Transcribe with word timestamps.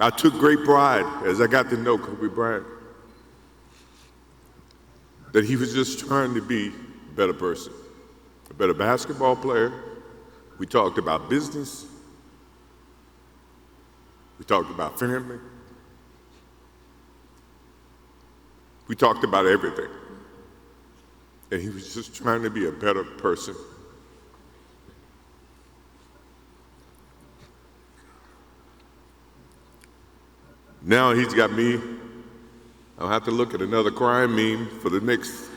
I 0.00 0.10
took 0.10 0.34
great 0.34 0.64
pride 0.64 1.06
as 1.24 1.40
I 1.40 1.46
got 1.46 1.70
to 1.70 1.76
know 1.76 1.96
Kobe 1.98 2.28
Bryant 2.28 2.66
that 5.32 5.44
he 5.44 5.56
was 5.56 5.72
just 5.72 5.98
trying 5.98 6.34
to 6.34 6.40
be 6.40 6.68
a 6.68 7.14
better 7.16 7.32
person, 7.32 7.72
a 8.50 8.54
better 8.54 8.74
basketball 8.74 9.36
player. 9.36 9.72
We 10.58 10.66
talked 10.66 10.98
about 10.98 11.28
business. 11.28 11.86
We 14.38 14.44
talked 14.44 14.70
about 14.70 14.98
family. 14.98 15.38
We 18.86 18.94
talked 18.94 19.24
about 19.24 19.46
everything. 19.46 19.88
And 21.50 21.60
he 21.60 21.68
was 21.68 21.94
just 21.94 22.14
trying 22.14 22.42
to 22.42 22.50
be 22.50 22.66
a 22.66 22.72
better 22.72 23.04
person. 23.04 23.54
Now 30.86 31.14
he's 31.14 31.32
got 31.32 31.50
me. 31.50 31.80
I'll 32.98 33.08
have 33.08 33.24
to 33.24 33.30
look 33.30 33.54
at 33.54 33.62
another 33.62 33.90
crime 33.90 34.36
meme 34.36 34.68
for 34.80 34.90
the 34.90 35.00
next 35.00 35.48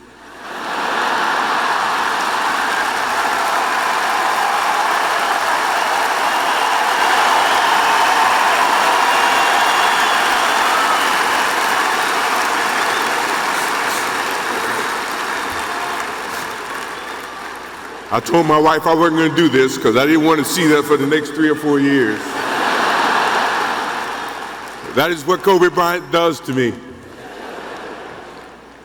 I 18.09 18.21
told 18.21 18.47
my 18.47 18.57
wife 18.57 18.87
I 18.87 18.95
wasn't 18.95 19.17
going 19.17 19.29
to 19.31 19.35
do 19.35 19.49
this 19.49 19.75
because 19.75 19.97
I 19.97 20.05
didn't 20.05 20.23
want 20.23 20.39
to 20.39 20.45
see 20.45 20.65
that 20.67 20.83
for 20.83 20.95
the 20.95 21.05
next 21.05 21.31
three 21.31 21.49
or 21.49 21.55
four 21.55 21.81
years. 21.81 22.36
That 24.97 25.11
is 25.11 25.23
what 25.23 25.43
Kobe 25.43 25.69
Bryant 25.69 26.11
does 26.11 26.39
to 26.39 26.53
me. 26.53 26.73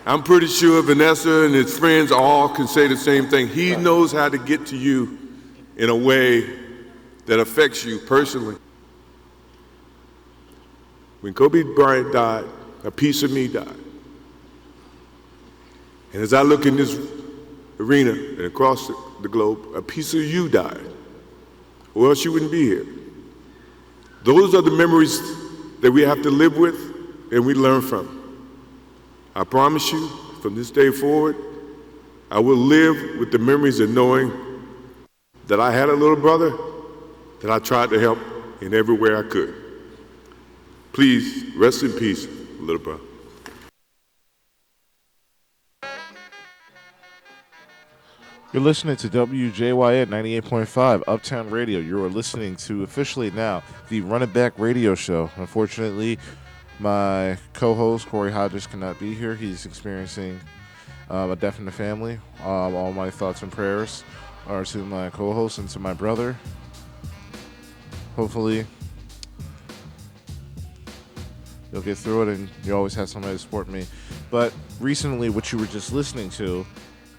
I'm 0.05 0.22
pretty 0.22 0.46
sure 0.46 0.82
Vanessa 0.82 1.44
and 1.44 1.54
his 1.54 1.78
friends 1.78 2.12
all 2.12 2.50
can 2.50 2.69
say 2.69 2.86
the 2.86 2.98
same 2.98 3.28
thing. 3.28 3.48
He 3.48 3.77
knows 3.77 4.12
how 4.12 4.28
to 4.28 4.36
get 4.36 4.66
to 4.66 4.77
you 4.77 5.16
in 5.78 5.88
a 5.88 5.96
way 5.96 6.41
that 7.24 7.41
affects 7.41 7.82
you 7.86 7.98
personally. 7.98 8.58
When 11.22 11.32
Kobe 11.32 11.62
Bryant 11.62 12.12
died, 12.12 12.44
a 12.84 12.91
piece 12.91 13.22
of 13.22 13.32
me 13.32 13.48
died. 13.48 13.74
And 16.12 16.22
as 16.22 16.34
I 16.34 16.42
look 16.42 16.66
in 16.66 16.76
this 16.76 16.98
arena 17.80 18.10
and 18.10 18.42
across 18.42 18.86
the, 18.86 19.30
globe, 19.30 19.74
a 19.74 19.80
piece 19.80 20.12
of 20.12 20.20
you 20.20 20.50
died, 20.50 20.84
or 21.94 22.10
else 22.10 22.22
you 22.22 22.32
wouldn't 22.32 22.52
be 22.52 22.64
here. 22.64 22.84
Those 24.24 24.54
are 24.54 24.60
the 24.60 24.72
memories 24.72 25.41
that 25.83 25.92
we 25.92 26.02
have 26.02 26.22
to 26.22 26.30
live 26.30 26.56
with 26.56 26.77
and 27.33 27.44
we 27.44 27.52
learn 27.52 27.83
from. 27.83 28.19
I 29.34 29.44
promise 29.44 29.92
you, 29.92 30.08
from 30.41 30.55
this 30.55 30.70
day 30.70 30.91
forward, 30.91 31.36
I 32.30 32.38
will 32.38 32.56
live 32.56 33.19
with 33.19 33.30
the 33.30 33.38
memories 33.38 33.80
of 33.80 33.91
knowing 33.91 34.33
that 35.48 35.60
I 35.60 35.72
had 35.72 35.88
a 35.88 35.94
little 35.94 36.16
brother 36.16 36.56
that 37.41 37.50
I 37.50 37.58
tried 37.58 37.91
to 37.91 37.98
help 37.98 38.19
in 38.60 38.72
every 38.72 38.97
way 38.97 39.14
I 39.14 39.22
could. 39.22 39.55
Please 40.92 41.55
rest 41.56 41.83
in 41.83 41.92
peace, 41.92 42.27
little 42.60 42.78
brother. 42.78 43.03
You're 48.53 48.62
listening 48.62 48.97
to 48.97 49.08
WJYN 49.08 50.08
98.5 50.08 51.05
Uptown 51.06 51.48
Radio. 51.48 51.78
You 51.78 52.05
are 52.05 52.11
listening 52.11 52.55
to 52.56 52.83
officially 52.83 53.31
now 53.31 53.62
the 53.89 54.03
Run 54.03 54.22
It 54.22 54.34
Back 54.34 54.59
Radio 54.59 54.94
Show. 54.94 55.31
Unfortunately, 55.36 56.19
my 56.78 57.39
co 57.55 57.72
host 57.72 58.09
Corey 58.09 58.31
Hodges 58.31 58.67
cannot 58.67 59.00
be 59.00 59.14
here. 59.14 59.34
He's 59.34 59.64
experiencing 59.64 60.39
um, 61.09 61.31
a 61.31 61.36
death 61.36 61.61
in 61.61 61.64
the 61.64 61.72
family. 61.72 62.20
Um, 62.44 62.75
all 62.75 62.92
my 62.92 63.09
thoughts 63.09 63.41
and 63.41 63.50
prayers 63.50 64.04
are 64.47 64.66
to 64.66 64.84
my 64.84 65.09
co 65.09 65.32
host 65.32 65.56
and 65.56 65.66
to 65.71 65.78
my 65.78 65.94
brother. 65.94 66.37
Hopefully, 68.16 68.66
you'll 71.72 71.81
get 71.81 71.97
through 71.97 72.28
it 72.28 72.37
and 72.37 72.50
you 72.65 72.76
always 72.76 72.93
have 72.93 73.09
somebody 73.09 73.34
to 73.34 73.38
support 73.38 73.66
me. 73.66 73.87
But 74.31 74.53
recently, 74.78 75.31
what 75.31 75.50
you 75.53 75.59
were 75.59 75.65
just 75.65 75.91
listening 75.91 76.28
to 76.32 76.66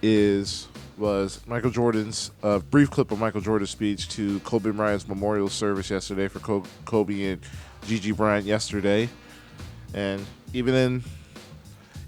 is 0.03 0.67
was 0.97 1.41
Michael 1.47 1.71
Jordan's 1.71 2.31
uh, 2.41 2.59
brief 2.59 2.89
clip 2.91 3.11
of 3.11 3.19
Michael 3.19 3.41
Jordan's 3.41 3.69
speech 3.69 4.09
to 4.09 4.39
Kobe 4.41 4.71
Bryant's 4.71 5.07
memorial 5.07 5.49
service 5.49 5.89
yesterday 5.89 6.27
for 6.27 6.39
Kobe 6.85 7.23
and 7.23 7.41
Gigi 7.85 8.11
Bryant 8.11 8.45
yesterday, 8.45 9.09
and 9.93 10.25
even 10.53 10.73
in 10.75 11.03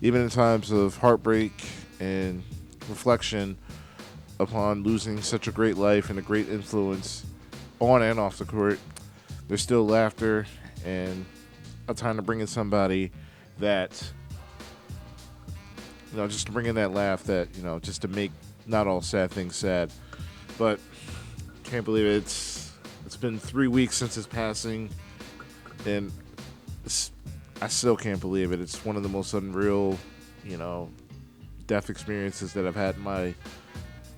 even 0.02 0.22
in 0.22 0.30
times 0.30 0.72
of 0.72 0.98
heartbreak 0.98 1.54
and 2.00 2.44
reflection 2.90 3.58
upon 4.40 4.84
losing 4.84 5.22
such 5.22 5.48
a 5.48 5.52
great 5.52 5.78
life 5.78 6.10
and 6.10 6.20
a 6.20 6.22
great 6.22 6.50
influence 6.50 7.26
on 7.80 8.02
and 8.02 8.20
off 8.20 8.38
the 8.38 8.46
court, 8.46 8.80
there's 9.48 9.62
still 9.62 9.86
laughter 9.86 10.46
and 10.86 11.26
a 11.88 11.94
time 11.94 12.18
to 12.18 12.22
bring 12.22 12.40
in 12.40 12.48
somebody 12.48 13.12
that 13.60 14.12
you 16.16 16.22
know, 16.22 16.28
just 16.28 16.46
to 16.46 16.54
bring 16.54 16.66
in 16.66 16.76
that 16.76 16.94
laugh 16.94 17.24
that, 17.26 17.50
you 17.58 17.64
know, 17.64 17.78
just 17.78 18.02
to 18.02 18.08
make 18.08 18.32
not 18.66 18.88
all 18.88 19.02
sad 19.02 19.32
things 19.32 19.56
sad. 19.56 19.92
But 20.58 20.80
can't 21.64 21.86
believe 21.86 22.06
it. 22.06 22.18
it's 22.18 22.72
it's 23.06 23.18
been 23.18 23.40
three 23.40 23.68
weeks 23.68 23.96
since 23.96 24.16
his 24.16 24.28
passing, 24.28 24.90
and 25.86 26.12
I 27.62 27.68
still 27.68 27.96
can't 27.96 28.20
believe 28.20 28.52
it. 28.52 28.60
It's 28.60 28.84
one 28.84 28.96
of 28.96 29.04
the 29.04 29.10
most 29.10 29.34
unreal, 29.34 29.98
you 30.44 30.58
know, 30.58 30.90
death 31.68 31.90
experiences 31.90 32.54
that 32.54 32.66
I've 32.66 32.76
had 32.76 32.98
my 32.98 33.34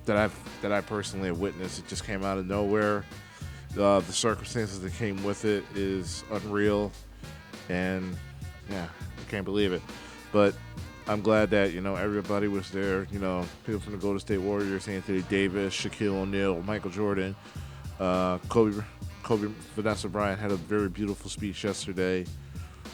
that 0.06 0.16
I've 0.16 0.62
that 0.62 0.72
I 0.72 0.80
personally 0.80 1.28
have 1.28 1.38
witnessed. 1.38 1.78
It 1.78 1.88
just 1.88 2.04
came 2.04 2.24
out 2.24 2.38
of 2.38 2.46
nowhere. 2.46 3.04
Uh, 3.78 4.00
the 4.00 4.12
circumstances 4.12 4.80
that 4.80 4.94
came 4.94 5.22
with 5.22 5.44
it 5.44 5.64
is 5.74 6.24
unreal, 6.32 6.90
and 7.68 8.16
yeah, 8.70 8.86
I 8.86 9.30
can't 9.30 9.44
believe 9.44 9.72
it. 9.72 9.82
But 10.32 10.54
I'm 11.08 11.22
glad 11.22 11.48
that 11.50 11.72
you 11.72 11.80
know 11.80 11.96
everybody 11.96 12.48
was 12.48 12.70
there. 12.70 13.06
You 13.10 13.18
know, 13.18 13.46
people 13.64 13.80
from 13.80 13.92
the 13.92 13.98
Golden 13.98 14.20
State 14.20 14.42
Warriors, 14.42 14.86
Anthony 14.88 15.22
Davis, 15.22 15.74
Shaquille 15.74 16.12
O'Neal, 16.12 16.60
Michael 16.62 16.90
Jordan, 16.90 17.34
uh, 17.98 18.36
Kobe, 18.50 18.82
Kobe, 19.22 19.48
Vanessa 19.74 20.06
Bryant 20.08 20.38
had 20.38 20.50
a 20.50 20.56
very 20.56 20.90
beautiful 20.90 21.30
speech 21.30 21.64
yesterday. 21.64 22.26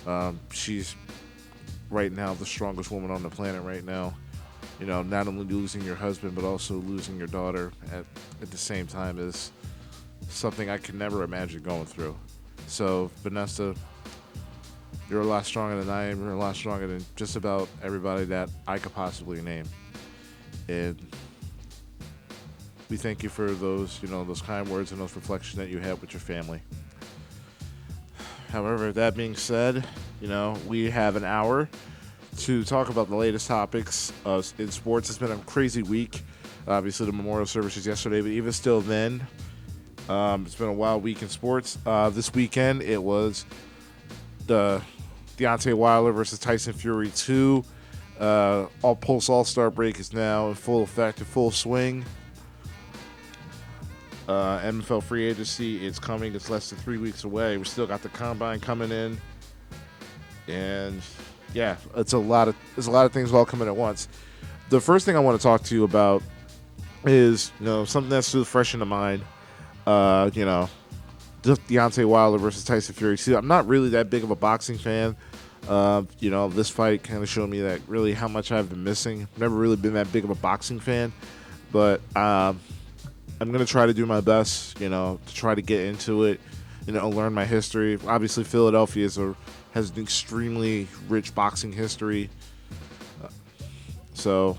Um, 0.06 0.38
she's 0.52 0.94
right 1.90 2.12
now 2.12 2.34
the 2.34 2.46
strongest 2.46 2.92
woman 2.92 3.10
on 3.10 3.24
the 3.24 3.30
planet 3.30 3.62
right 3.62 3.84
now. 3.84 4.14
You 4.78 4.86
know, 4.86 5.02
not 5.02 5.26
only 5.26 5.44
losing 5.44 5.82
your 5.82 5.96
husband 5.96 6.36
but 6.36 6.44
also 6.44 6.74
losing 6.74 7.16
your 7.16 7.26
daughter 7.26 7.72
at 7.92 8.04
at 8.40 8.50
the 8.50 8.56
same 8.56 8.86
time 8.86 9.18
is 9.18 9.50
something 10.28 10.70
I 10.70 10.78
could 10.78 10.94
never 10.94 11.24
imagine 11.24 11.62
going 11.62 11.86
through. 11.86 12.16
So 12.68 13.10
Vanessa, 13.24 13.74
you're 15.10 15.20
a 15.20 15.26
lot 15.26 15.44
stronger 15.44 15.82
than 15.82 15.92
I 15.92 16.04
am. 16.04 16.20
You're 16.20 16.32
a 16.32 16.38
lot 16.38 16.56
stronger 16.56 16.86
than 16.86 17.04
just 17.16 17.36
about 17.36 17.68
everybody 17.82 18.24
that 18.26 18.48
I 18.66 18.78
could 18.78 18.94
possibly 18.94 19.40
name. 19.42 19.66
And 20.68 21.00
we 22.88 22.96
thank 22.96 23.22
you 23.22 23.28
for 23.28 23.50
those, 23.50 23.98
you 24.02 24.08
know, 24.08 24.24
those 24.24 24.42
kind 24.42 24.68
words 24.68 24.92
and 24.92 25.00
those 25.00 25.14
reflections 25.14 25.56
that 25.56 25.68
you 25.68 25.78
had 25.78 26.00
with 26.00 26.12
your 26.12 26.20
family. 26.20 26.60
However, 28.48 28.92
that 28.92 29.16
being 29.16 29.34
said, 29.34 29.84
you 30.20 30.28
know, 30.28 30.56
we 30.66 30.90
have 30.90 31.16
an 31.16 31.24
hour 31.24 31.68
to 32.38 32.64
talk 32.64 32.88
about 32.88 33.08
the 33.08 33.16
latest 33.16 33.48
topics 33.48 34.12
uh, 34.24 34.42
in 34.58 34.70
sports. 34.70 35.08
It's 35.10 35.18
been 35.18 35.32
a 35.32 35.36
crazy 35.38 35.82
week. 35.82 36.22
Obviously, 36.66 37.06
the 37.06 37.12
memorial 37.12 37.46
services 37.46 37.86
yesterday, 37.86 38.20
but 38.20 38.30
even 38.30 38.52
still, 38.52 38.80
then, 38.80 39.26
um, 40.08 40.46
it's 40.46 40.54
been 40.54 40.68
a 40.68 40.72
wild 40.72 41.02
week 41.02 41.20
in 41.20 41.28
sports. 41.28 41.78
Uh, 41.84 42.10
this 42.10 42.32
weekend, 42.32 42.82
it 42.82 43.02
was 43.02 43.44
the 44.46 44.80
Deontay 45.36 45.74
Wilder 45.74 46.12
versus 46.12 46.38
Tyson 46.38 46.72
Fury 46.72 47.10
2. 47.10 47.64
Uh, 48.18 48.66
all 48.82 48.94
Pulse 48.94 49.28
All 49.28 49.44
Star 49.44 49.70
break 49.70 49.98
is 49.98 50.12
now 50.12 50.48
in 50.48 50.54
full 50.54 50.82
effect, 50.82 51.18
in 51.18 51.24
full 51.24 51.50
swing. 51.50 52.04
Uh, 54.28 54.60
NFL 54.60 55.02
free 55.02 55.24
agency 55.24 55.84
is 55.84 55.98
coming. 55.98 56.34
It's 56.34 56.48
less 56.48 56.70
than 56.70 56.78
three 56.78 56.96
weeks 56.96 57.24
away. 57.24 57.56
We 57.58 57.64
still 57.64 57.86
got 57.86 58.02
the 58.02 58.08
combine 58.08 58.60
coming 58.60 58.90
in, 58.90 59.20
and 60.48 61.02
yeah, 61.52 61.76
it's 61.96 62.14
a 62.14 62.18
lot 62.18 62.48
of 62.48 62.56
there's 62.74 62.86
a 62.86 62.90
lot 62.90 63.04
of 63.04 63.12
things 63.12 63.32
all 63.32 63.44
coming 63.44 63.68
at 63.68 63.76
once. 63.76 64.08
The 64.70 64.80
first 64.80 65.04
thing 65.04 65.16
I 65.16 65.20
want 65.20 65.38
to 65.38 65.42
talk 65.42 65.62
to 65.64 65.74
you 65.74 65.84
about 65.84 66.22
is 67.04 67.52
you 67.60 67.66
know 67.66 67.84
something 67.84 68.08
that's 68.08 68.28
still 68.28 68.44
fresh 68.44 68.72
in 68.72 68.80
the 68.80 68.86
mind. 68.86 69.22
Uh, 69.86 70.30
you 70.32 70.46
know, 70.46 70.70
Deontay 71.44 72.06
Wilder 72.06 72.38
versus 72.38 72.64
Tyson 72.64 72.94
Fury. 72.94 73.18
See, 73.18 73.34
I'm 73.34 73.48
not 73.48 73.66
really 73.66 73.90
that 73.90 74.10
big 74.10 74.24
of 74.24 74.30
a 74.30 74.36
boxing 74.36 74.78
fan. 74.78 75.16
Uh, 75.68 76.02
you 76.18 76.30
know, 76.30 76.48
this 76.48 76.68
fight 76.68 77.02
kind 77.02 77.22
of 77.22 77.28
showed 77.28 77.48
me 77.48 77.60
that 77.62 77.80
really 77.86 78.12
how 78.12 78.28
much 78.28 78.52
I've 78.52 78.68
been 78.68 78.84
missing. 78.84 79.28
Never 79.36 79.54
really 79.54 79.76
been 79.76 79.94
that 79.94 80.12
big 80.12 80.24
of 80.24 80.30
a 80.30 80.34
boxing 80.34 80.80
fan, 80.80 81.12
but 81.72 82.00
um, 82.16 82.60
I'm 83.40 83.50
gonna 83.50 83.64
try 83.64 83.86
to 83.86 83.94
do 83.94 84.04
my 84.04 84.20
best. 84.20 84.80
You 84.80 84.88
know, 84.88 85.20
to 85.26 85.34
try 85.34 85.54
to 85.54 85.62
get 85.62 85.86
into 85.86 86.24
it 86.24 86.40
you 86.86 86.92
know, 86.92 87.08
learn 87.08 87.32
my 87.32 87.44
history. 87.44 87.98
Obviously, 88.06 88.44
Philadelphia 88.44 89.04
is 89.04 89.18
a, 89.18 89.34
has 89.72 89.90
an 89.90 90.02
extremely 90.02 90.86
rich 91.08 91.34
boxing 91.34 91.72
history. 91.72 92.30
Uh, 93.22 93.28
so, 94.12 94.58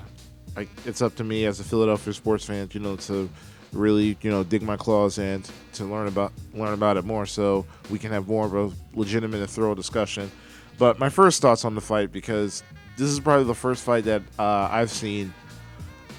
I, 0.58 0.68
it's 0.86 1.02
up 1.02 1.16
to 1.16 1.24
me 1.24 1.46
as 1.46 1.60
a 1.60 1.64
Philadelphia 1.64 2.14
sports 2.14 2.46
fan, 2.46 2.70
you 2.72 2.80
know, 2.80 2.96
to 2.96 3.30
really, 3.72 4.18
you 4.22 4.32
know, 4.32 4.44
dig 4.44 4.62
my 4.62 4.78
claws 4.78 5.18
in 5.18 5.44
to 5.74 5.86
learn 5.86 6.08
about 6.08 6.32
learn 6.54 6.74
about 6.74 6.98
it 6.98 7.06
more, 7.06 7.26
so 7.26 7.66
we 7.90 8.00
can 8.00 8.12
have 8.12 8.28
more 8.28 8.46
of 8.46 8.54
a 8.54 8.98
legitimate 8.98 9.42
and 9.42 9.50
thorough 9.50 9.76
discussion. 9.76 10.32
But 10.78 11.00
my 11.00 11.10
first 11.10 11.42
thoughts 11.42 11.66
on 11.66 11.76
the 11.76 11.82
fight, 11.82 12.12
because 12.12 12.64
this 12.98 13.10
is 13.10 13.20
probably 13.20 13.46
the 13.46 13.56
first 13.56 13.84
fight 13.84 14.06
that 14.06 14.22
uh, 14.38 14.70
I've 14.72 14.92
seen, 14.92 15.34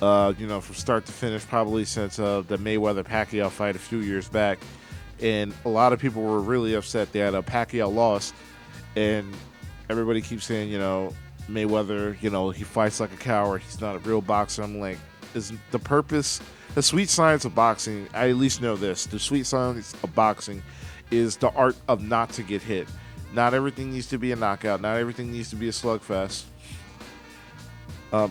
uh, 0.01 0.33
you 0.39 0.47
know, 0.47 0.61
from 0.61 0.75
start 0.75 1.07
to 1.07 1.13
finish, 1.13 1.47
probably 1.47 1.85
since 1.85 2.19
uh, 2.19 2.43
the 2.47 2.59
Mayweather 2.59 3.05
Pacquiao 3.05 3.51
fight 3.51 3.77
a 3.77 3.79
few 3.79 3.99
years 3.99 4.29
back 4.29 4.59
and 5.21 5.55
a 5.65 5.69
lot 5.69 5.93
of 5.93 6.01
people 6.01 6.23
were 6.23 6.41
really 6.41 6.75
upset 6.75 7.13
that 7.13 7.35
uh, 7.35 7.43
Pacquiao 7.43 7.93
lost, 7.93 8.35
and 8.97 9.35
everybody 9.89 10.21
keeps 10.21 10.45
saying, 10.45 10.71
you 10.71 10.79
know, 10.79 11.15
Mayweather, 11.49 12.21
you 12.23 12.31
know, 12.31 12.51
he 12.51 12.65
fights 12.65 13.01
like 13.01 13.13
a 13.13 13.17
coward. 13.17 13.63
He's 13.63 13.81
not 13.81 13.97
a 13.97 13.99
real 14.01 14.21
boxer. 14.21 14.63
I'm 14.63 14.81
like, 14.81 14.99
is 15.35 15.53
the 15.71 15.79
purpose, 15.79 16.41
the 16.77 16.83
sweet 16.83 17.09
science 17.09 17.47
of 17.47 17.55
boxing? 17.55 18.07
I 18.13 18.29
at 18.29 18.37
least 18.37 18.61
know 18.61 18.77
this: 18.77 19.07
the 19.07 19.19
sweet 19.19 19.47
science 19.47 19.95
of 20.05 20.15
boxing 20.15 20.63
is 21.11 21.37
the 21.39 21.51
art 21.53 21.75
of 21.89 22.03
not 22.03 22.31
to 22.33 22.43
get 22.43 22.61
hit. 22.61 22.87
Not 23.33 23.55
everything 23.55 23.93
needs 23.93 24.09
to 24.09 24.19
be 24.19 24.31
a 24.33 24.37
knockout. 24.37 24.83
Not 24.83 24.99
everything 24.99 25.33
needs 25.33 25.49
to 25.51 25.57
be 25.57 25.69
a 25.69 25.73
slugfest. 25.73 26.45
Um, 28.13 28.31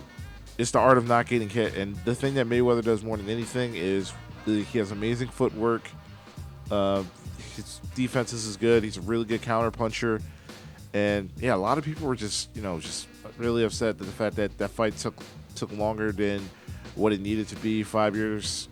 it's 0.58 0.70
the 0.70 0.78
art 0.78 0.96
of 0.96 1.08
not 1.08 1.26
getting 1.26 1.48
hit. 1.48 1.76
And 1.76 1.96
the 2.04 2.14
thing 2.14 2.34
that 2.34 2.46
Mayweather 2.46 2.84
does 2.84 3.02
more 3.02 3.16
than 3.16 3.28
anything 3.28 3.74
is 3.74 4.12
he 4.44 4.78
has 4.78 4.92
amazing 4.92 5.28
footwork. 5.28 5.90
Uh, 6.70 7.02
his 7.56 7.80
defenses 7.94 8.46
is 8.46 8.56
good. 8.56 8.84
He's 8.84 8.96
a 8.96 9.02
really 9.02 9.24
good 9.24 9.42
counter 9.42 9.72
puncher. 9.72 10.20
And 10.94 11.30
yeah, 11.38 11.54
a 11.54 11.56
lot 11.56 11.78
of 11.78 11.84
people 11.84 12.06
were 12.06 12.16
just, 12.16 12.54
you 12.54 12.62
know, 12.62 12.78
just 12.78 13.08
really 13.38 13.64
upset 13.64 13.98
that 13.98 14.04
the 14.04 14.12
fact 14.12 14.36
that 14.36 14.56
that 14.58 14.70
fight 14.70 14.96
took 14.96 15.20
took 15.56 15.72
longer 15.72 16.12
than 16.12 16.48
what 16.96 17.12
it 17.12 17.20
needed 17.20 17.48
to 17.48 17.56
be. 17.56 17.82
Five 17.82 18.16
years 18.16 18.68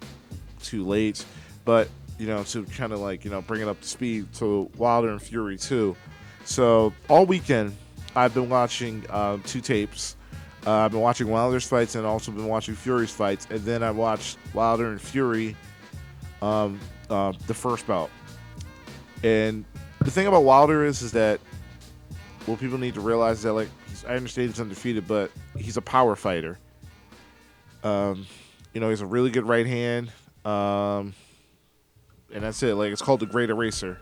too 0.62 0.84
late. 0.84 1.24
But 1.64 1.88
you 2.18 2.26
know, 2.26 2.42
to 2.44 2.64
kind 2.64 2.92
of 2.92 3.00
like 3.00 3.24
you 3.24 3.30
know 3.30 3.42
bring 3.42 3.60
it 3.62 3.68
up 3.68 3.80
to 3.80 3.88
speed 3.88 4.32
to 4.34 4.70
Wilder 4.76 5.10
and 5.10 5.22
Fury 5.22 5.56
too. 5.56 5.96
So 6.44 6.92
all 7.08 7.26
weekend, 7.26 7.76
I've 8.16 8.34
been 8.34 8.48
watching 8.48 9.04
um, 9.10 9.42
two 9.42 9.60
tapes. 9.60 10.16
Uh, 10.66 10.72
I've 10.72 10.92
been 10.92 11.00
watching 11.00 11.28
Wilder's 11.28 11.66
fights 11.66 11.94
and 11.94 12.06
also 12.06 12.32
been 12.32 12.46
watching 12.48 12.74
Fury's 12.74 13.10
fights, 13.10 13.46
and 13.50 13.60
then 13.60 13.82
I 13.82 13.90
watched 13.90 14.38
Wilder 14.54 14.90
and 14.90 15.00
Fury 15.00 15.56
um, 16.40 16.80
uh, 17.10 17.32
the 17.46 17.54
first 17.54 17.86
bout. 17.86 18.10
And 19.22 19.64
the 20.00 20.10
thing 20.10 20.26
about 20.26 20.44
Wilder 20.44 20.84
is, 20.84 21.02
is 21.02 21.12
that 21.12 21.40
what 22.46 22.60
people 22.60 22.78
need 22.78 22.94
to 22.94 23.00
realize 23.00 23.38
is 23.38 23.42
that 23.44 23.52
like 23.52 23.68
I 24.06 24.14
understand 24.16 24.50
he's 24.50 24.60
undefeated, 24.60 25.06
but 25.06 25.30
he's 25.56 25.76
a 25.76 25.82
power 25.82 26.16
fighter. 26.16 26.58
Um, 27.84 28.26
you 28.72 28.80
know, 28.80 28.90
he's 28.90 29.02
a 29.02 29.06
really 29.06 29.30
good 29.30 29.46
right 29.46 29.66
hand. 29.66 30.10
Um, 30.44 31.14
and 32.32 32.42
that's 32.42 32.62
it. 32.62 32.74
Like 32.74 32.92
it's 32.92 33.02
called 33.02 33.20
the 33.20 33.26
Great 33.26 33.50
Eraser. 33.50 33.98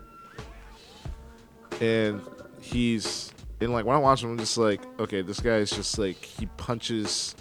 And 1.79 2.21
he's 2.59 3.31
and 3.59 3.71
like 3.71 3.85
when 3.85 3.95
I 3.95 3.99
watch 3.99 4.23
him, 4.23 4.31
I'm 4.31 4.37
just 4.37 4.57
like, 4.57 4.81
okay, 4.99 5.21
this 5.21 5.39
guy 5.39 5.57
is 5.57 5.69
just 5.69 5.97
like 5.97 6.23
he 6.23 6.47
punches 6.57 7.35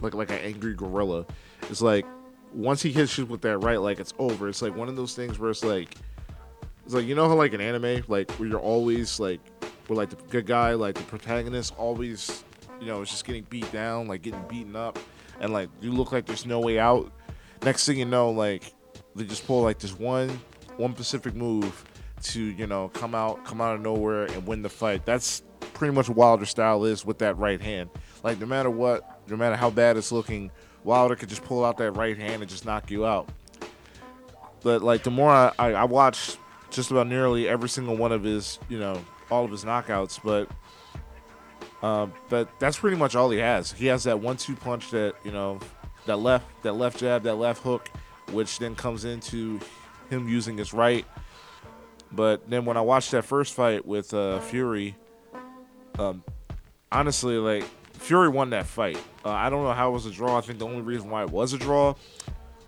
like 0.00 0.14
like 0.14 0.30
an 0.30 0.38
angry 0.38 0.74
gorilla. 0.74 1.26
It's 1.70 1.82
like 1.82 2.06
once 2.52 2.82
he 2.82 2.92
hits 2.92 3.18
you 3.18 3.26
with 3.26 3.42
that 3.42 3.58
right, 3.58 3.80
like 3.80 4.00
it's 4.00 4.14
over. 4.18 4.48
It's 4.48 4.62
like 4.62 4.76
one 4.76 4.88
of 4.88 4.96
those 4.96 5.14
things 5.14 5.38
where 5.38 5.50
it's 5.50 5.64
like, 5.64 5.94
it's 6.84 6.94
like 6.94 7.06
you 7.06 7.14
know 7.14 7.28
how 7.28 7.34
like 7.34 7.52
an 7.52 7.60
anime, 7.60 8.04
like 8.08 8.30
where 8.32 8.48
you're 8.48 8.60
always 8.60 9.20
like, 9.20 9.40
where 9.86 9.96
like 9.96 10.10
the 10.10 10.16
good 10.30 10.46
guy, 10.46 10.74
like 10.74 10.94
the 10.94 11.02
protagonist, 11.04 11.74
always, 11.78 12.44
you 12.80 12.86
know, 12.86 13.02
is 13.02 13.10
just 13.10 13.24
getting 13.24 13.44
beat 13.44 13.70
down, 13.72 14.06
like 14.06 14.22
getting 14.22 14.42
beaten 14.48 14.76
up, 14.76 14.98
and 15.40 15.52
like 15.52 15.68
you 15.80 15.92
look 15.92 16.12
like 16.12 16.26
there's 16.26 16.46
no 16.46 16.60
way 16.60 16.78
out. 16.78 17.10
Next 17.62 17.86
thing 17.86 17.98
you 17.98 18.04
know, 18.04 18.30
like 18.30 18.72
they 19.14 19.24
just 19.24 19.46
pull 19.46 19.62
like 19.62 19.78
this 19.78 19.98
one, 19.98 20.40
one 20.76 20.94
specific 20.94 21.34
move 21.34 21.84
to 22.22 22.42
you 22.42 22.66
know 22.66 22.88
come 22.88 23.14
out, 23.14 23.44
come 23.44 23.60
out 23.60 23.74
of 23.74 23.80
nowhere 23.80 24.24
and 24.24 24.46
win 24.46 24.62
the 24.62 24.68
fight. 24.68 25.04
That's 25.04 25.42
pretty 25.72 25.94
much 25.94 26.08
Wilder 26.08 26.46
style 26.46 26.84
is 26.84 27.04
with 27.04 27.18
that 27.18 27.36
right 27.38 27.60
hand. 27.60 27.90
Like 28.22 28.38
no 28.40 28.46
matter 28.46 28.70
what, 28.70 29.20
no 29.28 29.36
matter 29.36 29.56
how 29.56 29.70
bad 29.70 29.96
it's 29.96 30.12
looking, 30.12 30.50
Wilder 30.84 31.16
could 31.16 31.28
just 31.28 31.44
pull 31.44 31.64
out 31.64 31.76
that 31.78 31.92
right 31.92 32.16
hand 32.16 32.42
and 32.42 32.50
just 32.50 32.64
knock 32.64 32.90
you 32.90 33.06
out. 33.06 33.28
But 34.62 34.82
like 34.82 35.02
the 35.02 35.10
more 35.10 35.30
I, 35.30 35.52
I, 35.58 35.72
I 35.72 35.84
watched 35.84 36.38
just 36.70 36.90
about 36.90 37.06
nearly 37.06 37.48
every 37.48 37.68
single 37.68 37.96
one 37.96 38.12
of 38.12 38.22
his, 38.22 38.58
you 38.68 38.78
know, 38.78 39.04
all 39.30 39.44
of 39.44 39.50
his 39.50 39.64
knockouts, 39.64 40.20
but 40.22 40.48
uh, 41.84 42.06
but 42.30 42.48
that's 42.58 42.78
pretty 42.78 42.96
much 42.96 43.14
all 43.14 43.28
he 43.28 43.38
has. 43.38 43.70
He 43.70 43.84
has 43.88 44.04
that 44.04 44.18
one-two 44.18 44.56
punch 44.56 44.90
that 44.92 45.16
you 45.22 45.30
know, 45.30 45.60
that 46.06 46.16
left, 46.16 46.46
that 46.62 46.72
left 46.72 46.98
jab, 46.98 47.24
that 47.24 47.34
left 47.34 47.62
hook, 47.62 47.90
which 48.32 48.58
then 48.58 48.74
comes 48.74 49.04
into 49.04 49.60
him 50.08 50.26
using 50.26 50.56
his 50.56 50.72
right. 50.72 51.04
But 52.10 52.48
then 52.48 52.64
when 52.64 52.78
I 52.78 52.80
watched 52.80 53.10
that 53.10 53.26
first 53.26 53.52
fight 53.52 53.84
with 53.84 54.14
uh, 54.14 54.40
Fury, 54.40 54.96
um, 55.98 56.24
honestly, 56.90 57.36
like 57.36 57.64
Fury 57.92 58.30
won 58.30 58.48
that 58.50 58.64
fight. 58.64 58.96
Uh, 59.22 59.32
I 59.32 59.50
don't 59.50 59.62
know 59.62 59.74
how 59.74 59.90
it 59.90 59.92
was 59.92 60.06
a 60.06 60.10
draw. 60.10 60.38
I 60.38 60.40
think 60.40 60.60
the 60.60 60.66
only 60.66 60.80
reason 60.80 61.10
why 61.10 61.24
it 61.24 61.30
was 61.30 61.52
a 61.52 61.58
draw 61.58 61.96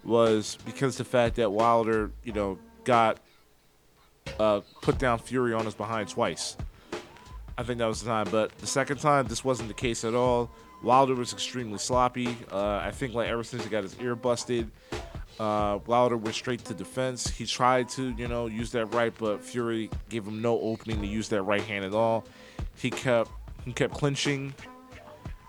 was 0.04 0.58
because 0.66 0.98
the 0.98 1.04
fact 1.04 1.36
that 1.36 1.50
Wilder, 1.50 2.10
you 2.22 2.34
know, 2.34 2.58
got 2.84 3.18
uh, 4.38 4.60
put 4.82 4.98
down 4.98 5.20
Fury 5.20 5.54
on 5.54 5.64
his 5.64 5.74
behind 5.74 6.10
twice. 6.10 6.54
I 7.58 7.62
think 7.62 7.78
that 7.78 7.86
was 7.86 8.02
the 8.02 8.10
time. 8.10 8.28
But 8.30 8.56
the 8.58 8.66
second 8.66 8.98
time, 8.98 9.26
this 9.26 9.44
wasn't 9.44 9.68
the 9.68 9.74
case 9.74 10.04
at 10.04 10.14
all. 10.14 10.50
Wilder 10.82 11.14
was 11.14 11.32
extremely 11.32 11.78
sloppy. 11.78 12.36
Uh, 12.52 12.76
I 12.76 12.90
think 12.90 13.14
like 13.14 13.28
ever 13.28 13.42
since 13.42 13.64
he 13.64 13.70
got 13.70 13.82
his 13.82 13.98
ear 14.00 14.14
busted, 14.14 14.70
uh, 15.40 15.78
Wilder 15.86 16.16
went 16.16 16.34
straight 16.34 16.64
to 16.66 16.74
defense. 16.74 17.28
He 17.28 17.46
tried 17.46 17.88
to, 17.90 18.10
you 18.10 18.28
know, 18.28 18.46
use 18.46 18.70
that 18.72 18.86
right, 18.86 19.12
but 19.18 19.42
Fury 19.42 19.90
gave 20.08 20.26
him 20.26 20.42
no 20.42 20.60
opening 20.60 21.00
to 21.00 21.06
use 21.06 21.28
that 21.30 21.42
right 21.42 21.62
hand 21.62 21.84
at 21.84 21.94
all. 21.94 22.24
He 22.76 22.90
kept 22.90 23.30
he 23.64 23.72
kept 23.72 23.94
clinching 23.94 24.54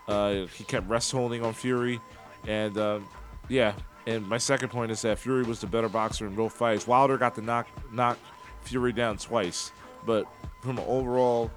uh, 0.08 0.46
he 0.46 0.64
kept 0.64 0.88
rest 0.88 1.12
holding 1.12 1.44
on 1.44 1.52
Fury, 1.52 2.00
and 2.46 2.76
uh, 2.76 3.00
yeah. 3.48 3.74
And 4.06 4.26
my 4.26 4.38
second 4.38 4.70
point 4.70 4.90
is 4.90 5.02
that 5.02 5.18
Fury 5.18 5.42
was 5.42 5.60
the 5.60 5.66
better 5.66 5.88
boxer 5.88 6.26
in 6.26 6.34
both 6.34 6.54
fights. 6.54 6.86
Wilder 6.86 7.18
got 7.18 7.34
to 7.34 7.42
knock 7.42 7.68
knock 7.92 8.18
Fury 8.62 8.92
down 8.92 9.18
twice, 9.18 9.70
but 10.06 10.26
from 10.62 10.78
an 10.78 10.84
overall 10.88 11.50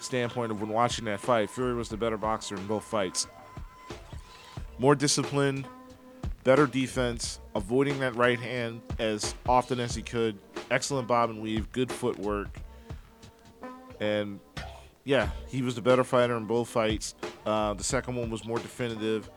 standpoint 0.00 0.52
of 0.52 0.60
when 0.60 0.70
watching 0.70 1.04
that 1.06 1.20
fight, 1.20 1.50
Fury 1.50 1.74
was 1.74 1.88
the 1.88 1.96
better 1.96 2.16
boxer 2.16 2.56
in 2.56 2.66
both 2.66 2.84
fights. 2.84 3.26
More 4.78 4.94
disciplined, 4.94 5.66
better 6.44 6.66
defense, 6.66 7.40
avoiding 7.54 7.98
that 8.00 8.14
right 8.14 8.38
hand 8.38 8.80
as 8.98 9.34
often 9.48 9.80
as 9.80 9.94
he 9.94 10.02
could. 10.02 10.38
Excellent 10.70 11.08
bob 11.08 11.30
and 11.30 11.42
weave, 11.42 11.70
good 11.72 11.90
footwork, 11.90 12.48
and 14.00 14.38
yeah, 15.04 15.30
he 15.48 15.62
was 15.62 15.74
the 15.74 15.80
better 15.80 16.04
fighter 16.04 16.36
in 16.36 16.44
both 16.44 16.68
fights. 16.68 17.14
Uh, 17.46 17.74
the 17.74 17.84
second 17.84 18.16
one 18.16 18.30
was 18.30 18.44
more 18.44 18.58
definitive, 18.58 19.30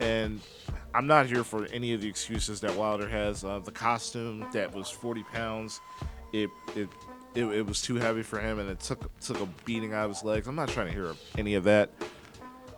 and 0.00 0.40
I'm 0.94 1.06
not 1.06 1.26
here 1.26 1.44
for 1.44 1.66
any 1.66 1.92
of 1.92 2.00
the 2.00 2.08
excuses 2.08 2.60
that 2.62 2.74
Wilder 2.74 3.06
has. 3.08 3.44
Uh, 3.44 3.58
the 3.58 3.70
costume 3.70 4.46
that 4.52 4.74
was 4.74 4.88
40 4.88 5.22
pounds, 5.24 5.80
it, 6.32 6.48
it 6.74 6.88
it, 7.34 7.44
it 7.44 7.66
was 7.66 7.82
too 7.82 7.96
heavy 7.96 8.22
for 8.22 8.38
him, 8.40 8.58
and 8.58 8.70
it 8.70 8.80
took 8.80 9.18
took 9.20 9.40
a 9.40 9.46
beating 9.64 9.92
out 9.92 10.04
of 10.04 10.10
his 10.10 10.24
legs. 10.24 10.46
I'm 10.46 10.56
not 10.56 10.68
trying 10.68 10.88
to 10.88 10.92
hear 10.92 11.14
any 11.38 11.54
of 11.54 11.64
that. 11.64 11.90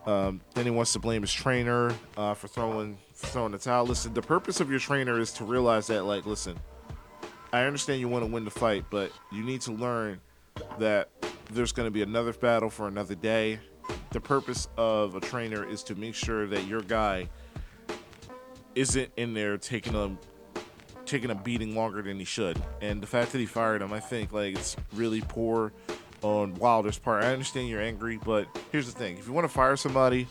Um, 0.05 0.41
then 0.55 0.65
he 0.65 0.71
wants 0.71 0.93
to 0.95 0.99
blame 0.99 1.23
his 1.23 1.33
trainer 1.33 1.95
uh, 2.17 2.35
for 2.35 2.49
throwing 2.49 2.99
for 3.15 3.27
throwing 3.29 3.53
the 3.53 3.59
towel. 3.59 3.87
Listen, 3.87 4.13
the 4.15 4.23
purpose 4.23 4.61
of 4.61 4.71
your 4.71 4.81
trainer 4.81 5.19
is 5.21 5.33
to 5.35 5.45
realize 5.45 5.87
that, 5.87 6.05
like, 6.05 6.27
listen, 6.27 6.59
I 7.53 7.65
understand 7.65 8.01
you 8.01 8.09
want 8.09 8.25
to 8.25 8.31
win 8.31 8.45
the 8.45 8.51
fight, 8.51 8.85
but 8.91 9.13
you 9.31 9.45
need 9.45 9.61
to 9.63 9.73
learn 9.73 10.21
that 10.79 11.11
there's 11.51 11.73
going 11.73 11.87
to 11.87 11.91
be 11.91 12.03
another 12.03 12.33
battle 12.33 12.71
for 12.71 12.89
another 12.89 13.15
day. 13.15 13.61
The 14.11 14.21
purpose 14.21 14.69
of 14.77 15.15
a 15.15 15.21
trainer 15.21 15.65
is 15.65 15.83
to 15.85 15.95
make 15.95 16.15
sure 16.15 16.47
that 16.47 16.67
your 16.67 16.83
guy 16.83 17.29
isn't 18.75 19.11
in 19.17 19.35
there 19.35 19.57
taking 19.59 19.95
a 19.95 20.17
taking 21.13 21.31
a 21.31 21.35
beating 21.35 21.77
longer 21.77 22.01
than 22.01 22.19
he 22.19 22.25
should. 22.25 22.61
And 22.81 23.01
the 23.01 23.07
fact 23.07 23.33
that 23.33 23.39
he 23.39 23.47
fired 23.47 23.83
him, 23.83 23.93
I 23.93 24.01
think 24.01 24.33
like 24.33 24.57
it's 24.57 24.77
really 24.95 25.21
poor 25.21 25.73
on 26.23 26.55
Wilder's 26.55 26.99
part. 26.99 27.23
I 27.23 27.33
understand 27.33 27.69
you're 27.69 27.83
angry, 27.83 28.19
but 28.25 28.49
here's 28.73 28.93
the 28.93 28.99
thing: 28.99 29.19
if 29.19 29.27
you 29.27 29.33
want 29.33 29.45
to 29.45 29.53
fire 29.53 29.77
somebody, 29.77 30.27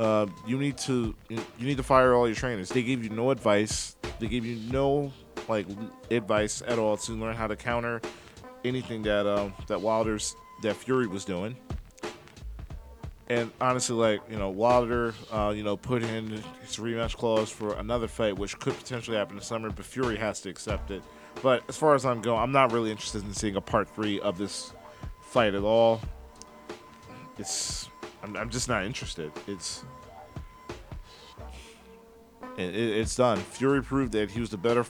uh, 0.00 0.26
you 0.46 0.58
need 0.58 0.76
to 0.78 1.14
you 1.30 1.40
need 1.60 1.76
to 1.76 1.82
fire 1.82 2.14
all 2.14 2.26
your 2.26 2.34
trainers. 2.34 2.68
They 2.68 2.82
gave 2.82 3.04
you 3.04 3.10
no 3.10 3.30
advice. 3.30 3.96
They 4.18 4.26
gave 4.26 4.44
you 4.44 4.56
no 4.70 5.12
like 5.48 5.66
advice 6.10 6.62
at 6.66 6.78
all 6.78 6.96
to 6.96 7.12
learn 7.12 7.36
how 7.36 7.46
to 7.46 7.56
counter 7.56 8.00
anything 8.64 9.02
that 9.02 9.26
um, 9.26 9.54
that 9.68 9.80
Wilder's 9.80 10.34
that 10.62 10.74
Fury 10.74 11.06
was 11.06 11.24
doing. 11.24 11.56
And 13.34 13.50
honestly, 13.60 13.96
like 13.96 14.20
you 14.30 14.38
know, 14.38 14.50
Wilder, 14.50 15.12
uh, 15.32 15.52
you 15.56 15.64
know, 15.64 15.76
put 15.76 16.04
in 16.04 16.28
his 16.62 16.76
rematch 16.76 17.16
clause 17.16 17.50
for 17.50 17.74
another 17.74 18.06
fight, 18.06 18.38
which 18.38 18.56
could 18.60 18.76
potentially 18.76 19.16
happen 19.16 19.34
this 19.34 19.46
summer, 19.46 19.70
but 19.70 19.84
Fury 19.84 20.16
has 20.16 20.40
to 20.42 20.50
accept 20.50 20.92
it. 20.92 21.02
But 21.42 21.64
as 21.68 21.76
far 21.76 21.96
as 21.96 22.06
I'm 22.06 22.20
going, 22.20 22.40
I'm 22.40 22.52
not 22.52 22.70
really 22.70 22.92
interested 22.92 23.24
in 23.24 23.34
seeing 23.34 23.56
a 23.56 23.60
part 23.60 23.88
three 23.88 24.20
of 24.20 24.38
this 24.38 24.72
fight 25.20 25.54
at 25.54 25.64
all. 25.64 26.00
It's 27.36 27.88
I'm, 28.22 28.36
I'm 28.36 28.50
just 28.50 28.68
not 28.68 28.84
interested. 28.84 29.32
It's 29.48 29.84
it, 32.56 32.72
it's 32.72 33.16
done. 33.16 33.38
Fury 33.38 33.82
proved 33.82 34.12
that 34.12 34.30
he 34.30 34.38
was 34.38 34.50
the 34.50 34.58
better 34.58 34.86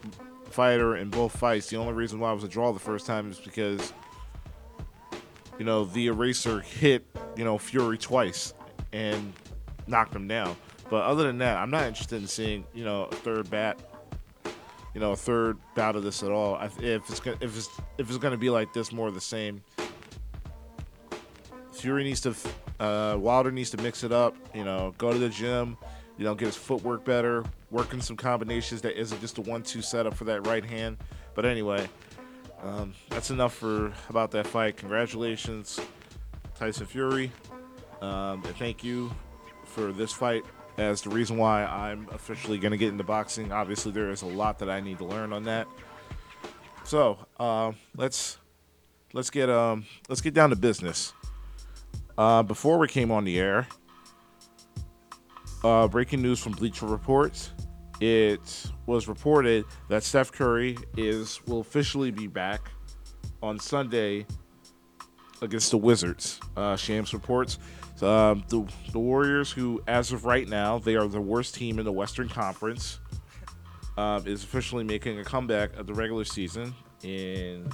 fighter 0.50 0.96
in 0.96 1.08
both 1.08 1.34
fights. 1.34 1.70
The 1.70 1.78
only 1.78 1.94
reason 1.94 2.20
why 2.20 2.32
it 2.32 2.34
was 2.34 2.44
a 2.44 2.48
draw 2.48 2.72
the 2.72 2.78
first 2.78 3.06
time 3.06 3.30
is 3.30 3.38
because 3.38 3.94
you 5.58 5.64
know 5.64 5.84
the 5.84 6.06
eraser 6.06 6.60
hit 6.60 7.04
you 7.36 7.44
know 7.44 7.58
Fury 7.58 7.98
twice 7.98 8.54
and 8.92 9.32
knocked 9.86 10.14
him 10.14 10.28
down. 10.28 10.56
But 10.90 11.04
other 11.04 11.24
than 11.24 11.38
that, 11.38 11.56
I'm 11.56 11.70
not 11.70 11.84
interested 11.84 12.20
in 12.20 12.28
seeing 12.28 12.64
you 12.74 12.84
know 12.84 13.04
a 13.04 13.14
third 13.14 13.50
bat, 13.50 13.78
you 14.94 15.00
know 15.00 15.12
a 15.12 15.16
third 15.16 15.58
bout 15.74 15.96
of 15.96 16.02
this 16.02 16.22
at 16.22 16.30
all. 16.30 16.58
If 16.60 17.10
it's 17.10 17.20
gonna, 17.20 17.36
if 17.40 17.56
it's 17.56 17.68
if 17.98 18.08
it's 18.08 18.18
gonna 18.18 18.36
be 18.36 18.50
like 18.50 18.72
this, 18.72 18.92
more 18.92 19.08
of 19.08 19.14
the 19.14 19.20
same. 19.20 19.62
Fury 21.72 22.04
needs 22.04 22.20
to, 22.22 22.34
uh, 22.80 23.16
Wilder 23.18 23.50
needs 23.50 23.68
to 23.70 23.76
mix 23.82 24.04
it 24.04 24.12
up. 24.12 24.34
You 24.54 24.64
know, 24.64 24.94
go 24.96 25.12
to 25.12 25.18
the 25.18 25.28
gym, 25.28 25.76
you 26.16 26.24
know, 26.24 26.34
get 26.34 26.46
his 26.46 26.56
footwork 26.56 27.04
better, 27.04 27.44
working 27.70 28.00
some 28.00 28.16
combinations 28.16 28.80
that 28.82 28.98
isn't 28.98 29.20
just 29.20 29.36
a 29.36 29.42
one-two 29.42 29.82
setup 29.82 30.14
for 30.14 30.24
that 30.24 30.46
right 30.46 30.64
hand. 30.64 30.96
But 31.34 31.44
anyway, 31.44 31.88
um, 32.64 32.94
that's 33.10 33.30
enough 33.30 33.54
for 33.54 33.92
about 34.08 34.30
that 34.32 34.46
fight. 34.46 34.76
Congratulations, 34.76 35.78
Tyson 36.58 36.86
Fury, 36.86 37.30
um, 38.00 38.42
and 38.44 38.56
thank 38.56 38.82
you 38.82 39.12
for 39.64 39.92
this 39.92 40.12
fight 40.12 40.44
as 40.78 41.02
the 41.02 41.10
reason 41.10 41.36
why 41.36 41.64
I'm 41.64 42.08
officially 42.10 42.58
going 42.58 42.72
to 42.72 42.78
get 42.78 42.88
into 42.88 43.04
boxing. 43.04 43.52
Obviously, 43.52 43.92
there 43.92 44.10
is 44.10 44.22
a 44.22 44.26
lot 44.26 44.58
that 44.60 44.70
I 44.70 44.80
need 44.80 44.98
to 44.98 45.04
learn 45.04 45.32
on 45.32 45.44
that. 45.44 45.66
So 46.84 47.18
uh, 47.38 47.72
let's 47.96 48.38
let's 49.12 49.30
get 49.30 49.48
um 49.48 49.86
let's 50.08 50.20
get 50.20 50.34
down 50.34 50.50
to 50.50 50.56
business. 50.56 51.12
Uh, 52.16 52.42
before 52.42 52.78
we 52.78 52.86
came 52.88 53.10
on 53.10 53.24
the 53.24 53.38
air, 53.38 53.66
uh, 55.64 55.88
breaking 55.88 56.22
news 56.22 56.38
from 56.38 56.52
Bleacher 56.52 56.86
Reports. 56.86 57.50
It 58.04 58.70
was 58.84 59.08
reported 59.08 59.64
that 59.88 60.02
Steph 60.02 60.30
Curry 60.30 60.76
is 60.94 61.40
will 61.46 61.60
officially 61.60 62.10
be 62.10 62.26
back 62.26 62.70
on 63.42 63.58
Sunday 63.58 64.26
against 65.40 65.70
the 65.70 65.78
Wizards. 65.78 66.38
Uh, 66.54 66.76
Shams 66.76 67.14
reports 67.14 67.58
um, 68.02 68.44
the 68.48 68.62
the 68.92 68.98
Warriors, 68.98 69.50
who 69.50 69.82
as 69.86 70.12
of 70.12 70.26
right 70.26 70.46
now 70.46 70.78
they 70.78 70.96
are 70.96 71.08
the 71.08 71.18
worst 71.18 71.54
team 71.54 71.78
in 71.78 71.86
the 71.86 71.92
Western 71.92 72.28
Conference, 72.28 73.00
um, 73.96 74.26
is 74.26 74.44
officially 74.44 74.84
making 74.84 75.18
a 75.18 75.24
comeback 75.24 75.74
of 75.78 75.86
the 75.86 75.94
regular 75.94 76.26
season 76.26 76.74
in 77.02 77.66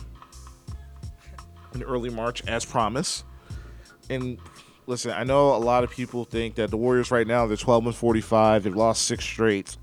in 1.74 1.82
early 1.82 2.10
March, 2.10 2.46
as 2.46 2.64
promised. 2.64 3.24
And 4.08 4.38
listen, 4.86 5.10
I 5.10 5.24
know 5.24 5.56
a 5.56 5.58
lot 5.58 5.82
of 5.82 5.90
people 5.90 6.24
think 6.24 6.54
that 6.54 6.70
the 6.70 6.76
Warriors 6.76 7.10
right 7.10 7.26
now 7.26 7.48
they're 7.48 7.56
12 7.56 7.86
and 7.86 7.94
45. 7.96 8.62
They've 8.62 8.76
lost 8.76 9.06
six 9.06 9.24
straight. 9.24 9.76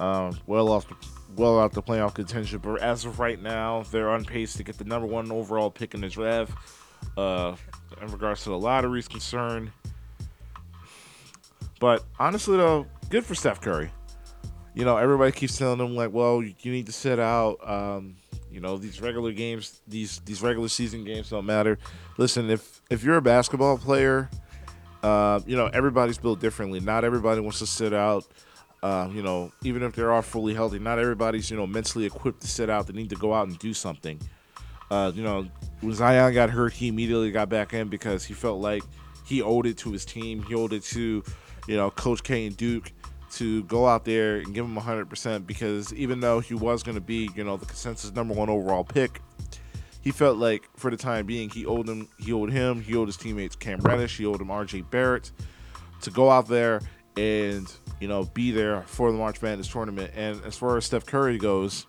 Um, 0.00 0.36
well 0.46 0.70
off, 0.70 0.88
the, 0.88 0.96
well 1.36 1.60
out 1.60 1.72
the 1.72 1.82
playoff 1.82 2.14
contention. 2.14 2.58
But 2.58 2.80
as 2.80 3.04
of 3.04 3.20
right 3.20 3.40
now, 3.40 3.84
they're 3.90 4.10
on 4.10 4.24
pace 4.24 4.54
to 4.54 4.64
get 4.64 4.78
the 4.78 4.84
number 4.84 5.06
one 5.06 5.30
overall 5.30 5.70
pick 5.70 5.94
in 5.94 6.00
the 6.00 6.08
draft. 6.08 6.52
Uh, 7.16 7.54
in 8.00 8.10
regards 8.10 8.42
to 8.44 8.50
the 8.50 8.58
lottery's 8.58 9.08
concern. 9.08 9.72
But 11.80 12.04
honestly, 12.18 12.56
though, 12.56 12.86
good 13.08 13.24
for 13.24 13.34
Steph 13.34 13.60
Curry. 13.60 13.90
You 14.74 14.84
know, 14.84 14.96
everybody 14.96 15.32
keeps 15.32 15.56
telling 15.56 15.80
him 15.80 15.96
like, 15.96 16.12
"Well, 16.12 16.42
you 16.42 16.72
need 16.72 16.86
to 16.86 16.92
sit 16.92 17.18
out." 17.18 17.56
Um, 17.68 18.16
you 18.50 18.60
know, 18.60 18.76
these 18.76 19.00
regular 19.00 19.32
games, 19.32 19.80
these 19.88 20.20
these 20.20 20.42
regular 20.42 20.68
season 20.68 21.04
games 21.04 21.30
don't 21.30 21.46
matter. 21.46 21.78
Listen, 22.18 22.50
if 22.50 22.82
if 22.90 23.02
you're 23.02 23.16
a 23.16 23.22
basketball 23.22 23.78
player, 23.78 24.30
uh, 25.02 25.40
you 25.46 25.56
know 25.56 25.66
everybody's 25.66 26.18
built 26.18 26.40
differently. 26.40 26.80
Not 26.80 27.04
everybody 27.04 27.40
wants 27.40 27.58
to 27.60 27.66
sit 27.66 27.92
out. 27.92 28.26
Uh, 28.82 29.08
you 29.12 29.22
know, 29.22 29.52
even 29.62 29.82
if 29.82 29.94
they're 29.94 30.12
all 30.12 30.22
fully 30.22 30.54
healthy, 30.54 30.78
not 30.78 30.98
everybody's 30.98 31.50
you 31.50 31.56
know 31.56 31.66
mentally 31.66 32.06
equipped 32.06 32.40
to 32.40 32.48
sit 32.48 32.70
out. 32.70 32.86
They 32.86 32.94
need 32.94 33.10
to 33.10 33.16
go 33.16 33.34
out 33.34 33.48
and 33.48 33.58
do 33.58 33.74
something. 33.74 34.20
Uh, 34.90 35.12
you 35.14 35.22
know, 35.22 35.46
when 35.80 35.94
Zion 35.94 36.34
got 36.34 36.50
hurt, 36.50 36.72
he 36.72 36.88
immediately 36.88 37.30
got 37.30 37.48
back 37.48 37.74
in 37.74 37.88
because 37.88 38.24
he 38.24 38.34
felt 38.34 38.60
like 38.60 38.82
he 39.24 39.42
owed 39.42 39.66
it 39.66 39.76
to 39.78 39.92
his 39.92 40.04
team. 40.04 40.42
He 40.42 40.54
owed 40.54 40.72
it 40.72 40.82
to, 40.84 41.22
you 41.68 41.76
know, 41.76 41.90
Coach 41.90 42.24
K 42.24 42.46
and 42.46 42.56
Duke 42.56 42.90
to 43.32 43.62
go 43.64 43.86
out 43.86 44.04
there 44.04 44.38
and 44.38 44.52
give 44.52 44.64
him 44.64 44.76
100% 44.76 45.46
because 45.46 45.94
even 45.94 46.18
though 46.18 46.40
he 46.40 46.54
was 46.54 46.82
going 46.82 46.96
to 46.96 47.00
be, 47.00 47.30
you 47.36 47.44
know, 47.44 47.56
the 47.56 47.66
consensus 47.66 48.12
number 48.12 48.34
one 48.34 48.48
overall 48.48 48.82
pick, 48.82 49.22
he 50.00 50.10
felt 50.10 50.38
like 50.38 50.68
for 50.76 50.90
the 50.90 50.96
time 50.96 51.26
being 51.26 51.48
he 51.48 51.64
owed 51.64 51.88
him, 51.88 52.08
he 52.18 52.32
owed 52.32 52.50
him, 52.50 52.80
he 52.80 52.96
owed 52.96 53.06
his 53.06 53.16
teammates 53.16 53.54
Cam 53.54 53.78
Reddish, 53.80 54.16
he 54.16 54.26
owed 54.26 54.40
him 54.40 54.50
R.J. 54.50 54.80
Barrett 54.82 55.30
to 56.00 56.10
go 56.10 56.30
out 56.30 56.48
there 56.48 56.80
and 57.16 57.72
you 58.00 58.08
know 58.08 58.24
be 58.24 58.50
there 58.50 58.82
for 58.86 59.12
the 59.12 59.18
March 59.18 59.40
Madness 59.40 59.68
tournament. 59.68 60.12
And 60.16 60.42
as 60.44 60.56
far 60.56 60.76
as 60.76 60.86
Steph 60.86 61.06
Curry 61.06 61.38
goes, 61.38 61.86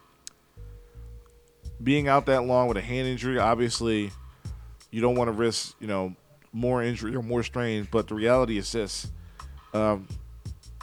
being 1.81 2.07
out 2.07 2.27
that 2.27 2.43
long 2.43 2.67
with 2.67 2.77
a 2.77 2.81
hand 2.81 3.07
injury, 3.07 3.39
obviously, 3.39 4.11
you 4.91 5.01
don't 5.01 5.15
want 5.15 5.29
to 5.29 5.31
risk, 5.31 5.75
you 5.79 5.87
know, 5.87 6.15
more 6.53 6.83
injury 6.83 7.15
or 7.15 7.23
more 7.23 7.43
strain. 7.43 7.87
But 7.89 8.07
the 8.07 8.15
reality 8.15 8.57
is 8.57 8.71
this: 8.71 9.07
um, 9.73 10.07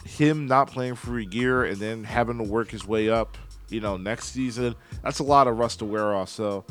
him 0.04 0.46
not 0.46 0.70
playing 0.70 0.96
for 0.96 1.18
a 1.18 1.24
year 1.24 1.64
and 1.64 1.76
then 1.76 2.04
having 2.04 2.38
to 2.38 2.44
work 2.44 2.70
his 2.70 2.86
way 2.86 3.10
up, 3.10 3.36
you 3.68 3.80
know, 3.80 3.96
next 3.96 4.32
season, 4.32 4.74
that's 5.02 5.18
a 5.18 5.24
lot 5.24 5.46
of 5.46 5.58
rust 5.58 5.80
to 5.80 5.84
wear 5.84 6.14
off. 6.14 6.30
So 6.30 6.64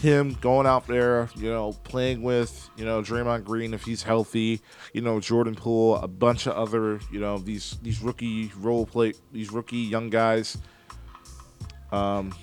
him 0.00 0.36
going 0.40 0.66
out 0.66 0.86
there, 0.86 1.28
you 1.36 1.50
know, 1.50 1.72
playing 1.84 2.22
with, 2.22 2.68
you 2.76 2.84
know, 2.84 3.00
Draymond 3.02 3.44
Green 3.44 3.74
if 3.74 3.84
he's 3.84 4.02
healthy, 4.02 4.60
you 4.92 5.00
know, 5.00 5.20
Jordan 5.20 5.54
Poole, 5.54 5.96
a 5.96 6.08
bunch 6.08 6.46
of 6.46 6.54
other, 6.54 7.00
you 7.10 7.20
know, 7.20 7.38
these 7.38 7.78
these 7.82 8.02
rookie 8.02 8.52
role 8.58 8.86
play, 8.86 9.14
these 9.32 9.50
rookie 9.50 9.78
young 9.78 10.10
guys. 10.10 10.58
Um, 11.92 12.34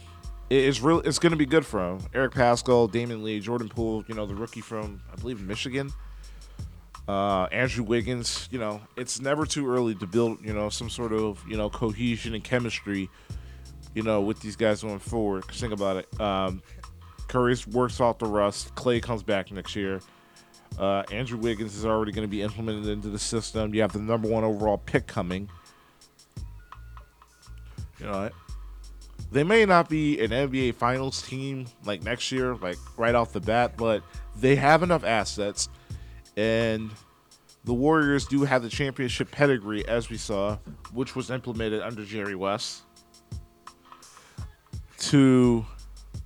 it's 0.49 0.81
really 0.81 1.05
it's 1.07 1.19
going 1.19 1.31
to 1.31 1.37
be 1.37 1.45
good 1.45 1.65
for 1.65 1.91
him. 1.91 1.99
Eric 2.13 2.33
Paschall, 2.33 2.91
Damion 2.91 3.23
Lee, 3.23 3.39
Jordan 3.39 3.69
Poole, 3.69 4.03
you 4.07 4.15
know, 4.15 4.25
the 4.25 4.35
rookie 4.35 4.61
from 4.61 5.01
I 5.11 5.15
believe 5.15 5.41
Michigan. 5.41 5.91
Uh, 7.07 7.47
Andrew 7.51 7.83
Wiggins, 7.83 8.47
you 8.51 8.59
know, 8.59 8.79
it's 8.95 9.19
never 9.19 9.45
too 9.45 9.67
early 9.67 9.95
to 9.95 10.07
build, 10.07 10.45
you 10.45 10.53
know, 10.53 10.69
some 10.69 10.89
sort 10.89 11.11
of, 11.11 11.43
you 11.47 11.57
know, 11.57 11.69
cohesion 11.69 12.33
and 12.35 12.43
chemistry, 12.43 13.09
you 13.93 14.03
know, 14.03 14.21
with 14.21 14.39
these 14.39 14.55
guys 14.55 14.83
going 14.83 14.99
forward. 14.99 15.43
Think 15.45 15.73
about 15.73 15.97
it. 15.97 16.21
Um, 16.21 16.61
Curry's 17.31 17.65
works 17.65 18.01
off 18.01 18.19
the 18.19 18.25
rust. 18.25 18.75
Klay 18.75 19.01
comes 19.01 19.23
back 19.23 19.51
next 19.51 19.73
year. 19.73 20.01
Uh, 20.77 21.03
Andrew 21.11 21.37
Wiggins 21.37 21.77
is 21.77 21.85
already 21.85 22.11
going 22.11 22.27
to 22.27 22.29
be 22.29 22.41
implemented 22.41 22.87
into 22.87 23.07
the 23.07 23.19
system. 23.19 23.73
You 23.73 23.81
have 23.81 23.93
the 23.93 23.99
number 23.99 24.27
one 24.27 24.43
overall 24.43 24.77
pick 24.77 25.07
coming. 25.07 25.49
You 27.99 28.05
know, 28.05 28.29
they 29.31 29.45
may 29.45 29.65
not 29.65 29.87
be 29.87 30.19
an 30.19 30.31
NBA 30.31 30.75
Finals 30.75 31.21
team 31.21 31.67
like 31.85 32.03
next 32.03 32.33
year, 32.33 32.55
like 32.55 32.77
right 32.97 33.15
off 33.15 33.31
the 33.31 33.39
bat, 33.39 33.77
but 33.77 34.03
they 34.35 34.57
have 34.57 34.83
enough 34.83 35.05
assets, 35.05 35.69
and 36.35 36.91
the 37.63 37.73
Warriors 37.73 38.25
do 38.25 38.43
have 38.43 38.61
the 38.61 38.69
championship 38.69 39.31
pedigree, 39.31 39.87
as 39.87 40.09
we 40.09 40.17
saw, 40.17 40.57
which 40.91 41.15
was 41.15 41.31
implemented 41.31 41.81
under 41.81 42.03
Jerry 42.03 42.35
West. 42.35 42.81
To 44.97 45.65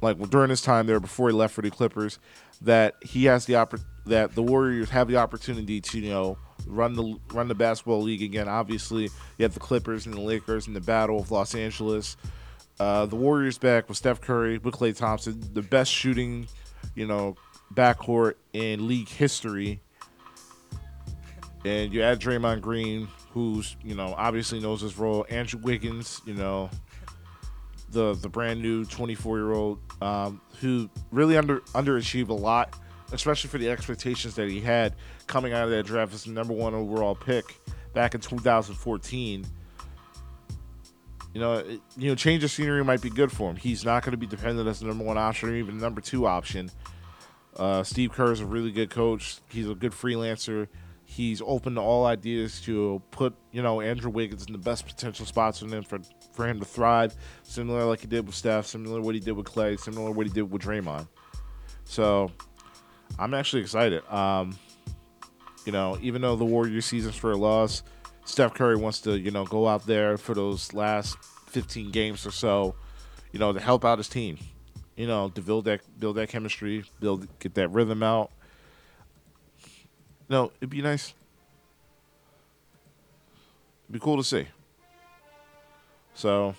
like 0.01 0.17
during 0.29 0.49
his 0.49 0.61
time 0.61 0.87
there 0.87 0.99
before 0.99 1.29
he 1.29 1.33
left 1.33 1.53
for 1.53 1.61
the 1.61 1.71
Clippers, 1.71 2.19
that 2.61 2.95
he 3.01 3.25
has 3.25 3.45
the 3.45 3.53
oppor- 3.53 3.83
that 4.05 4.35
the 4.35 4.43
Warriors 4.43 4.89
have 4.89 5.07
the 5.07 5.17
opportunity 5.17 5.81
to 5.81 5.99
you 5.99 6.09
know 6.09 6.37
run 6.67 6.93
the 6.93 7.17
run 7.33 7.47
the 7.47 7.55
basketball 7.55 8.01
league 8.01 8.21
again. 8.21 8.47
Obviously, 8.47 9.03
you 9.37 9.43
have 9.43 9.53
the 9.53 9.59
Clippers 9.59 10.05
and 10.05 10.15
the 10.15 10.21
Lakers 10.21 10.67
in 10.67 10.73
the 10.73 10.81
battle 10.81 11.19
of 11.19 11.31
Los 11.31 11.55
Angeles. 11.55 12.17
Uh, 12.79 13.05
the 13.05 13.15
Warriors 13.15 13.57
back 13.57 13.87
with 13.87 13.97
Steph 13.97 14.19
Curry, 14.19 14.57
with 14.57 14.75
Klay 14.75 14.95
Thompson, 14.95 15.41
the 15.53 15.61
best 15.61 15.89
shooting, 15.91 16.47
you 16.93 17.07
know, 17.07 17.35
backcourt 17.73 18.33
in 18.51 18.87
league 18.87 19.07
history. 19.07 19.79
And 21.63 21.93
you 21.93 22.03
add 22.03 22.19
Draymond 22.19 22.61
Green, 22.61 23.07
who's 23.31 23.75
you 23.83 23.95
know 23.95 24.13
obviously 24.17 24.59
knows 24.59 24.81
his 24.81 24.97
role. 24.97 25.25
Andrew 25.29 25.59
Wiggins, 25.61 26.21
you 26.25 26.33
know, 26.33 26.69
the 27.95 28.13
the 28.13 28.29
brand 28.29 28.61
new 28.61 28.85
24 28.85 29.37
year 29.37 29.51
old 29.53 29.79
um, 30.01 30.39
who 30.59 30.89
really 31.11 31.37
under 31.37 31.61
underachieved 31.73 32.29
a 32.29 32.33
lot, 32.33 32.77
especially 33.11 33.49
for 33.49 33.57
the 33.57 33.69
expectations 33.69 34.35
that 34.35 34.47
he 34.49 34.61
had 34.61 34.93
coming 35.25 35.53
out 35.53 35.63
of 35.63 35.71
that 35.71 35.83
draft 35.83 36.13
as 36.13 36.25
the 36.25 36.31
number 36.31 36.53
one 36.53 36.75
overall 36.75 37.15
pick 37.15 37.59
back 37.93 38.13
in 38.13 38.21
2014 38.21 39.47
you 41.35 41.41
know, 41.41 41.55
it, 41.55 41.81
you 41.97 42.09
know, 42.09 42.15
change 42.15 42.45
of 42.45 42.51
scenery 42.51 42.81
might 42.85 43.01
be 43.01 43.09
good 43.09 43.29
for 43.29 43.49
him. 43.49 43.57
He's 43.57 43.83
not 43.83 44.03
going 44.03 44.11
to 44.11 44.17
be 44.17 44.25
dependent 44.25 44.69
as 44.69 44.79
the 44.79 44.85
number 44.87 45.03
one 45.03 45.17
option 45.17 45.49
or 45.49 45.55
even 45.55 45.77
number 45.77 45.99
two 45.99 46.25
option. 46.25 46.71
Uh, 47.57 47.83
Steve 47.83 48.13
Kerr 48.13 48.31
is 48.31 48.39
a 48.39 48.45
really 48.45 48.71
good 48.71 48.89
coach. 48.89 49.39
He's 49.49 49.69
a 49.69 49.75
good 49.75 49.91
freelancer. 49.91 50.69
He's 51.15 51.41
open 51.41 51.75
to 51.75 51.81
all 51.81 52.05
ideas 52.05 52.59
to 52.63 53.01
put, 53.11 53.33
you 53.53 53.63
know, 53.63 53.79
Andrew 53.79 54.11
Wiggins 54.11 54.47
in 54.47 54.51
the 54.51 54.57
best 54.57 54.85
potential 54.85 55.25
spots 55.25 55.59
for 55.59 55.65
him 55.65 55.81
for, 55.81 55.99
for 56.33 56.45
him 56.45 56.59
to 56.59 56.65
thrive, 56.65 57.15
similar 57.41 57.85
like 57.85 58.01
he 58.01 58.07
did 58.07 58.25
with 58.25 58.35
Steph, 58.35 58.65
similar 58.65 58.99
what 58.99 59.15
he 59.15 59.21
did 59.21 59.31
with 59.31 59.45
Klay, 59.45 59.79
similar 59.79 60.11
what 60.11 60.27
he 60.27 60.33
did 60.33 60.51
with 60.51 60.61
Draymond. 60.61 61.07
So 61.85 62.33
I'm 63.17 63.33
actually 63.33 63.61
excited. 63.61 64.05
Um, 64.11 64.59
you 65.65 65.71
know, 65.71 65.97
even 66.01 66.21
though 66.21 66.35
the 66.35 66.43
Warrior 66.43 66.81
season's 66.81 67.15
for 67.15 67.31
a 67.31 67.37
loss, 67.37 67.81
Steph 68.25 68.53
Curry 68.53 68.75
wants 68.75 68.99
to, 69.01 69.17
you 69.17 69.31
know, 69.31 69.45
go 69.45 69.69
out 69.69 69.85
there 69.85 70.17
for 70.17 70.33
those 70.33 70.73
last 70.73 71.17
15 71.47 71.91
games 71.91 72.25
or 72.25 72.31
so, 72.31 72.75
you 73.31 73.39
know, 73.39 73.53
to 73.53 73.61
help 73.61 73.85
out 73.85 73.99
his 73.99 74.09
team. 74.09 74.37
You 74.97 75.07
know, 75.07 75.29
to 75.29 75.41
build 75.41 75.63
that 75.65 75.79
build 75.97 76.17
that 76.17 76.27
chemistry, 76.27 76.83
build 76.99 77.27
get 77.39 77.53
that 77.53 77.69
rhythm 77.69 78.03
out. 78.03 78.31
No, 80.29 80.51
it'd 80.59 80.69
be 80.69 80.81
nice. 80.81 81.13
It'd 83.85 83.93
be 83.93 83.99
cool 83.99 84.17
to 84.17 84.23
see. 84.23 84.47
So, 86.15 86.55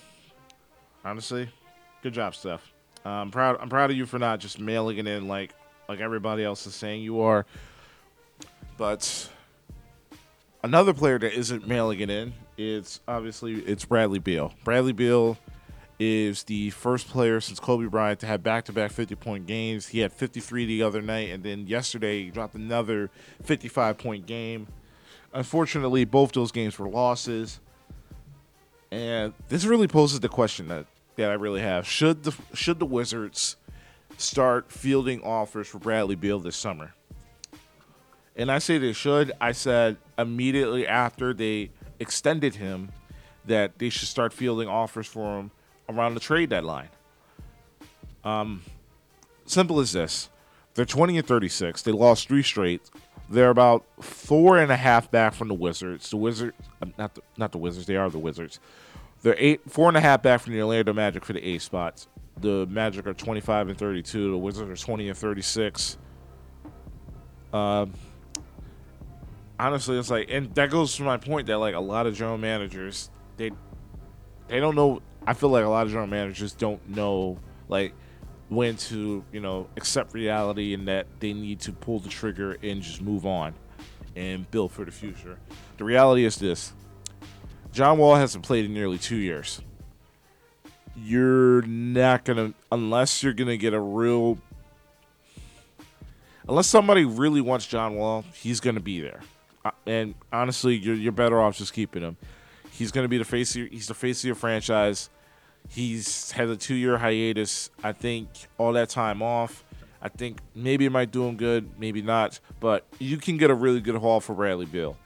honestly, 1.05 1.49
good 2.03 2.13
job, 2.13 2.35
Steph. 2.35 2.73
Uh, 3.05 3.09
I'm 3.09 3.31
proud. 3.31 3.59
I'm 3.61 3.69
proud 3.69 3.91
of 3.91 3.97
you 3.97 4.07
for 4.07 4.19
not 4.19 4.41
just 4.41 4.61
mailing 4.61 4.99
it 4.99 5.07
in 5.07 5.29
like 5.29 5.53
like 5.89 6.01
everybody 6.01 6.45
else 6.45 6.67
is 6.67 6.75
saying 6.75 7.03
you 7.03 7.21
are. 7.21 7.47
But 8.77 9.31
another 10.63 10.93
player 10.93 11.19
that 11.19 11.33
isn't 11.33 11.67
mailing 11.67 12.01
it 12.01 12.11
in, 12.11 12.35
it's 12.57 13.01
obviously 13.09 13.55
it's 13.55 13.85
Bradley 13.85 14.19
Beal. 14.19 14.53
Bradley 14.65 14.93
Beal 14.93 15.39
is 15.99 16.45
the 16.45 16.71
first 16.71 17.09
player 17.09 17.41
since 17.41 17.59
Kobe 17.59 17.87
Bryant 17.87 18.21
to 18.21 18.27
have 18.27 18.43
back-to-back 18.43 18.93
50-point 18.93 19.47
games. 19.47 19.89
He 19.89 20.01
had 20.01 20.13
53 20.13 20.67
the 20.67 20.83
other 20.83 21.01
night, 21.01 21.31
and 21.31 21.43
then 21.43 21.67
yesterday 21.67 22.25
he 22.25 22.31
dropped 22.31 22.55
another 22.55 23.11
55-point 23.45 24.27
game. 24.27 24.67
Unfortunately, 25.33 26.05
both 26.05 26.33
those 26.33 26.53
games 26.53 26.79
were 26.79 26.89
losses, 26.89 27.61
and 28.91 29.33
this 29.49 29.65
really 29.65 29.89
poses 29.89 30.21
the 30.21 30.29
question 30.29 30.69
that, 30.69 30.87
that 31.17 31.31
I 31.31 31.35
really 31.35 31.61
have: 31.61 31.87
should 31.87 32.23
the 32.23 32.35
should 32.55 32.79
the 32.79 32.87
Wizards 32.87 33.57
start 34.17 34.71
fielding 34.71 35.23
offers 35.23 35.69
for 35.69 35.79
Bradley 35.79 36.15
Beal 36.15 36.39
this 36.39 36.57
summer? 36.57 36.95
And 38.37 38.51
I 38.51 38.59
say 38.59 38.79
they 38.79 38.93
should. 38.93 39.33
I 39.41 39.53
said 39.53 39.97
immediately 40.17 40.87
after 40.87 41.35
they 41.35 41.71
extended 41.99 42.55
him 42.55 42.91
that 43.45 43.79
they 43.79 43.89
should 43.89 44.09
start 44.09 44.33
fielding 44.33 44.69
offers 44.69 45.07
for 45.07 45.39
him 45.39 45.51
around 45.89 46.15
the 46.15 46.21
trade 46.21 46.51
deadline. 46.51 46.89
Um, 48.25 48.63
simple 49.45 49.81
as 49.81 49.93
this: 49.93 50.31
they're 50.75 50.85
20 50.85 51.19
and 51.19 51.27
36. 51.27 51.83
They 51.83 51.93
lost 51.93 52.29
three 52.29 52.43
straight. 52.43 52.83
They're 53.29 53.51
about 53.51 53.85
four 54.01 54.59
and 54.59 54.71
a 54.71 54.77
half 54.77 55.11
back 55.11 55.35
from 55.35 55.49
the 55.49 55.55
Wizards. 55.55 56.11
The 56.11 56.17
Wizards, 56.17 56.57
uh, 56.81 56.87
not 56.97 57.15
the 57.15 57.23
not 57.37 57.53
the 57.53 57.59
Wizards. 57.59 57.87
They 57.87 57.97
are 57.97 58.09
the 58.09 58.19
Wizards. 58.19 58.61
They're 59.23 59.37
eight, 59.39 59.63
four 59.69 59.89
and 59.89 59.97
a 59.97 60.01
half 60.01 60.23
back 60.23 60.43
from 60.43 60.53
the 60.53 60.61
Orlando 60.61 60.93
Magic 60.93 61.25
for 61.25 61.33
the 61.33 61.45
eight 61.45 61.63
spots. 61.63 62.07
The 62.39 62.67
Magic 62.67 63.07
are 63.07 63.15
25 63.15 63.69
and 63.71 63.79
32. 63.79 64.31
The 64.31 64.37
Wizards 64.37 64.71
are 64.71 64.85
20 64.85 65.09
and 65.09 65.19
36. 65.19 65.97
Um, 67.53 67.95
honestly, 69.59 69.99
it's 69.99 70.11
like, 70.11 70.29
and 70.31 70.55
that 70.55 70.71
goes 70.71 70.95
to 70.97 71.03
my 71.03 71.17
point 71.17 71.47
that 71.47 71.59
like 71.59 71.75
a 71.75 71.81
lot 71.81 72.07
of 72.07 72.15
general 72.15 72.39
managers, 72.39 73.11
they 73.37 73.51
they 74.49 74.61
don't 74.61 74.75
know. 74.75 75.01
I 75.27 75.35
feel 75.35 75.49
like 75.49 75.65
a 75.65 75.69
lot 75.69 75.87
of 75.87 75.91
general 75.91 76.07
managers 76.07 76.53
don't 76.53 76.87
know 76.89 77.39
like 77.69 77.93
when 78.49 78.77
to 78.77 79.25
you 79.33 79.41
know 79.41 79.69
accept 79.77 80.15
reality 80.15 80.73
and 80.73 80.87
that 80.89 81.07
they 81.19 81.33
need 81.33 81.61
to 81.61 81.73
pull 81.73 81.99
the 81.99 82.09
trigger 82.09 82.57
and 82.63 82.81
just 82.81 83.03
move 83.03 83.27
on 83.27 83.55
and 84.15 84.49
build 84.51 84.73
for 84.73 84.85
the 84.85 84.93
future. 84.93 85.39
The 85.79 85.85
reality 85.85 86.25
is 86.25 86.37
this: 86.37 86.73
John 87.73 87.99
Wall 87.99 88.15
hasn't 88.15 88.45
played 88.45 88.65
in 88.65 88.75
nearly 88.75 88.99
two 88.99 89.17
years. 89.17 89.61
You're 90.97 91.63
not 91.63 92.25
gonna 92.25 92.55
unless 92.71 93.23
you're 93.23 93.35
gonna 93.35 93.57
get 93.57 93.75
a 93.75 93.81
real 93.81 94.39
unless 96.49 96.69
somebody 96.69 97.05
really 97.05 97.41
wants 97.41 97.67
John 97.67 97.97
Wall, 97.97 98.25
he's 98.33 98.61
gonna 98.61 98.81
be 98.81 99.01
there. 99.01 99.21
Uh, 99.65 99.73
and 99.87 100.15
honestly, 100.33 100.77
you're 100.77 100.95
you're 100.95 101.13
better 101.13 101.41
off 101.41 101.57
just 101.57 101.73
keeping 101.73 102.03
him. 102.03 102.17
He's 102.71 102.93
to 102.93 103.09
be 103.09 103.19
the 103.19 103.25
face. 103.25 103.55
Of 103.55 103.57
your, 103.57 103.69
he's 103.69 103.89
the 103.89 103.95
face 103.95 104.21
of 104.21 104.27
your 104.27 104.35
franchise. 104.35 105.09
He's 105.69 106.31
had 106.33 106.49
a 106.49 106.57
two-year 106.57 106.99
hiatus. 106.99 107.71
I 107.83 107.93
think 107.93 108.29
all 108.59 108.73
that 108.75 108.89
time 108.89 109.23
off. 109.23 109.65
I 110.01 110.09
think 110.09 110.39
maybe 110.55 110.85
it 110.85 110.91
might 110.91 111.11
do 111.11 111.27
him 111.27 111.37
good, 111.37 111.79
maybe 111.79 112.03
not. 112.03 112.39
But 112.61 112.87
you 112.99 113.17
can 113.17 113.37
get 113.37 113.51
a 113.51 113.55
really 113.55 113.81
good 113.81 113.97
haul 113.97 114.21
for 114.21 114.35
Bradley 114.35 114.67
Beal, 114.67 114.97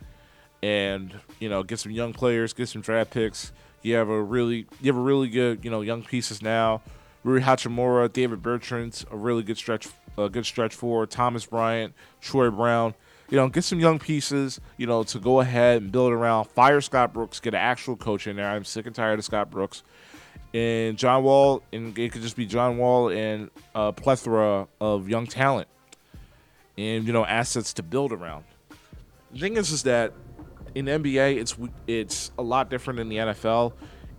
and 0.62 1.14
you 1.38 1.48
know, 1.48 1.62
get 1.62 1.78
some 1.78 1.92
young 1.92 2.12
players, 2.12 2.52
get 2.52 2.68
some 2.68 2.82
draft 2.82 3.10
picks. 3.10 3.52
You 3.82 3.94
have 3.94 4.08
a 4.08 4.22
really, 4.22 4.66
you 4.80 4.92
have 4.92 4.96
a 4.96 5.00
really 5.00 5.28
good, 5.28 5.64
you 5.64 5.70
know, 5.70 5.80
young 5.80 6.02
pieces 6.02 6.42
now. 6.42 6.82
Rui 7.24 7.40
Hachimura, 7.40 8.12
Davis 8.12 8.38
Bertans, 8.38 9.10
a 9.10 9.16
really 9.16 9.42
good 9.42 9.56
stretch, 9.56 9.88
a 10.18 10.28
good 10.28 10.46
stretch 10.46 10.74
for 10.74 11.06
Thomas 11.06 11.46
Bryant, 11.46 11.94
Troy 12.20 12.50
Brown 12.50 12.94
you 13.30 13.36
know, 13.36 13.48
get 13.48 13.62
some 13.62 13.78
young 13.78 13.98
pieces, 13.98 14.60
you 14.76 14.86
know, 14.86 15.04
to 15.04 15.18
go 15.18 15.40
ahead 15.40 15.82
and 15.82 15.92
build 15.92 16.12
around. 16.12 16.46
Fire 16.46 16.80
Scott 16.80 17.12
Brooks, 17.12 17.38
get 17.38 17.54
an 17.54 17.60
actual 17.60 17.96
coach 17.96 18.26
in 18.26 18.36
there. 18.36 18.48
I'm 18.48 18.64
sick 18.64 18.86
and 18.86 18.94
tired 18.94 19.18
of 19.18 19.24
Scott 19.24 19.50
Brooks. 19.50 19.84
And 20.52 20.98
John 20.98 21.22
Wall, 21.22 21.62
and 21.72 21.96
it 21.96 22.12
could 22.12 22.22
just 22.22 22.36
be 22.36 22.46
John 22.46 22.76
Wall 22.76 23.10
and 23.10 23.50
a 23.74 23.92
plethora 23.92 24.66
of 24.80 25.08
young 25.08 25.26
talent 25.26 25.68
and, 26.76 27.06
you 27.06 27.12
know, 27.12 27.24
assets 27.24 27.72
to 27.74 27.82
build 27.82 28.12
around. 28.12 28.44
The 29.32 29.38
thing 29.38 29.56
is, 29.56 29.70
is 29.70 29.84
that 29.84 30.12
in 30.74 30.86
NBA, 30.86 31.36
it's 31.36 31.56
it's 31.86 32.32
a 32.38 32.42
lot 32.42 32.70
different 32.70 32.98
than 32.98 33.08
the 33.08 33.16
NFL. 33.16 33.72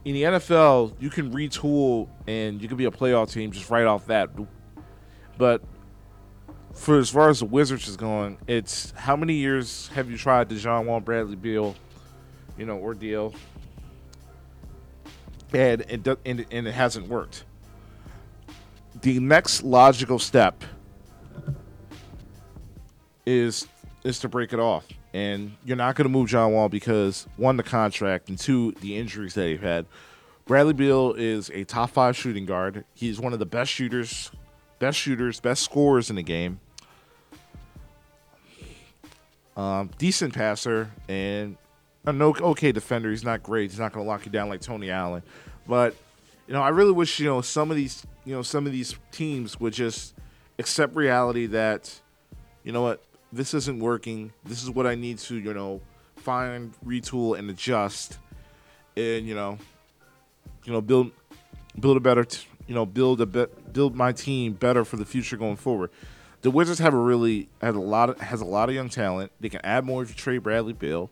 In 0.06 0.14
the 0.14 0.24
NFL, 0.24 0.96
you 1.00 1.10
can 1.10 1.32
retool 1.34 2.08
and 2.28 2.62
you 2.62 2.68
can 2.68 2.78
be 2.78 2.86
a 2.86 2.92
playoff 2.92 3.32
team 3.32 3.52
just 3.52 3.70
right 3.70 3.86
off 3.86 4.08
that. 4.08 4.30
But 5.38 5.62
for 6.74 6.98
as 6.98 7.10
far 7.10 7.30
as 7.30 7.40
the 7.40 7.46
Wizards 7.46 7.88
is 7.88 7.98
going, 7.98 8.38
it's 8.48 8.92
how 8.96 9.16
many 9.16 9.34
years 9.34 9.90
have 9.90 10.10
you 10.10 10.18
tried 10.18 10.50
the 10.50 10.56
John 10.56 10.86
Wall 10.86 11.00
Bradley 11.00 11.36
Beal, 11.36 11.76
you 12.58 12.66
know, 12.66 12.78
ordeal, 12.78 13.34
and 15.54 16.08
it 16.08 16.20
and, 16.26 16.46
and 16.52 16.68
it 16.68 16.74
hasn't 16.74 17.08
worked. 17.08 17.46
The 19.02 19.20
next 19.20 19.64
logical 19.64 20.20
step 20.20 20.64
is 23.26 23.68
is 24.04 24.20
to 24.20 24.30
break 24.30 24.54
it 24.54 24.60
off, 24.60 24.88
and 25.14 25.56
you're 25.66 25.78
not 25.78 25.96
going 25.96 26.06
to 26.06 26.10
move 26.10 26.30
John 26.30 26.54
Wall 26.54 26.70
because 26.70 27.28
one, 27.38 27.58
the 27.58 27.64
contract, 27.64 28.30
and 28.30 28.38
two, 28.38 28.74
the 28.82 28.98
injuries 28.98 29.34
that 29.36 29.48
he's 29.48 29.62
had. 29.62 29.86
Bradley 30.46 30.74
Beal 30.74 31.14
is 31.14 31.50
a 31.52 31.64
top 31.64 31.92
five 31.92 32.18
shooting 32.18 32.46
guard. 32.46 32.84
He's 32.94 33.20
one 33.20 33.32
of 33.32 33.40
the 33.40 33.46
best 33.46 33.72
shooters 33.72 34.32
best 34.82 34.98
shooters, 34.98 35.40
best 35.40 35.62
scorers 35.62 36.10
in 36.10 36.16
the 36.18 36.24
game. 36.24 36.60
Um, 39.56 39.92
decent 40.00 40.34
passer 40.34 40.92
and 41.08 41.56
a 42.06 42.14
no 42.14 42.36
okay 42.40 42.72
defender. 42.72 43.10
He's 43.10 43.24
not 43.24 43.44
great. 43.44 43.72
He's 43.72 43.80
not 43.80 43.94
going 43.94 44.06
to 44.06 44.10
lock 44.10 44.26
you 44.26 44.32
down 44.32 44.50
like 44.50 44.62
Tony 44.62 44.90
Allen, 44.90 45.24
but 45.68 45.96
you 46.48 46.54
know 46.54 46.62
I 46.62 46.70
really 46.70 46.92
wish 46.92 47.20
you 47.20 47.26
know 47.28 47.42
some 47.42 47.70
of 47.70 47.78
these 47.78 48.06
you 48.26 48.34
know 48.34 48.42
some 48.42 48.66
of 48.66 48.72
these 48.72 48.96
teams 49.12 49.60
would 49.60 49.74
just 49.74 50.16
accept 50.60 50.96
reality 50.96 51.46
that 51.48 52.00
you 52.64 52.72
know 52.72 52.82
what 52.82 53.04
this 53.32 53.54
isn't 53.54 53.80
working. 53.80 54.34
This 54.44 54.64
is 54.64 54.70
what 54.70 54.88
I 54.88 54.96
need 54.96 55.20
to 55.20 55.36
you 55.36 55.54
know 55.54 55.82
find, 56.18 56.74
retool, 56.86 57.38
and 57.38 57.50
adjust, 57.50 58.18
and 58.96 59.28
you 59.28 59.36
know 59.36 59.58
you 60.64 60.74
know 60.74 60.82
build 60.82 61.12
build 61.80 61.98
a 61.98 62.00
better 62.02 62.24
t- 62.24 62.48
you 62.68 62.76
know 62.76 62.86
build 62.86 63.22
a 63.22 63.26
bit 63.26 63.74
build 63.74 63.96
my 63.96 64.12
team 64.12 64.54
better 64.54 64.84
for 64.84 64.98
the 64.98 65.06
future 65.06 65.38
going 65.38 65.58
forward. 65.58 65.92
The 66.42 66.50
Wizards 66.50 66.80
have 66.80 66.96
a 66.96 66.98
really 66.98 67.50
has 67.62 67.76
a 67.76 67.80
lot 67.80 68.10
of, 68.10 68.20
has 68.20 68.42
a 68.42 68.46
lot 68.46 68.70
of 68.70 68.76
young 68.76 68.90
talent. 68.90 69.32
They 69.40 69.50
can 69.50 69.62
add 69.64 69.86
more 69.86 70.02
if 70.02 70.10
you 70.10 70.16
trade 70.16 70.40
Bradley 70.40 70.74
Beal. 70.74 71.12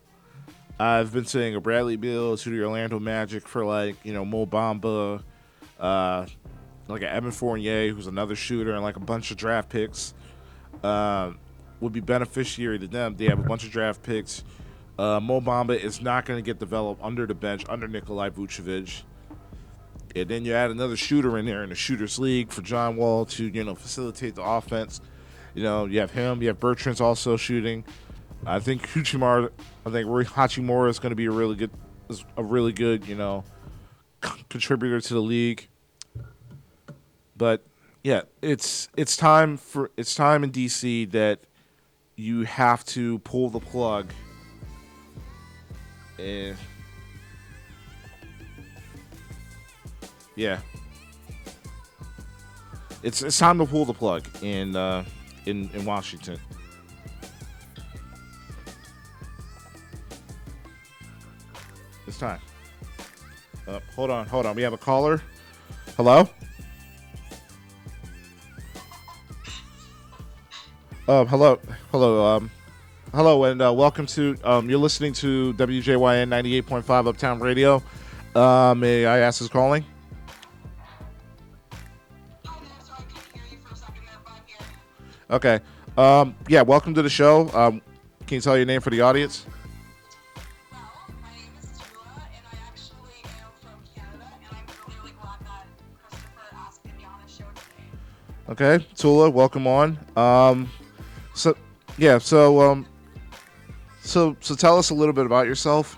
I've 0.80 1.12
been 1.12 1.26
saying 1.26 1.54
a 1.54 1.60
Bradley 1.60 1.96
Beal 1.96 2.36
to 2.38 2.50
the 2.50 2.64
Orlando 2.64 2.98
Magic 2.98 3.46
for 3.46 3.64
like 3.64 3.96
you 4.02 4.14
know 4.14 4.24
Mo 4.24 4.46
Bamba, 4.46 5.22
uh, 5.78 6.26
like 6.88 7.02
an 7.02 7.08
Evan 7.08 7.32
Fournier 7.32 7.92
who's 7.92 8.06
another 8.06 8.34
shooter 8.34 8.72
and 8.72 8.82
like 8.82 8.96
a 8.96 9.00
bunch 9.00 9.30
of 9.30 9.36
draft 9.36 9.68
picks 9.68 10.14
uh, 10.82 11.32
would 11.80 11.92
be 11.92 12.00
beneficiary 12.00 12.78
to 12.78 12.86
them. 12.86 13.16
They 13.16 13.26
have 13.26 13.38
a 13.38 13.42
bunch 13.42 13.64
of 13.64 13.70
draft 13.70 14.02
picks. 14.02 14.42
Uh, 14.98 15.20
Mo 15.20 15.40
Bamba 15.40 15.78
is 15.78 16.00
not 16.00 16.24
going 16.24 16.38
to 16.38 16.42
get 16.42 16.58
developed 16.58 17.02
under 17.02 17.26
the 17.26 17.34
bench 17.34 17.64
under 17.68 17.86
Nikolai 17.86 18.30
Vucevic 18.30 19.02
and 20.16 20.28
then 20.28 20.44
you 20.44 20.54
add 20.54 20.70
another 20.70 20.96
shooter 20.96 21.38
in 21.38 21.46
there 21.46 21.62
in 21.62 21.68
the 21.68 21.74
shooters 21.74 22.18
league 22.18 22.50
for 22.50 22.62
John 22.62 22.96
Wall 22.96 23.24
to 23.26 23.44
you 23.44 23.64
know 23.64 23.74
facilitate 23.74 24.34
the 24.34 24.42
offense. 24.42 25.00
You 25.54 25.62
know, 25.64 25.86
you 25.86 26.00
have 26.00 26.12
him, 26.12 26.42
you 26.42 26.48
have 26.48 26.60
Bertans 26.60 27.00
also 27.00 27.36
shooting. 27.36 27.84
I 28.46 28.58
think 28.58 28.88
Hachimura, 28.88 29.50
I 29.86 29.90
think 29.90 30.08
Hachimura 30.08 30.90
is 30.90 30.98
going 30.98 31.10
to 31.10 31.16
be 31.16 31.26
a 31.26 31.30
really 31.30 31.56
good, 31.56 31.70
a 32.36 32.42
really 32.42 32.72
good 32.72 33.06
you 33.06 33.14
know 33.14 33.44
contributor 34.48 35.00
to 35.00 35.14
the 35.14 35.20
league. 35.20 35.68
But 37.36 37.64
yeah, 38.02 38.22
it's 38.42 38.88
it's 38.96 39.16
time 39.16 39.56
for 39.56 39.90
it's 39.96 40.14
time 40.14 40.44
in 40.44 40.50
DC 40.50 41.10
that 41.12 41.40
you 42.16 42.42
have 42.42 42.84
to 42.86 43.18
pull 43.20 43.48
the 43.48 43.60
plug. 43.60 44.12
And 46.18 46.56
yeah, 50.36 50.60
it's 53.02 53.22
it's 53.22 53.38
time 53.38 53.58
to 53.58 53.66
pull 53.66 53.86
the 53.86 53.94
plug 53.94 54.26
in 54.42 54.76
uh, 54.76 55.04
in 55.46 55.70
in 55.72 55.84
Washington. 55.84 56.38
It's 62.10 62.18
time. 62.18 62.40
Uh, 63.68 63.78
hold 63.94 64.10
on, 64.10 64.26
hold 64.26 64.44
on. 64.44 64.56
We 64.56 64.62
have 64.62 64.72
a 64.72 64.76
caller. 64.76 65.22
Hello. 65.96 66.28
Um, 71.06 71.28
hello, 71.28 71.60
hello, 71.92 72.26
um, 72.26 72.50
hello, 73.14 73.44
and 73.44 73.62
uh, 73.62 73.72
welcome 73.72 74.06
to. 74.06 74.36
Um, 74.42 74.68
you're 74.68 74.80
listening 74.80 75.12
to 75.14 75.54
WJYN 75.54 76.26
98.5 76.64 77.06
Uptown 77.06 77.38
Radio. 77.38 77.80
Uh, 78.34 78.74
may 78.76 79.06
I 79.06 79.20
ask 79.20 79.38
who's 79.38 79.48
calling? 79.48 79.84
Okay. 85.30 85.60
Um, 85.96 86.34
yeah, 86.48 86.62
welcome 86.62 86.92
to 86.94 87.02
the 87.02 87.08
show. 87.08 87.48
Um, 87.54 87.80
can 88.26 88.34
you 88.34 88.40
tell 88.40 88.56
your 88.56 88.66
name 88.66 88.80
for 88.80 88.90
the 88.90 89.00
audience? 89.00 89.46
Okay, 98.50 98.84
Tula, 98.96 99.30
welcome 99.30 99.68
on. 99.68 99.96
Um, 100.16 100.68
so 101.34 101.56
yeah, 101.96 102.18
so 102.18 102.60
um, 102.60 102.84
so 104.02 104.36
so 104.40 104.56
tell 104.56 104.76
us 104.76 104.90
a 104.90 104.94
little 104.94 105.12
bit 105.12 105.24
about 105.24 105.46
yourself. 105.46 105.96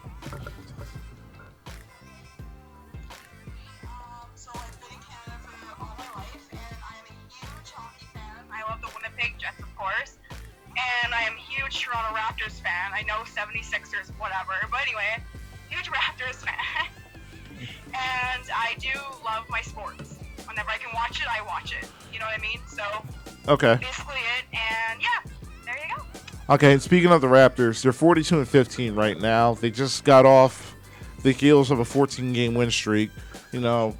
Okay, 26.53 26.73
and 26.75 26.83
speaking 26.83 27.11
of 27.11 27.23
the 27.23 27.29
Raptors, 27.29 27.83
they're 27.83 27.95
42 27.95 28.41
and 28.41 28.47
15 28.47 28.95
right 28.95 29.19
now. 29.19 29.55
They 29.55 29.71
just 29.71 30.05
got 30.05 30.27
off 30.27 30.77
the 31.23 31.33
heels 31.33 31.71
of 31.71 31.79
a 31.79 31.85
14 31.85 32.35
game 32.35 32.53
win 32.53 32.71
streak. 32.71 33.09
You 33.53 33.61
know, 33.61 33.97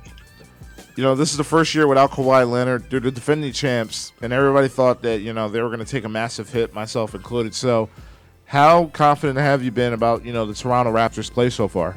you 0.95 1.03
know, 1.03 1.15
this 1.15 1.31
is 1.31 1.39
the 1.39 1.45
first 1.45 1.75
year 1.75 1.87
without 1.87 2.11
Kawhi 2.11 2.47
Leonard. 2.47 2.91
They're 2.91 3.01
the 3.01 3.11
defending 3.11 3.55
champs, 3.55 4.13
and 4.21 4.35
everybody 4.35 4.69
thought 4.69 5.01
that 5.01 5.23
you 5.23 5.33
know 5.33 5.49
they 5.49 5.63
were 5.63 5.69
going 5.69 5.79
to 5.79 5.87
take 5.87 6.05
a 6.05 6.11
massive 6.11 6.51
hit, 6.51 6.75
myself 6.75 7.15
included. 7.15 7.55
So, 7.55 7.89
how 8.45 8.85
confident 8.89 9.39
have 9.39 9.63
you 9.63 9.71
been 9.71 9.95
about 9.95 10.23
you 10.23 10.35
know 10.35 10.45
the 10.45 10.53
Toronto 10.53 10.93
Raptors 10.93 11.33
play 11.33 11.49
so 11.49 11.69
far? 11.69 11.97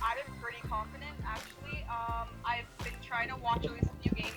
I've 0.00 0.24
been 0.24 0.32
pretty 0.40 0.60
confident, 0.68 1.10
actually. 1.26 1.84
Um, 1.90 2.28
I've 2.44 2.78
been 2.84 2.94
trying 3.04 3.30
to 3.30 3.36
watch 3.36 3.64
at 3.64 3.72
least 3.72 3.86
a 3.86 4.00
few 4.00 4.12
games 4.12 4.30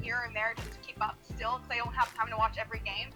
here 0.00 0.22
and 0.26 0.34
there 0.34 0.54
just 0.56 0.72
to 0.72 0.78
keep 0.78 1.04
up 1.04 1.18
still, 1.34 1.58
because 1.58 1.70
I 1.70 1.76
don't 1.76 1.94
have 1.94 2.14
time 2.14 2.28
to 2.30 2.38
watch 2.38 2.56
every 2.58 2.80
game. 2.86 3.10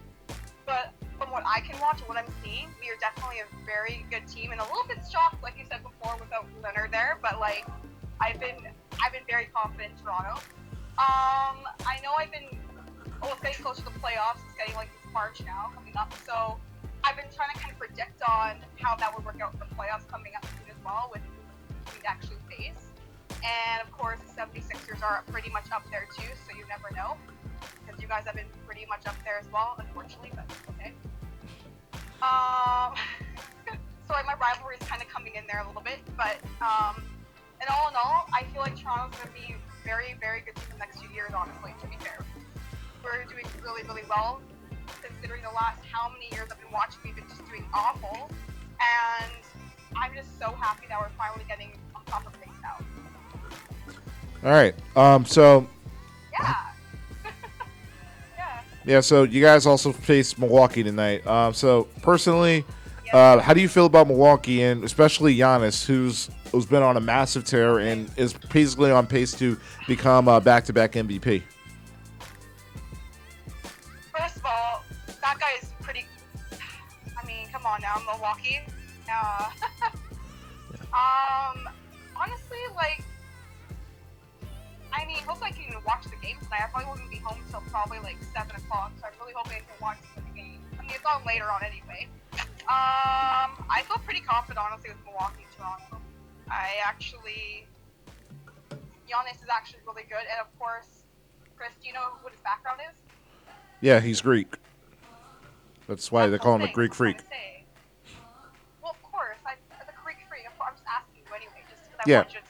What 1.35 1.43
I 1.51 1.67
can 1.67 1.75
watch 1.81 1.99
and 1.99 2.07
what 2.07 2.17
I'm 2.17 2.31
seeing, 2.45 2.71
we 2.79 2.87
are 2.95 2.99
definitely 3.03 3.43
a 3.43 3.51
very 3.67 4.07
good 4.07 4.23
team, 4.31 4.53
and 4.53 4.61
a 4.61 4.69
little 4.71 4.87
bit 4.87 5.03
shocked, 5.11 5.43
like 5.43 5.59
you 5.59 5.67
said 5.67 5.83
before, 5.83 6.15
without 6.23 6.47
Leonard 6.63 6.95
there. 6.95 7.19
But 7.21 7.41
like, 7.41 7.67
I've 8.21 8.39
been, 8.39 8.55
I've 9.03 9.11
been 9.11 9.27
very 9.29 9.51
confident 9.51 9.99
in 9.99 9.99
Toronto. 9.99 10.39
Um, 10.95 11.67
I 11.83 11.99
know 12.07 12.15
I've 12.15 12.31
been, 12.31 12.55
well, 13.19 13.35
it's 13.35 13.43
getting 13.43 13.59
closer 13.67 13.83
to 13.83 13.91
the 13.91 13.99
playoffs. 13.99 14.47
It's 14.47 14.55
getting 14.55 14.79
like 14.79 14.95
it's 14.95 15.13
March 15.13 15.43
now 15.43 15.75
coming 15.75 15.97
up, 15.99 16.15
so 16.23 16.55
I've 17.03 17.19
been 17.19 17.27
trying 17.35 17.51
to 17.51 17.59
kind 17.59 17.75
of 17.75 17.83
predict 17.83 18.23
on 18.23 18.63
how 18.79 18.95
that 18.95 19.11
would 19.11 19.27
work 19.27 19.43
out 19.43 19.59
for 19.59 19.67
the 19.67 19.75
playoffs 19.75 20.07
coming 20.07 20.39
up 20.39 20.47
soon 20.55 20.71
as 20.71 20.79
well 20.87 21.11
with 21.11 21.27
we'd 21.91 22.07
actually 22.07 22.39
face. 22.47 22.95
And 23.43 23.83
of 23.83 23.91
course, 23.91 24.23
the 24.23 24.31
76ers 24.39 25.03
are 25.03 25.25
pretty 25.35 25.51
much 25.51 25.67
up 25.75 25.83
there 25.91 26.07
too, 26.15 26.31
so 26.47 26.55
you 26.57 26.63
never 26.71 26.95
know. 26.95 27.19
Because 27.83 28.01
you 28.01 28.07
guys 28.07 28.23
have 28.23 28.37
been 28.37 28.55
pretty 28.71 28.87
much 28.87 29.03
up 29.11 29.19
there 29.27 29.43
as 29.43 29.51
well, 29.51 29.75
unfortunately, 29.83 30.31
but 30.31 30.47
okay. 30.79 30.95
Um, 32.25 32.97
so 34.09 34.15
like 34.17 34.25
my 34.25 34.35
rivalry 34.41 34.77
is 34.81 34.89
kind 34.89 35.03
of 35.03 35.09
coming 35.09 35.35
in 35.37 35.45
there 35.47 35.61
a 35.61 35.67
little 35.67 35.83
bit, 35.83 36.01
but 36.17 36.41
um, 36.65 37.05
and 37.61 37.69
all 37.69 37.89
in 37.89 37.95
all, 37.97 38.27
I 38.33 38.45
feel 38.53 38.63
like 38.63 38.77
Toronto's 38.77 39.19
going 39.21 39.29
to 39.29 39.41
be 39.41 39.55
very, 39.85 40.17
very 40.21 40.41
good 40.41 40.57
team 40.57 40.65
the 40.73 40.79
next 40.79 40.99
few 40.99 41.09
years, 41.11 41.33
honestly, 41.37 41.75
to 41.81 41.87
be 41.87 41.97
fair. 42.01 42.25
We're 43.05 43.25
doing 43.25 43.45
really, 43.63 43.83
really 43.85 44.03
well, 44.09 44.41
considering 45.03 45.43
the 45.43 45.55
last 45.55 45.81
how 45.85 46.09
many 46.09 46.29
years 46.33 46.49
I've 46.51 46.61
been 46.61 46.73
watching, 46.73 47.01
we've 47.05 47.15
been 47.15 47.29
just 47.29 47.45
doing 47.47 47.65
awful. 47.73 48.31
And 48.81 49.33
I'm 49.97 50.15
just 50.15 50.39
so 50.39 50.51
happy 50.53 50.87
that 50.89 50.99
we're 51.01 51.11
finally 51.17 51.45
getting 51.47 51.79
on 51.95 52.05
top 52.07 52.27
of 52.27 52.35
things 52.37 52.57
now. 52.63 52.85
All 54.43 54.51
right. 54.51 54.75
Um. 54.97 55.25
So 55.25 55.67
yeah. 58.85 59.01
So 59.01 59.23
you 59.25 59.41
guys 59.41 59.67
also 59.67 59.93
face 59.93 60.37
Milwaukee 60.39 60.83
tonight. 60.83 61.27
Um. 61.27 61.55
So 61.55 61.85
personally, 62.03 62.65
uh, 63.13 63.39
how 63.41 63.55
do 63.55 63.61
you 63.61 63.69
feel 63.69 63.87
about 63.87 64.09
Milwaukee 64.09 64.63
and 64.63 64.83
especially 64.83 65.37
Giannis, 65.37 65.85
who's 65.87 66.31
who's 66.51 66.67
been 66.67 66.83
on 66.83 66.97
a 66.97 67.01
massive 67.01 67.45
tear 67.45 67.79
and 67.79 68.11
is 68.17 68.33
basically 68.53 68.91
on 68.91 69.07
pace 69.07 69.33
to 69.35 69.59
become 69.87 70.29
a 70.29 70.41
back-to-back 70.41 70.93
MVP? 70.93 71.43
First 74.17 74.37
of 74.37 74.45
all, 74.45 74.85
that 75.21 75.39
guy 75.39 75.53
is 75.61 75.71
pretty. 75.81 76.07
I 77.21 77.27
mean, 77.27 77.49
come 77.53 77.67
on 77.67 77.81
now, 77.81 78.01
Milwaukee. 78.11 78.61
Uh, 79.07 79.51
um, 80.93 81.69
honestly, 82.17 82.59
like, 82.75 83.05
I 84.93 85.05
mean, 85.05 85.19
hopefully 85.19 85.51
I 85.51 85.53
can 85.53 85.63
even 85.63 85.64
watch 85.87 86.05
the 86.05 86.17
game 86.25 86.37
tonight. 86.43 86.63
I 86.65 86.69
probably 86.71 86.87
won't 86.89 87.11
be 87.11 87.19
home 87.19 87.39
until 87.45 87.61
probably 87.71 87.99
like 88.01 88.17
seven 88.35 88.57
o'clock, 88.57 88.93
so 89.01 89.07
I'm 89.07 89.13
really 89.21 89.33
hoping 89.37 89.59
I 89.59 89.61
can 89.61 89.79
watch 89.81 89.99
the 90.17 90.23
game. 90.35 90.61
I 90.79 90.83
mean, 90.83 90.93
it's 90.95 91.05
on 91.05 91.25
later 91.25 91.51
on 91.51 91.63
anyway. 91.63 92.09
Um, 92.65 93.53
I 93.69 93.85
feel 93.87 93.99
pretty 94.05 94.21
confident, 94.21 94.59
honestly, 94.59 94.91
with 94.91 95.05
Milwaukee, 95.05 95.47
Toronto. 95.57 96.01
I 96.51 96.69
actually, 96.85 97.67
Giannis 99.09 99.43
is 99.43 99.49
actually 99.53 99.81
really 99.87 100.05
good, 100.09 100.25
and 100.25 100.41
of 100.41 100.49
course, 100.59 101.05
Chris, 101.57 101.71
do 101.81 101.89
you 101.89 101.93
know 101.95 102.17
what 102.23 102.33
his 102.33 102.41
background 102.41 102.81
is? 102.89 102.97
Yeah, 103.81 104.01
he's 104.01 104.21
Greek. 104.23 104.57
That's 105.87 106.11
why 106.11 106.27
they 106.27 106.33
That's 106.33 106.43
call 106.43 106.57
him 106.57 106.63
the 106.63 106.69
a 106.69 106.73
Greek 106.73 106.95
freak. 106.95 107.19
trying 107.19 107.29
to 107.29 107.35
say. 107.37 107.65
Well, 108.81 108.97
of 108.97 109.03
course, 109.05 109.37
I, 109.45 109.61
the 109.85 109.93
Greek 110.03 110.17
freak. 110.29 110.49
I'm 110.49 110.73
just 110.73 110.89
asking 110.89 111.21
you 111.21 111.29
anyway, 111.37 111.61
just 111.69 111.85
because 111.85 112.01
I 112.01 112.09
Yeah. 112.09 112.25
want 112.25 112.33
you 112.33 112.41
to. 112.41 112.47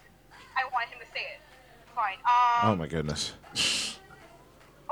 I 0.55 0.63
want 0.71 0.87
him 0.95 0.99
to 1.03 1.09
say 1.11 1.27
it. 1.35 1.43
Fine. 2.05 2.19
Um, 2.25 2.71
Oh 2.73 2.77
my 2.77 2.87
goodness. 2.87 3.33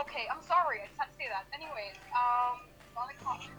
Okay, 0.01 0.25
I'm 0.33 0.43
sorry. 0.49 0.81
I 0.81 0.87
just 0.87 0.97
had 0.99 1.07
to 1.13 1.17
say 1.19 1.29
that. 1.29 1.45
Anyways, 1.53 1.97
um, 2.17 2.61
on 2.97 3.09
a 3.11 3.23
comment. 3.23 3.51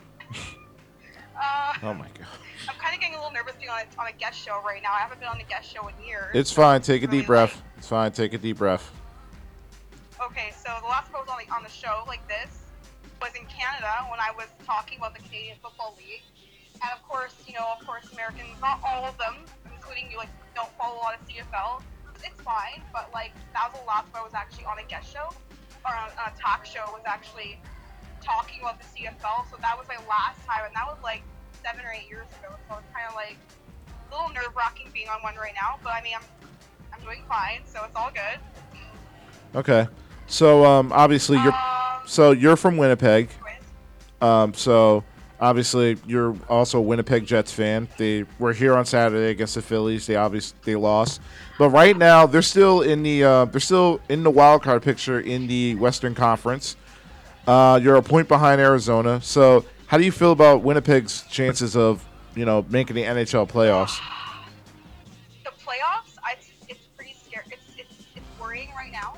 uh, 1.40 1.74
Oh 1.84 1.94
my 1.94 2.08
god. 2.18 2.26
I'm 2.68 2.76
kind 2.80 2.96
of 2.96 3.00
getting 3.00 3.16
a 3.16 3.20
little 3.20 3.32
nervous 3.34 3.54
being 3.60 3.70
on 3.70 3.82
a, 3.82 4.02
on 4.02 4.08
a 4.08 4.14
guest 4.14 4.40
show 4.40 4.60
right 4.66 4.82
now. 4.82 4.92
I 4.92 5.00
haven't 5.00 5.20
been 5.20 5.30
on 5.30 5.40
a 5.40 5.44
guest 5.44 5.72
show 5.72 5.88
in 5.88 5.94
years. 6.04 6.32
It's 6.34 6.52
fine. 6.52 6.82
Take 6.82 7.04
a 7.04 7.08
Really 7.08 7.20
deep 7.20 7.28
breath. 7.28 7.54
late. 7.56 7.64
It's 7.78 7.88
fine. 7.88 8.12
Take 8.12 8.34
a 8.34 8.38
deep 8.40 8.58
breath. 8.58 8.92
Okay, 10.20 10.52
so 10.58 10.74
the 10.82 10.88
last 10.88 11.12
time 11.12 11.18
I 11.18 11.20
was 11.22 11.30
on, 11.30 11.38
the, 11.46 11.54
on 11.54 11.64
the 11.64 11.70
show 11.70 12.04
like 12.08 12.26
this 12.28 12.64
was 13.22 13.32
in 13.40 13.46
Canada 13.46 14.08
when 14.10 14.20
I 14.20 14.32
was 14.36 14.48
talking 14.66 14.98
about 14.98 15.14
the 15.16 15.22
Canadian 15.22 15.58
Football 15.62 15.94
League. 16.00 16.24
And 16.82 16.90
of 16.92 17.04
course, 17.08 17.36
you 17.46 17.54
know, 17.54 17.68
of 17.80 17.86
course, 17.86 18.12
Americans, 18.14 18.50
not 18.62 18.80
all 18.84 19.06
of 19.06 19.16
them, 19.20 19.36
including 19.76 20.10
you, 20.10 20.18
like, 20.18 20.30
don't 20.56 20.70
follow 20.78 20.96
a 20.98 21.04
lot 21.06 21.14
of 21.20 21.28
CFL. 21.28 21.84
It's 22.24 22.42
fine, 22.42 22.82
but 22.92 23.10
like, 23.14 23.32
that 23.54 23.72
was 23.72 23.82
the 23.82 23.88
last 23.88 24.12
time 24.12 24.22
I 24.22 24.24
was 24.24 24.34
actually 24.34 24.66
on 24.66 24.80
a 24.80 24.84
guest 24.84 25.12
show, 25.12 25.30
or 25.86 25.92
on, 25.96 26.10
on 26.20 26.32
a 26.34 26.40
talk 26.40 26.66
show, 26.66 26.84
was 26.92 27.04
actually 27.06 27.60
talking 28.22 28.62
about 28.62 28.80
the 28.80 28.86
CFL. 28.88 29.50
So 29.52 29.58
that 29.62 29.78
was 29.78 29.88
my 29.88 29.98
last 30.08 30.40
time, 30.48 30.66
and 30.66 30.76
that 30.76 30.88
was 30.88 30.98
like 31.04 31.24
seven 31.64 31.86
or 31.86 31.92
eight 31.92 32.10
years 32.10 32.28
ago. 32.40 32.56
So 32.70 32.78
it's 32.80 32.88
kind 32.94 33.08
of 33.08 33.16
like 33.16 33.38
a 33.90 34.16
little 34.16 34.34
nerve 34.34 34.56
wracking 34.56 34.88
being 34.94 35.10
on 35.10 35.22
one 35.22 35.36
right 35.36 35.54
now, 35.56 35.80
but 35.84 35.94
I 35.94 36.02
mean, 36.02 36.14
I'm, 36.16 36.24
I'm 36.94 37.02
doing 37.04 37.24
fine, 37.28 37.62
so 37.66 37.84
it's 37.86 37.96
all 37.96 38.12
good. 38.12 38.40
Okay. 39.56 39.88
So 40.28 40.66
um, 40.66 40.92
obviously 40.94 41.38
you're 41.38 41.54
Um, 41.54 42.02
so 42.06 42.32
you're 42.32 42.56
from 42.56 42.78
Winnipeg. 42.78 43.30
Um, 44.22 44.54
so 44.54 45.04
obviously 45.44 45.98
you're 46.08 46.36
also 46.48 46.80
a 46.80 46.82
Winnipeg 46.82 47.26
Jets 47.26 47.52
fan. 47.52 47.90
They 47.98 48.24
were 48.40 48.54
here 48.54 48.76
on 48.76 48.86
Saturday 48.86 49.30
against 49.30 49.56
the 49.56 49.62
Phillies. 49.62 50.08
They 50.08 50.16
obviously 50.16 50.58
they 50.64 50.76
lost, 50.76 51.22
but 51.60 51.70
right 51.70 51.98
now 51.98 52.26
they're 52.26 52.42
still 52.42 52.82
in 52.82 53.04
the 53.04 53.24
uh, 53.24 53.46
they're 53.46 53.60
still 53.60 54.00
in 54.08 54.24
the 54.24 54.32
wild 54.32 54.64
card 54.64 54.82
picture 54.82 55.20
in 55.20 55.48
the 55.48 55.76
Western 55.76 56.16
Conference. 56.16 56.78
Uh, 57.46 57.78
you're 57.84 57.98
a 57.98 58.02
point 58.02 58.30
behind 58.30 58.62
Arizona. 58.62 59.22
So, 59.22 59.66
how 59.88 59.98
do 59.98 60.06
you 60.06 60.14
feel 60.14 60.32
about 60.32 60.64
Winnipeg's 60.64 61.24
chances 61.30 61.76
of, 61.76 62.08
you 62.36 62.46
know, 62.46 62.66
making 62.70 62.96
the 62.96 63.04
NHL 63.04 63.50
playoffs? 63.50 64.00
The 65.44 65.50
playoffs, 65.50 66.16
it's 66.70 66.80
pretty 66.96 67.16
scary. 67.28 67.58
It's 67.78 68.24
worrying 68.40 68.70
right 68.78 68.94
now. 68.94 69.18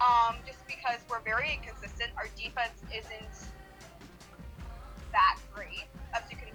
Um, 0.00 0.38
just 0.44 0.58
because 0.66 0.98
we're 1.08 1.20
very 1.20 1.52
inconsistent. 1.52 2.10
Our 2.16 2.26
defense 2.36 2.82
isn't 2.92 3.46
that 5.12 5.36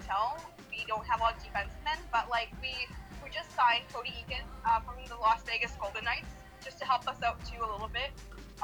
tell. 0.08 0.40
We 0.72 0.88
don't 0.88 1.04
have 1.04 1.20
a 1.20 1.28
lot 1.28 1.36
of 1.36 1.44
defensemen, 1.44 2.00
but 2.10 2.32
like 2.32 2.48
we 2.64 2.72
we 3.20 3.28
just 3.28 3.52
signed 3.52 3.84
Cody 3.92 4.16
Eakin 4.24 4.42
uh, 4.64 4.80
from 4.80 4.96
the 5.04 5.20
Las 5.20 5.44
Vegas 5.44 5.76
Golden 5.76 6.04
Knights 6.04 6.32
just 6.64 6.80
to 6.80 6.84
help 6.88 7.06
us 7.06 7.20
out 7.22 7.36
too 7.44 7.60
a 7.60 7.68
little 7.68 7.92
bit. 7.92 8.10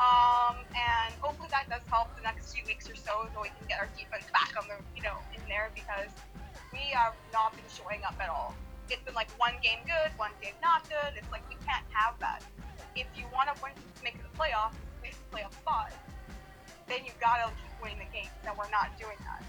Um, 0.01 0.59
and 0.75 1.15
hopefully 1.21 1.53
that 1.53 1.71
does 1.71 1.85
help 1.87 2.11
the 2.17 2.25
next 2.25 2.51
few 2.51 2.65
weeks 2.67 2.89
or 2.91 2.97
so, 2.97 3.29
so 3.31 3.45
we 3.45 3.53
can 3.55 3.69
get 3.69 3.79
our 3.79 3.93
defense 3.95 4.27
back 4.33 4.57
on 4.57 4.67
the 4.67 4.81
you 4.97 5.05
know 5.05 5.21
in 5.37 5.45
there 5.47 5.69
because 5.77 6.11
we 6.73 6.91
have 6.97 7.15
not 7.31 7.53
been 7.53 7.69
showing 7.69 8.01
up 8.03 8.17
at 8.19 8.33
all. 8.33 8.57
It's 8.89 9.05
been 9.05 9.15
like 9.15 9.31
one 9.39 9.55
game 9.63 9.85
good, 9.85 10.11
one 10.17 10.33
game 10.41 10.57
not 10.65 10.89
good. 10.89 11.15
It's 11.15 11.31
like 11.31 11.45
we 11.53 11.61
can't 11.63 11.87
have 11.93 12.19
that. 12.19 12.43
If 12.97 13.07
you 13.15 13.25
want 13.33 13.53
to 13.53 13.57
win, 13.63 13.73
make 14.03 14.19
the 14.19 14.31
playoffs, 14.39 14.79
make 15.03 15.15
the 15.15 15.29
playoff 15.31 15.53
spot, 15.53 15.93
then 16.89 17.05
you 17.05 17.13
gotta 17.21 17.51
keep 17.59 17.75
winning 17.83 18.01
the 18.01 18.11
games, 18.13 18.35
and 18.47 18.57
we're 18.57 18.71
not 18.71 18.97
doing 18.99 19.19
that. 19.29 19.43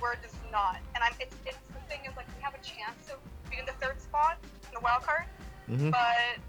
We're 0.00 0.16
just 0.22 0.36
not. 0.50 0.78
And 0.94 1.04
I'm. 1.04 1.12
It's, 1.20 1.36
it's 1.46 1.58
the 1.74 1.80
thing 1.88 2.00
is 2.08 2.16
like 2.16 2.26
we 2.36 2.42
have 2.42 2.54
a 2.54 2.62
chance 2.64 2.96
to 3.08 3.14
be 3.50 3.58
in 3.58 3.66
the 3.66 3.76
third 3.84 4.00
spot 4.00 4.38
in 4.68 4.72
the 4.74 4.80
wild 4.80 5.02
card, 5.02 5.24
Mhm. 5.68 5.90
but 5.92 6.40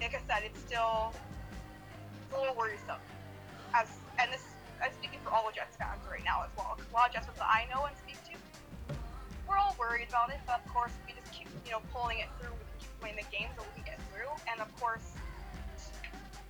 like 0.00 0.14
I 0.14 0.20
said, 0.28 0.44
it's 0.44 0.60
still 0.60 1.12
it's 2.26 2.36
a 2.36 2.38
little 2.38 2.54
worrisome. 2.54 3.00
As 3.74 3.88
and 4.18 4.30
this, 4.32 4.42
I'm 4.82 4.92
speaking 4.92 5.18
for 5.24 5.30
all 5.30 5.46
the 5.48 5.54
Jets 5.54 5.76
fans 5.76 6.00
right 6.10 6.24
now 6.24 6.42
as 6.44 6.50
well. 6.56 6.76
'cause 6.76 6.86
A 6.90 6.94
lot 6.94 7.08
of 7.08 7.14
Jets 7.14 7.26
fans 7.26 7.38
that 7.38 7.48
I 7.48 7.64
know 7.72 7.84
and 7.86 7.96
speak 7.96 8.18
to, 8.28 8.36
we're 9.48 9.56
all 9.56 9.74
worried 9.78 10.08
about 10.08 10.28
it. 10.30 10.40
But 10.46 10.60
of 10.60 10.68
course, 10.72 10.92
we 11.06 11.12
just 11.14 11.32
keep 11.32 11.48
you 11.64 11.72
know 11.72 11.80
pulling 11.92 12.18
it 12.20 12.28
through. 12.38 12.52
We 12.52 12.64
can 12.68 12.78
keep 12.80 12.92
winning 13.02 13.16
the 13.24 13.30
games 13.32 13.52
that 13.56 13.64
we 13.64 13.72
can 13.80 13.96
get 13.96 13.98
through. 14.12 14.28
And 14.50 14.60
of 14.60 14.68
course, 14.80 15.16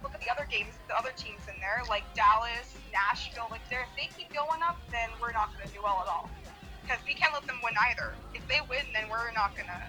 look 0.02 0.14
at 0.14 0.20
the 0.20 0.30
other 0.30 0.46
games, 0.50 0.72
the 0.88 0.96
other 0.96 1.12
teams 1.16 1.42
in 1.46 1.60
there, 1.60 1.82
like 1.88 2.02
Dallas, 2.14 2.74
Nashville. 2.92 3.48
Like 3.50 3.60
if 3.70 3.86
they 3.96 4.08
keep 4.16 4.32
going 4.32 4.62
up, 4.62 4.78
then 4.90 5.10
we're 5.20 5.32
not 5.32 5.52
going 5.54 5.68
to 5.68 5.72
do 5.74 5.82
well 5.82 6.00
at 6.02 6.08
all. 6.08 6.30
Because 6.82 6.98
we 7.06 7.14
can't 7.14 7.32
let 7.32 7.46
them 7.46 7.60
win 7.62 7.74
either. 7.90 8.14
If 8.34 8.46
they 8.48 8.60
win, 8.68 8.84
then 8.92 9.08
we're 9.10 9.30
not 9.32 9.56
gonna. 9.56 9.86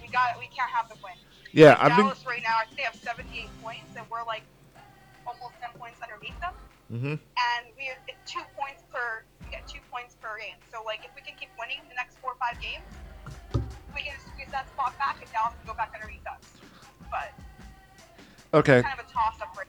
We 0.00 0.08
got. 0.08 0.38
We 0.38 0.48
can't 0.54 0.70
have 0.70 0.88
them 0.88 0.98
win. 1.02 1.14
Yeah, 1.52 1.76
I've 1.78 1.96
been. 1.96 2.06
Dallas 2.06 2.24
right 2.26 2.42
now, 2.42 2.58
I 2.58 2.64
think 2.66 2.78
they 2.78 2.88
have 2.88 2.96
78 2.96 3.48
points, 3.62 3.92
and 3.96 4.04
we're 4.10 4.24
like 4.24 4.42
almost 5.26 5.54
10 5.60 5.70
points 5.78 6.00
underneath 6.02 6.38
them. 6.40 6.54
Mm-hmm. 6.92 7.16
And 7.16 7.62
we 7.76 7.90
it's 8.08 8.20
two 8.26 8.44
points 8.56 8.82
per. 8.92 9.24
We 9.44 9.50
get 9.50 9.66
two 9.68 9.82
points 9.90 10.16
per 10.20 10.38
game. 10.38 10.58
So 10.72 10.82
like, 10.84 11.04
if 11.04 11.12
we 11.14 11.22
can 11.22 11.36
keep 11.38 11.50
winning 11.58 11.82
the 11.88 11.94
next 11.94 12.18
four 12.18 12.32
or 12.34 12.40
five 12.40 12.60
games, 12.60 12.86
we 13.94 14.02
can 14.02 14.16
squeeze 14.20 14.50
that 14.50 14.68
spot 14.70 14.96
back, 14.98 15.18
and 15.20 15.30
Dallas 15.32 15.54
can 15.58 15.66
go 15.66 15.74
back 15.74 15.92
underneath 15.94 16.26
us. 16.26 16.42
But 17.10 17.32
Okay, 18.54 18.82
kind 18.82 19.00
of 19.00 19.04
a 19.04 19.10
toss 19.10 19.34
up 19.42 19.50
right 19.58 19.66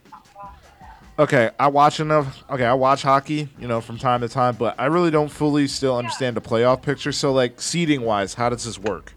okay. 1.19 1.51
I 1.59 1.67
watch 1.67 1.99
enough. 1.99 2.43
Okay, 2.49 2.65
I 2.65 2.73
watch 2.73 3.01
hockey, 3.01 3.49
you 3.59 3.67
know, 3.67 3.81
from 3.81 3.97
time 3.97 4.21
to 4.21 4.29
time, 4.29 4.55
but 4.55 4.79
I 4.79 4.85
really 4.85 5.11
don't 5.11 5.29
fully 5.29 5.67
still 5.67 5.97
understand 5.97 6.35
the 6.37 6.41
playoff 6.41 6.81
picture. 6.81 7.11
So, 7.11 7.33
like, 7.33 7.61
seeding 7.61 8.01
wise, 8.01 8.33
how 8.33 8.49
does 8.49 8.65
this 8.65 8.79
work? 8.79 9.13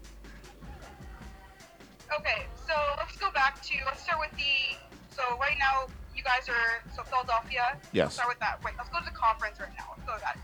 Okay, 2.17 2.45
so 2.67 2.73
let's 2.97 3.15
go 3.17 3.31
back 3.31 3.61
to 3.61 3.75
let's 3.85 4.03
start 4.03 4.19
with 4.19 4.31
the. 4.37 4.77
So 5.09 5.37
right 5.37 5.57
now, 5.59 5.87
you 6.15 6.23
guys 6.23 6.47
are 6.49 6.83
so 6.95 7.03
Philadelphia. 7.03 7.77
Yes. 7.91 8.05
Let's 8.05 8.15
start 8.15 8.29
with 8.29 8.39
that. 8.39 8.63
Wait, 8.63 8.73
let's 8.77 8.89
go 8.89 8.99
to 8.99 9.05
the 9.05 9.11
conference 9.11 9.59
right 9.59 9.69
now. 9.77 9.93
Let's 9.95 10.07
go 10.07 10.15
to 10.15 10.21
that. 10.21 10.37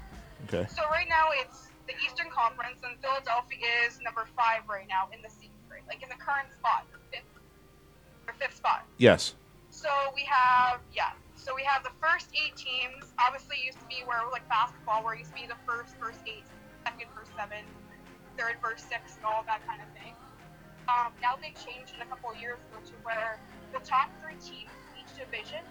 Okay. 0.47 0.67
So 0.69 0.83
right 0.89 1.07
now 1.09 1.29
it's 1.33 1.69
the 1.87 1.93
Eastern 2.05 2.29
Conference, 2.29 2.77
and 2.83 2.97
Philadelphia 3.01 3.65
is 3.87 3.99
number 4.01 4.27
five 4.35 4.67
right 4.69 4.87
now 4.87 5.09
in 5.13 5.21
the 5.21 5.29
seed, 5.29 5.49
right? 5.69 5.81
Like 5.87 6.03
in 6.03 6.09
the 6.09 6.15
current 6.15 6.51
spot, 6.53 6.85
fifth 7.11 7.23
or 8.27 8.33
fifth 8.39 8.57
spot. 8.57 8.85
Yes. 8.97 9.35
So 9.69 9.89
we 10.13 10.21
have 10.21 10.79
yeah. 10.93 11.11
So 11.45 11.53
we 11.53 11.61
have 11.61 11.85
the 11.85 11.93
first 12.01 12.33
eight 12.33 12.57
teams. 12.57 13.13
Obviously, 13.21 13.61
used 13.61 13.77
to 13.77 13.85
be 13.85 14.01
where 14.09 14.17
like 14.33 14.49
basketball, 14.49 15.05
where 15.05 15.13
it 15.13 15.21
used 15.21 15.29
to 15.29 15.37
be 15.37 15.45
the 15.45 15.61
first 15.69 15.93
first 16.01 16.17
eight, 16.25 16.41
second 16.81 17.05
first 17.13 17.37
seven, 17.37 17.61
third 18.33 18.57
first 18.57 18.89
six, 18.89 19.21
and 19.21 19.29
all 19.29 19.45
that 19.45 19.61
kind 19.69 19.77
of 19.77 19.85
thing. 19.93 20.17
Um, 20.89 21.13
now 21.21 21.37
they 21.37 21.53
changed 21.53 21.93
in 21.93 22.01
a 22.01 22.09
couple 22.09 22.33
of 22.33 22.41
years 22.41 22.57
ago 22.57 22.81
to 22.81 22.93
where 23.05 23.37
the 23.77 23.81
top 23.85 24.09
three 24.25 24.41
teams 24.41 24.73
in 24.73 25.05
each 25.05 25.13
division. 25.13 25.61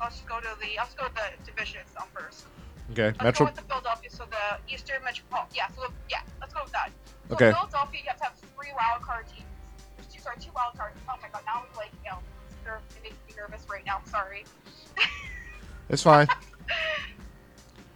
Let's 0.00 0.24
go 0.24 0.40
to 0.40 0.56
the 0.56 0.80
let's 0.80 0.96
go 0.96 1.04
to 1.04 1.12
the 1.12 1.36
division 1.44 1.84
itself 1.84 2.08
first. 2.16 2.48
Okay. 2.96 3.12
Let's 3.20 3.36
Metro. 3.36 3.44
go 3.44 3.52
with 3.52 3.60
the 3.60 3.68
Philadelphia. 3.68 4.08
So 4.08 4.24
the 4.24 4.56
Eastern 4.72 5.04
Metropolitan. 5.04 5.52
Yeah. 5.52 5.68
So 5.76 5.84
the, 5.84 5.92
yeah. 6.08 6.24
Let's 6.40 6.56
go 6.56 6.64
with 6.64 6.72
that. 6.72 6.88
So 7.28 7.36
Okay. 7.36 7.52
Philadelphia, 7.52 8.00
you 8.00 8.08
have 8.08 8.20
to 8.24 8.32
have 8.32 8.40
three 8.56 8.72
wild 8.72 9.04
card 9.04 9.28
teams. 9.28 9.52
There's 10.00 10.08
two, 10.08 10.24
sorry, 10.24 10.40
two 10.40 10.56
wild 10.56 10.80
cards. 10.80 10.96
Oh 11.04 11.20
my 11.20 11.28
god, 11.28 11.44
now 11.44 11.60
I'm 11.60 11.76
like, 11.76 11.92
you 12.00 12.08
know, 12.08 12.24
it 12.76 13.02
makes 13.02 13.16
me 13.28 13.34
nervous 13.36 13.66
right 13.70 13.84
now. 13.86 14.00
Sorry. 14.04 14.44
It's 15.90 16.02
fine. 16.02 16.26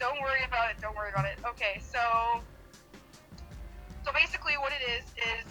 Don't 0.01 0.19
worry 0.23 0.41
about 0.47 0.71
it. 0.71 0.81
Don't 0.81 0.97
worry 0.97 1.11
about 1.11 1.27
it. 1.27 1.37
Okay, 1.45 1.79
so 1.79 2.01
so 4.05 4.11
basically, 4.13 4.55
what 4.59 4.73
it 4.73 4.83
is 4.83 5.05
is 5.13 5.47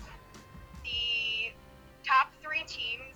the 0.84 1.53
top 2.03 2.34
three 2.41 2.63
teams 2.67 3.15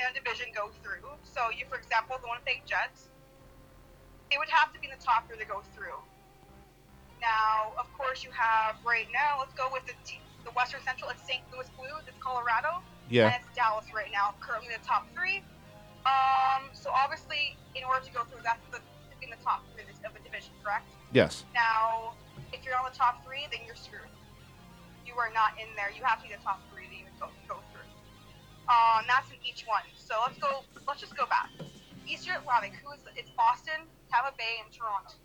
in 0.00 0.04
a 0.10 0.12
division 0.12 0.46
go 0.54 0.68
through. 0.82 1.06
So 1.22 1.48
you, 1.54 1.64
for 1.70 1.78
example, 1.78 2.16
the 2.20 2.28
Winnipeg 2.28 2.66
Jets, 2.66 3.08
they 4.30 4.36
would 4.36 4.50
have 4.50 4.72
to 4.74 4.80
be 4.80 4.88
in 4.90 4.92
the 4.98 5.02
top 5.02 5.28
three 5.28 5.38
to 5.38 5.46
go 5.46 5.62
through. 5.74 5.96
Now, 7.22 7.72
of 7.78 7.86
course, 7.96 8.22
you 8.22 8.30
have 8.34 8.76
right 8.84 9.06
now. 9.14 9.38
Let's 9.38 9.54
go 9.54 9.68
with 9.72 9.86
the 9.86 9.94
the 10.44 10.50
Western 10.52 10.82
Central. 10.82 11.10
It's 11.10 11.22
St. 11.22 11.42
Louis 11.54 11.70
Blues. 11.78 12.04
It's 12.06 12.18
Colorado. 12.20 12.82
Yeah. 13.08 13.34
And 13.34 13.44
Dallas 13.54 13.86
right 13.94 14.10
now, 14.12 14.34
currently 14.40 14.74
in 14.74 14.80
the 14.80 14.86
top 14.86 15.06
three. 15.14 15.42
Um, 16.06 16.70
so 16.72 16.90
obviously, 16.90 17.56
in 17.74 17.82
order 17.84 18.04
to 18.04 18.12
go 18.12 18.24
through, 18.24 18.42
that's 18.42 18.62
the 18.70 18.78
in 19.22 19.30
the 19.30 19.42
top 19.42 19.62
three 19.74 19.82
of 20.06 20.14
a 20.14 20.22
division, 20.22 20.54
correct? 20.62 20.86
Yes. 21.12 21.44
Now, 21.52 22.14
if 22.52 22.64
you're 22.64 22.78
on 22.78 22.86
the 22.86 22.96
top 22.96 23.26
three, 23.26 23.46
then 23.50 23.66
you're 23.66 23.76
screwed. 23.76 24.06
You 25.02 25.14
are 25.18 25.30
not 25.34 25.58
in 25.58 25.66
there. 25.74 25.90
You 25.90 26.02
have 26.06 26.22
to 26.22 26.28
be 26.28 26.34
the 26.34 26.42
top 26.42 26.62
three 26.70 26.86
to 26.86 26.94
even 26.94 27.12
go, 27.18 27.26
go 27.50 27.58
through. 27.74 27.90
Um, 28.70 29.06
that's 29.06 29.30
in 29.30 29.38
each 29.42 29.66
one. 29.66 29.86
So 29.98 30.14
let's 30.22 30.38
go. 30.38 30.62
Let's 30.86 31.00
just 31.00 31.16
go 31.16 31.26
back. 31.26 31.50
Eastern 32.06 32.38
Atlantic. 32.38 32.78
Who 32.82 32.94
is? 32.94 33.02
It's 33.14 33.30
Boston, 33.34 33.86
Tampa 34.10 34.34
Bay, 34.38 34.62
and 34.62 34.70
Toronto. 34.70 35.18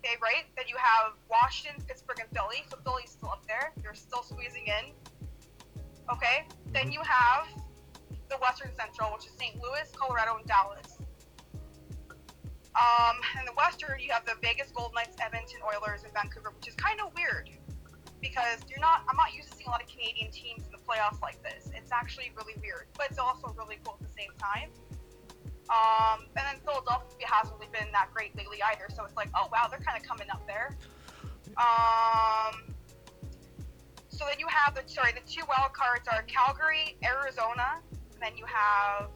Okay, 0.00 0.16
right? 0.20 0.48
Then 0.56 0.64
you 0.68 0.76
have 0.80 1.12
Washington, 1.28 1.84
Pittsburgh, 1.84 2.20
and 2.20 2.30
Philly. 2.32 2.64
So 2.68 2.76
Philly's 2.84 3.12
still 3.12 3.28
up 3.28 3.44
there. 3.46 3.72
They're 3.84 3.96
still 3.96 4.22
squeezing 4.22 4.64
in. 4.68 4.92
Okay. 6.12 6.46
Then 6.72 6.90
you 6.90 7.00
have 7.02 7.46
the 8.28 8.36
Western 8.38 8.70
Central, 8.74 9.10
which 9.14 9.26
is 9.26 9.32
St. 9.38 9.56
Louis, 9.56 9.90
Colorado, 9.94 10.36
and 10.36 10.46
Dallas. 10.46 10.98
Um, 12.74 13.16
in 13.38 13.44
the 13.46 13.52
Western, 13.52 13.98
you 13.98 14.12
have 14.12 14.24
the 14.24 14.34
Vegas 14.40 14.70
Golden 14.70 14.94
Knights, 14.94 15.16
Edmonton 15.20 15.60
Oilers, 15.66 16.04
and 16.04 16.12
Vancouver, 16.14 16.52
which 16.54 16.68
is 16.68 16.74
kind 16.74 17.00
of 17.00 17.12
weird 17.14 17.50
because 18.20 18.62
you're 18.68 18.80
not. 18.80 19.02
I'm 19.08 19.16
not 19.16 19.34
used 19.34 19.50
to 19.50 19.56
seeing 19.56 19.68
a 19.68 19.70
lot 19.70 19.82
of 19.82 19.88
Canadian 19.88 20.30
teams 20.30 20.62
in 20.66 20.72
the 20.72 20.82
playoffs 20.82 21.20
like 21.20 21.42
this. 21.42 21.70
It's 21.74 21.90
actually 21.90 22.30
really 22.36 22.54
weird, 22.62 22.86
but 22.96 23.10
it's 23.10 23.18
also 23.18 23.54
really 23.58 23.78
cool 23.84 23.98
at 24.00 24.06
the 24.06 24.14
same 24.14 24.30
time. 24.38 24.70
Um, 25.70 26.26
and 26.36 26.44
then 26.46 26.56
Philadelphia 26.64 27.26
hasn't 27.26 27.58
really 27.58 27.70
been 27.72 27.90
that 27.92 28.10
great 28.14 28.34
lately 28.36 28.58
either, 28.74 28.86
so 28.94 29.04
it's 29.04 29.16
like, 29.16 29.30
oh 29.34 29.48
wow, 29.52 29.66
they're 29.70 29.82
kind 29.82 29.98
of 29.98 30.06
coming 30.06 30.26
up 30.30 30.46
there. 30.46 30.76
Um, 31.58 32.74
so 34.20 34.26
then 34.28 34.38
you 34.38 34.46
have 34.48 34.74
the 34.74 34.82
sorry, 34.84 35.12
the 35.16 35.24
two 35.24 35.40
wild 35.48 35.72
cards 35.72 36.06
are 36.12 36.20
Calgary, 36.28 36.94
Arizona, 37.00 37.80
and 38.12 38.20
then 38.20 38.36
you 38.36 38.44
have 38.44 39.08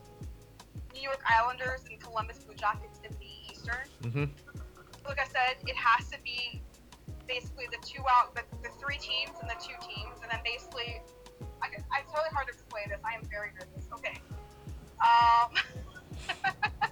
New 0.95 1.03
York 1.03 1.21
Islanders 1.29 1.85
and 1.91 2.01
Columbus 2.01 2.39
Blue 2.39 2.55
Jackets 2.55 3.01
in 3.05 3.13
the 3.21 3.29
Eastern. 3.53 3.85
Mm-hmm. 4.03 4.25
Like 5.05 5.21
I 5.21 5.29
said, 5.29 5.61
it 5.69 5.77
has 5.77 6.09
to 6.09 6.17
be 6.25 6.63
basically 7.29 7.67
the 7.71 7.77
two 7.85 8.01
out, 8.09 8.35
the, 8.35 8.49
the 8.63 8.73
three 8.81 8.97
teams 8.97 9.37
and 9.43 9.51
the 9.51 9.61
two 9.61 9.77
teams, 9.85 10.25
and 10.25 10.33
then 10.33 10.41
basically, 10.41 11.03
I, 11.61 11.69
it's 11.69 11.85
really 12.09 12.33
hard 12.33 12.49
to 12.49 12.55
explain 12.57 12.89
this. 12.89 13.01
I 13.05 13.13
am 13.13 13.29
very 13.29 13.53
nervous. 13.53 13.85
Okay. 13.93 14.17
Um, 15.05 15.53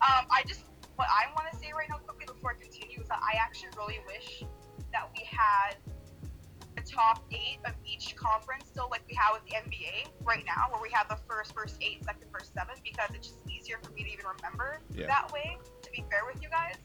um, 0.00 0.24
I 0.32 0.48
just 0.48 0.64
what 0.96 1.08
I 1.12 1.28
want 1.36 1.52
to 1.52 1.58
say 1.60 1.76
right 1.76 1.92
now 1.92 2.00
quickly 2.08 2.24
before 2.24 2.56
I 2.56 2.62
continue 2.62 3.04
is 3.04 3.08
that 3.08 3.20
I 3.20 3.36
actually 3.36 3.68
really 3.76 4.00
wish 4.08 4.48
that 4.96 5.12
we 5.12 5.28
had 5.28 5.76
top 6.88 7.24
eight 7.32 7.58
of 7.66 7.74
each 7.84 8.16
conference 8.16 8.66
still 8.68 8.88
like 8.90 9.02
we 9.08 9.14
have 9.14 9.34
with 9.36 9.44
the 9.44 9.54
NBA 9.60 10.08
right 10.24 10.44
now, 10.46 10.72
where 10.72 10.80
we 10.82 10.90
have 10.92 11.08
the 11.08 11.18
first 11.28 11.54
first 11.54 11.76
eight, 11.82 12.02
second 12.04 12.26
first 12.32 12.52
seven, 12.54 12.74
because 12.82 13.10
it's 13.14 13.28
just 13.28 13.40
easier 13.48 13.76
for 13.82 13.90
me 13.92 14.04
to 14.04 14.10
even 14.10 14.24
remember 14.24 14.80
Yeah. 14.94 15.06
that 15.06 15.30
way. 15.32 15.58
To 15.82 15.90
be 15.90 16.04
fair 16.10 16.24
with 16.26 16.42
you 16.42 16.48
guys, 16.48 16.76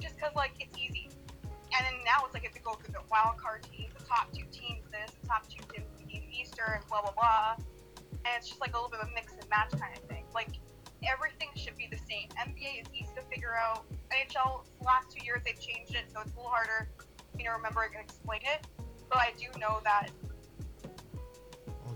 just 0.00 0.16
because 0.16 0.34
like 0.34 0.52
it's 0.60 0.76
easy. 0.78 1.10
And 1.76 1.80
then 1.84 1.96
now 2.04 2.24
it's 2.24 2.34
like 2.34 2.44
if 2.44 2.54
you 2.54 2.62
go 2.62 2.74
through 2.74 2.94
the 2.94 3.04
wild 3.10 3.36
card 3.36 3.62
teams, 3.70 3.92
the 3.98 4.04
top 4.04 4.32
two 4.32 4.44
teams, 4.52 4.84
this, 4.90 5.10
the 5.20 5.26
top 5.28 5.48
two 5.48 5.62
teams 5.74 5.90
in 6.08 6.22
Eastern, 6.32 6.80
blah 6.88 7.02
blah 7.02 7.12
blah, 7.12 7.54
and 8.24 8.32
it's 8.36 8.48
just 8.48 8.60
like 8.60 8.72
a 8.72 8.76
little 8.76 8.90
bit 8.90 9.00
of 9.00 9.08
a 9.08 9.12
mix 9.14 9.32
and 9.32 9.44
match 9.50 9.70
kind 9.76 9.92
of 9.96 10.02
thing. 10.08 10.24
Like 10.34 10.50
everything 11.04 11.48
should 11.56 11.76
be 11.76 11.88
the 11.90 11.98
same. 12.08 12.28
NBA 12.40 12.80
is 12.80 12.88
easy 12.94 13.12
to 13.16 13.22
figure 13.28 13.54
out. 13.54 13.84
NHL 14.12 14.64
the 14.80 14.84
last 14.86 15.10
two 15.10 15.24
years 15.24 15.42
they've 15.44 15.58
changed 15.60 15.94
it, 15.94 16.04
so 16.12 16.20
it's 16.20 16.32
a 16.32 16.36
little 16.36 16.50
harder, 16.50 16.88
you 17.38 17.44
know, 17.44 17.52
remember 17.52 17.82
and 17.82 17.96
explain 18.02 18.40
it. 18.44 18.64
But 19.08 19.18
I 19.18 19.32
do 19.38 19.46
know 19.58 19.80
that 19.84 20.10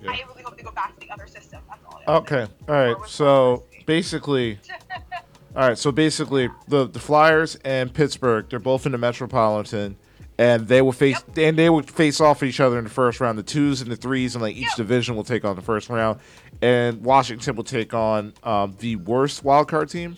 I 0.06 0.10
Okay. 0.10 0.24
really 0.28 0.42
hope 0.42 0.56
they 0.56 0.62
go 0.62 0.70
back 0.70 0.94
to 0.94 1.00
the 1.06 1.10
other 1.12 1.26
system. 1.26 1.60
That's 1.68 1.84
all. 1.86 2.00
I 2.06 2.16
Okay. 2.18 2.46
All 2.68 2.74
right. 2.74 2.96
So 3.08 3.64
basically, 3.86 4.58
all 5.56 5.68
right. 5.68 5.76
So 5.78 5.90
basically, 5.90 6.48
the 6.68 6.86
the 6.86 7.00
Flyers 7.00 7.56
and 7.64 7.92
Pittsburgh, 7.92 8.46
they're 8.48 8.58
both 8.60 8.86
in 8.86 8.92
the 8.92 8.98
Metropolitan, 8.98 9.96
and 10.38 10.68
they 10.68 10.82
will 10.82 10.92
face 10.92 11.22
and 11.36 11.58
they 11.58 11.68
will 11.68 11.82
face 11.82 12.20
off 12.20 12.42
each 12.44 12.60
other 12.60 12.78
in 12.78 12.84
the 12.84 12.90
first 12.90 13.20
round. 13.20 13.38
The 13.38 13.42
twos 13.42 13.80
and 13.80 13.90
the 13.90 13.96
threes, 13.96 14.36
and 14.36 14.42
like 14.42 14.54
each 14.54 14.66
Yep. 14.68 14.76
division 14.76 15.16
will 15.16 15.24
take 15.24 15.44
on 15.44 15.56
the 15.56 15.62
first 15.62 15.88
round, 15.88 16.20
and 16.62 17.02
Washington 17.04 17.56
will 17.56 17.64
take 17.64 17.92
on 17.92 18.34
um, 18.44 18.76
the 18.78 18.94
worst 18.96 19.42
wild 19.42 19.66
card 19.68 19.88
team. 19.88 20.16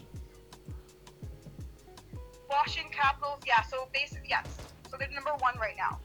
Washington 2.50 2.92
Capitals, 2.92 3.40
yeah. 3.46 3.62
So 3.62 3.88
basically, 3.94 4.28
yes. 4.28 4.44
So 4.90 4.96
they're 4.98 5.08
number 5.14 5.30
one 5.38 5.56
right 5.58 5.76
now. 5.78 5.98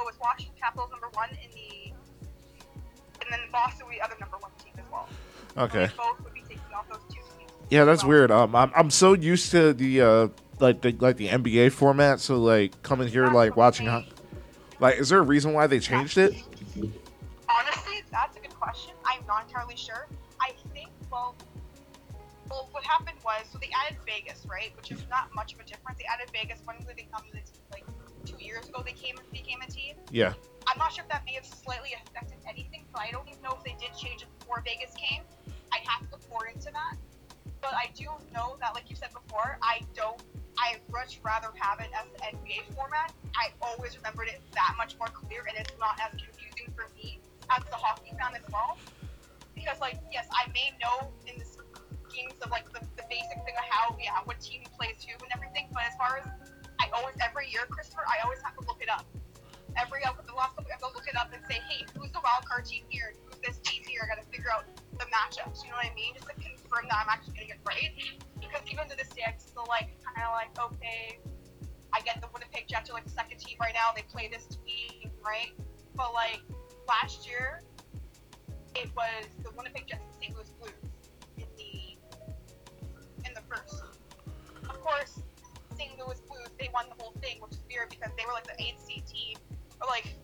So 0.00 0.08
it's 0.08 0.18
Washington 0.18 0.54
Capitals 0.58 0.90
number 0.90 1.08
one 1.12 1.28
in 1.30 1.50
the, 1.52 1.92
and 3.20 3.30
then 3.30 3.40
Boston 3.52 3.86
be 3.90 3.96
the 3.96 4.02
other 4.04 4.14
number 4.18 4.38
one 4.38 4.50
team 4.64 4.72
as 4.78 4.84
well. 4.90 5.08
Okay. 5.58 5.90
both 5.96 6.24
would 6.24 6.32
be 6.32 6.40
taking 6.40 6.60
off 6.74 6.88
those 6.88 7.00
two 7.10 7.20
teams. 7.38 7.50
Yeah, 7.68 7.84
that's 7.84 8.00
So- 8.00 8.08
weird. 8.08 8.30
Um, 8.30 8.54
I'm 8.56 8.72
I'm 8.74 8.90
so 8.90 9.12
used 9.12 9.50
to 9.50 9.74
the 9.74 10.00
uh 10.00 10.28
like 10.58 10.80
the 10.80 10.92
like 11.00 11.16
the 11.18 11.28
NBA 11.28 11.72
format, 11.72 12.20
so 12.20 12.38
like 12.38 12.80
coming 12.82 13.08
here 13.08 13.24
That's 13.24 13.34
like 13.34 13.56
watching 13.56 13.86
they- 13.86 14.08
like 14.78 14.96
is 14.98 15.10
there 15.10 15.18
a 15.18 15.22
reason 15.22 15.52
why 15.52 15.66
they 15.66 15.80
changed 15.80 16.16
it? 16.16 16.32
Honestly, 17.48 18.02
that's 18.10 18.36
a 18.36 18.40
good 18.40 18.54
question. 18.58 18.94
I'm 19.04 19.26
not 19.26 19.44
entirely 19.48 19.76
sure. 19.76 20.06
I 20.40 20.52
think, 20.72 20.88
well, 21.10 21.34
well, 22.48 22.68
what 22.70 22.84
happened 22.84 23.18
was, 23.24 23.44
so 23.52 23.58
they 23.58 23.70
added 23.86 23.98
Vegas, 24.06 24.46
right? 24.48 24.74
Which 24.76 24.92
is 24.92 25.04
not 25.10 25.34
much 25.34 25.52
of 25.52 25.60
a 25.60 25.64
difference. 25.64 25.98
They 25.98 26.04
added 26.06 26.30
Vegas 26.32 26.60
when 26.64 26.76
they 26.96 27.06
come 27.12 27.22
to 27.32 27.59
years 28.44 28.68
ago. 28.68 28.82
They 28.84 28.92
came 28.92 29.18
and 29.18 29.30
became 29.30 29.60
a 29.62 29.70
team. 29.70 29.96
Yeah. 30.10 30.34
I'm 30.66 30.78
not 30.78 30.92
sure 30.92 31.04
if 31.04 31.10
that 31.10 31.24
may 31.24 31.34
have 31.34 31.46
slightly 31.46 31.90
affected 31.94 32.38
anything, 32.48 32.86
but 32.92 33.02
I 33.02 33.10
don't 33.10 33.28
even 33.28 33.42
know 33.42 33.56
if 33.58 33.64
they 33.64 33.74
did 33.80 33.96
change 33.96 34.22
it 34.22 34.28
before 34.38 34.62
Vegas 34.64 34.94
came. 34.94 35.22
I'd 35.72 35.86
have 35.86 36.06
to 36.06 36.08
look 36.12 36.22
more 36.30 36.46
into 36.46 36.70
that. 36.70 36.96
But 37.60 37.74
I 37.74 37.90
do 37.94 38.06
know 38.32 38.56
that, 38.60 38.74
like 38.74 38.88
you 38.88 38.96
said 38.96 39.12
before, 39.12 39.58
I 39.62 39.80
don't. 39.94 40.20
I 40.58 40.76
much 40.92 41.20
rather 41.24 41.48
have 41.56 41.80
it 41.80 41.88
as 41.96 42.06
the 42.12 42.20
NBA 42.36 42.74
format. 42.74 43.12
I 43.34 43.52
always 43.62 43.96
remembered 43.96 44.28
it 44.28 44.40
that 44.54 44.74
much 44.76 44.96
more 44.98 45.08
clear, 45.08 45.44
and 45.48 45.56
it's 45.56 45.72
not 45.78 45.96
as 46.04 46.12
confusing 46.20 46.68
for 46.76 46.88
me 46.96 47.20
as 47.48 47.64
the 47.64 47.76
hockey 47.76 48.12
fan 48.18 48.36
as 48.36 48.44
well. 48.52 48.76
Because, 49.54 49.80
like, 49.80 49.96
yes, 50.12 50.28
I 50.32 50.48
may 50.52 50.72
know 50.80 51.08
in 51.26 51.38
the 51.38 51.44
schemes 51.44 52.36
of 52.42 52.50
like 52.50 52.66
the, 52.72 52.80
the 52.96 53.04
basic 53.08 53.38
thing 53.44 53.56
of 53.56 53.66
how, 53.70 53.96
yeah, 54.00 54.20
what 54.24 54.40
team 54.40 54.66
plays 54.76 55.04
who 55.04 55.16
and 55.22 55.32
everything. 55.34 55.68
But 55.72 55.84
as 55.88 55.94
far 55.96 56.20
as 56.20 56.49
I 56.80 56.88
always 56.96 57.14
every 57.20 57.52
year, 57.52 57.68
Christopher, 57.68 58.08
I 58.08 58.24
always 58.24 58.40
have 58.42 58.56
to 58.56 58.64
look 58.66 58.80
it 58.80 58.88
up 58.88 59.04
every 59.76 60.02
uh, 60.04 60.12
the 60.26 60.34
last 60.34 60.56
couple, 60.56 60.70
I 60.70 60.78
have 60.78 60.82
to 60.82 60.90
look 60.94 61.06
it 61.06 61.16
up 61.16 61.30
and 61.32 61.42
say, 61.46 61.60
hey, 61.68 61.84
who's 61.94 62.10
the 62.10 62.22
wild 62.22 62.46
card 62.46 62.64
team 62.66 62.84
here? 62.88 63.12
Who's 63.26 63.38
this 63.44 63.58
team 63.62 63.82
here? 63.86 64.02
I 64.02 64.08
got 64.08 64.22
to 64.22 64.28
figure 64.30 64.50
out 64.50 64.66
the 64.98 65.06
matchups. 65.06 65.62
You 65.62 65.70
know 65.70 65.78
what 65.78 65.86
I 65.86 65.94
mean? 65.94 66.14
Just 66.14 66.26
to 66.26 66.34
confirm 66.34 66.88
that 66.90 67.04
I'm 67.04 67.10
actually 67.10 67.34
getting 67.34 67.50
it 67.50 67.62
right. 67.66 67.92
Because 68.40 68.62
even 68.70 68.88
to 68.88 68.96
this 68.96 69.10
day, 69.10 69.24
I'm 69.26 69.38
still 69.38 69.66
like 69.68 69.90
kind 70.02 70.26
of 70.26 70.32
like, 70.34 70.52
okay, 70.56 71.20
I 71.92 72.00
get 72.00 72.20
the 72.20 72.28
Winnipeg 72.32 72.66
Jets 72.68 72.90
are 72.90 72.94
like 72.94 73.04
the 73.04 73.14
second 73.14 73.38
team 73.38 73.56
right 73.60 73.74
now. 73.74 73.92
They 73.94 74.02
play 74.02 74.30
this 74.32 74.46
team, 74.64 75.10
right? 75.24 75.52
But 75.94 76.14
like 76.14 76.42
last 76.88 77.28
year, 77.28 77.62
it 78.74 78.90
was 78.96 79.26
the 79.42 79.49
because 88.00 88.16
they 88.16 88.24
were 88.24 88.32
like 88.32 88.48
the 88.48 88.56
eighth 88.56 88.80
seed 88.80 89.04
team, 89.04 89.36
or 89.80 89.86
like 89.92 90.16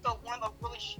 the 0.00 0.16
one 0.24 0.40
of 0.40 0.40
the 0.40 0.50
really 0.64 0.80
sh- 0.80 0.96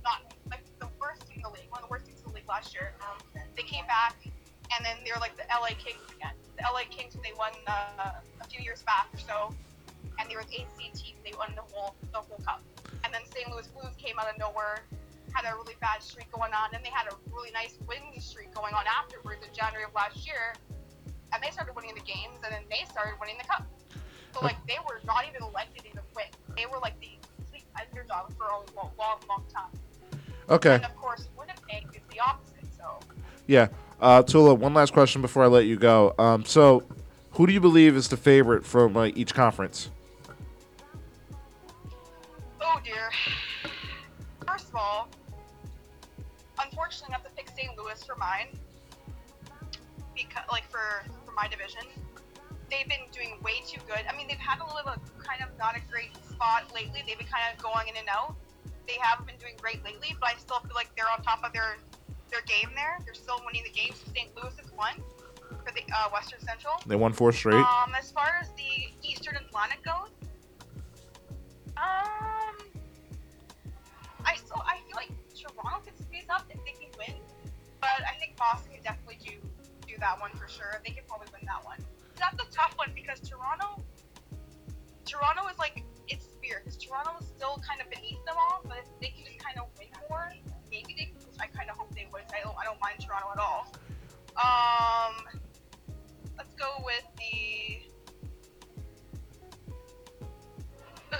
not 0.00 0.24
like 0.48 0.64
the 0.80 0.88
worst 0.96 1.28
team 1.28 1.38
in 1.38 1.42
the 1.44 1.52
league, 1.52 1.68
one 1.68 1.84
of 1.84 1.88
the 1.88 1.92
worst 1.92 2.08
teams 2.08 2.24
in 2.24 2.32
the 2.32 2.40
league 2.40 2.48
last 2.48 2.72
year. 2.72 2.96
Um, 3.04 3.20
they 3.56 3.62
came 3.62 3.84
back, 3.84 4.16
and 4.24 4.80
then 4.80 4.96
they 5.04 5.12
were 5.12 5.20
like 5.20 5.36
the 5.36 5.44
LA 5.52 5.76
Kings 5.76 6.08
again. 6.16 6.32
The 6.56 6.64
LA 6.64 6.88
Kings 6.88 7.12
they 7.20 7.36
won 7.36 7.52
uh, 7.68 8.24
a 8.40 8.46
few 8.48 8.64
years 8.64 8.80
back 8.88 9.12
or 9.12 9.20
so, 9.20 9.52
and 10.16 10.24
they 10.24 10.34
were 10.34 10.48
the 10.48 10.64
eighth 10.64 10.72
seed 10.72 10.96
team. 10.96 11.20
They 11.20 11.36
won 11.36 11.52
the 11.52 11.66
whole 11.68 11.94
the 12.16 12.24
whole 12.24 12.40
cup, 12.40 12.64
and 13.04 13.12
then 13.12 13.22
St. 13.28 13.44
Louis 13.52 13.68
Blues 13.76 13.92
came 14.00 14.16
out 14.16 14.32
of 14.32 14.40
nowhere. 14.40 14.88
Had 15.32 15.48
a 15.48 15.56
really 15.56 15.80
bad 15.80 16.04
streak 16.04 16.28
going 16.28 16.52
on, 16.52 16.76
and 16.76 16.84
they 16.84 16.92
had 16.92 17.08
a 17.08 17.16
really 17.32 17.48
nice 17.52 17.80
winning 17.88 18.20
streak 18.20 18.52
going 18.52 18.74
on 18.76 18.84
afterwards 18.84 19.40
in 19.40 19.48
January 19.52 19.84
of 19.84 19.94
last 19.96 20.28
year 20.28 20.60
and 21.32 21.40
they 21.42 21.50
started 21.50 21.74
winning 21.74 21.94
the 21.96 22.04
games, 22.04 22.44
and 22.44 22.52
then 22.52 22.60
they 22.68 22.84
started 22.84 23.16
winning 23.16 23.40
the 23.40 23.48
cup. 23.48 23.64
So 24.32 24.40
like 24.40 24.56
they 24.66 24.78
were 24.86 25.00
not 25.04 25.24
even 25.28 25.42
elected 25.42 25.82
to 25.84 25.88
even 25.88 26.02
win. 26.16 26.24
They 26.56 26.66
were 26.66 26.78
like 26.78 26.98
the 27.00 27.10
complete 27.36 27.64
underdog 27.78 28.32
for 28.34 28.46
a 28.46 28.76
long, 28.76 28.90
long, 28.98 29.18
long 29.28 29.44
time. 29.52 29.70
Okay. 30.48 30.74
And 30.74 30.84
of 30.84 30.96
course, 30.96 31.28
Winnipeg 31.36 31.86
is 31.94 32.02
the 32.10 32.20
opposite. 32.20 32.66
So 32.76 32.98
Yeah. 33.46 33.68
Uh, 34.00 34.22
Tula, 34.22 34.54
one 34.54 34.74
last 34.74 34.92
question 34.92 35.22
before 35.22 35.44
I 35.44 35.46
let 35.46 35.66
you 35.66 35.76
go. 35.76 36.12
Um, 36.18 36.44
so, 36.44 36.82
who 37.32 37.46
do 37.46 37.52
you 37.52 37.60
believe 37.60 37.96
is 37.96 38.08
the 38.08 38.16
favorite 38.16 38.66
from 38.66 38.96
uh, 38.96 39.04
each 39.14 39.32
conference? 39.32 39.90
oh 42.60 42.80
dear. 42.84 43.10
First 44.46 44.68
of 44.70 44.76
all, 44.76 45.08
unfortunately, 46.60 47.14
I 47.14 47.18
have 47.18 47.24
to 47.28 47.30
pick 47.36 47.48
St. 47.56 47.76
Louis 47.78 48.02
for 48.02 48.16
mine. 48.16 48.48
Because 50.16 50.44
like 50.50 50.68
for 50.68 51.04
for 51.24 51.32
my 51.32 51.46
division, 51.48 51.82
they've 52.72 52.88
been 52.88 53.04
doing 53.12 53.36
way 53.44 53.60
too 53.68 53.78
good. 53.86 54.00
I 54.08 54.16
mean, 54.16 54.26
they've 54.26 54.40
had 54.40 54.58
a 54.64 54.68
little 54.72 54.96
kind 55.20 55.44
of 55.44 55.52
not 55.60 55.76
a 55.76 55.82
great 55.92 56.16
spot 56.24 56.72
lately. 56.74 57.04
They've 57.06 57.18
been 57.20 57.28
kind 57.28 57.44
of 57.52 57.62
going 57.62 57.88
in 57.88 57.96
and 58.00 58.08
out. 58.08 58.34
They 58.88 58.96
haven't 58.98 59.28
been 59.28 59.36
doing 59.36 59.54
great 59.60 59.84
lately, 59.84 60.16
but 60.18 60.30
I 60.30 60.34
still 60.40 60.58
feel 60.60 60.74
like 60.74 60.88
they're 60.96 61.12
on 61.12 61.22
top 61.22 61.44
of 61.44 61.52
their 61.52 61.76
their 62.32 62.40
game 62.48 62.72
there. 62.74 62.98
They're 63.04 63.14
still 63.14 63.38
winning 63.44 63.62
the 63.62 63.76
games. 63.76 64.00
St. 64.16 64.32
Louis 64.34 64.56
has 64.56 64.72
won 64.72 64.96
for 65.60 65.70
the 65.76 65.84
uh, 65.92 66.08
Western 66.10 66.40
Central. 66.40 66.80
They 66.86 66.96
won 66.96 67.12
four 67.12 67.30
straight. 67.30 67.60
Um, 67.60 67.92
as 67.96 68.10
far 68.10 68.40
as 68.40 68.48
the 68.56 68.88
Eastern 69.06 69.36
Atlantic 69.36 69.84
goes, 69.84 70.08
um, 71.76 72.56
I 74.24 74.34
still 74.34 74.64
I 74.64 74.80
feel 74.88 74.96
like 74.96 75.12
Toronto 75.36 75.84
could 75.84 75.98
squeeze 76.00 76.26
up 76.30 76.48
if 76.48 76.58
they 76.64 76.72
can 76.72 76.90
win, 76.98 77.20
but 77.80 78.00
I 78.08 78.16
think 78.18 78.36
Boston 78.36 78.72
can 78.72 78.82
definitely 78.82 79.18
do 79.20 79.36
do 79.86 79.94
that 80.00 80.18
one 80.18 80.32
for 80.32 80.48
sure. 80.48 80.80
They 80.84 80.92
can 80.92 81.04
probably 81.06 81.28
win 81.36 81.46
that 81.46 81.62
one. 81.64 81.78
That's 82.22 82.38
a 82.40 82.46
tough 82.56 82.74
one 82.76 82.92
because 82.94 83.18
Toronto, 83.28 83.82
Toronto 85.04 85.48
is 85.50 85.58
like 85.58 85.82
it's 86.06 86.28
weird 86.40 86.62
because 86.64 86.78
Toronto 86.78 87.10
is 87.20 87.26
still 87.26 87.60
kind 87.66 87.80
of 87.80 87.90
beneath 87.90 88.24
them 88.24 88.36
all, 88.38 88.62
but 88.62 88.78
if 88.78 88.86
they 89.00 89.08
can 89.08 89.24
just 89.26 89.38
kind 89.44 89.58
of 89.58 89.66
win 89.76 89.88
more, 90.08 90.32
maybe 90.70 90.94
they. 90.96 91.12
Which 91.26 91.36
I 91.40 91.46
kind 91.46 91.68
of 91.68 91.76
hope 91.76 91.92
they 91.94 92.06
would. 92.12 92.22
I 92.32 92.40
don't 92.44 92.54
I 92.56 92.64
don't 92.64 92.80
mind 92.80 93.00
Toronto 93.00 93.26
at 93.34 93.40
all. 93.42 93.66
Um, 94.38 95.14
let's 96.38 96.54
go 96.54 96.82
with 96.84 97.04
the. 97.18 97.82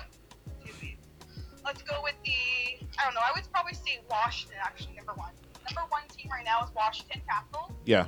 Let's 1.65 1.83
go 1.83 2.01
with 2.03 2.15
the. 2.25 2.87
I 2.99 3.05
don't 3.05 3.15
know. 3.15 3.21
I 3.21 3.33
would 3.35 3.51
probably 3.53 3.75
say 3.75 4.01
Washington 4.09 4.59
actually 4.63 4.95
number 4.95 5.15
one. 5.15 5.33
Number 5.69 5.89
one 5.91 6.03
team 6.17 6.31
right 6.31 6.45
now 6.45 6.63
is 6.65 6.71
Washington 6.75 7.23
Capitals. 7.29 7.73
yeah. 7.85 8.07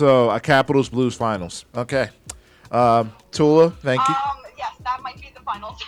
So, 0.00 0.30
a 0.30 0.40
Capitals 0.40 0.88
Blues 0.88 1.14
finals. 1.14 1.66
Okay. 1.76 2.08
Um, 2.70 3.12
Tula, 3.32 3.68
thank 3.68 4.00
you. 4.08 4.14
Um, 4.14 4.38
yes, 4.56 4.72
that 4.82 5.02
might 5.02 5.20
be 5.20 5.30
the 5.34 5.42
finals. 5.42 5.78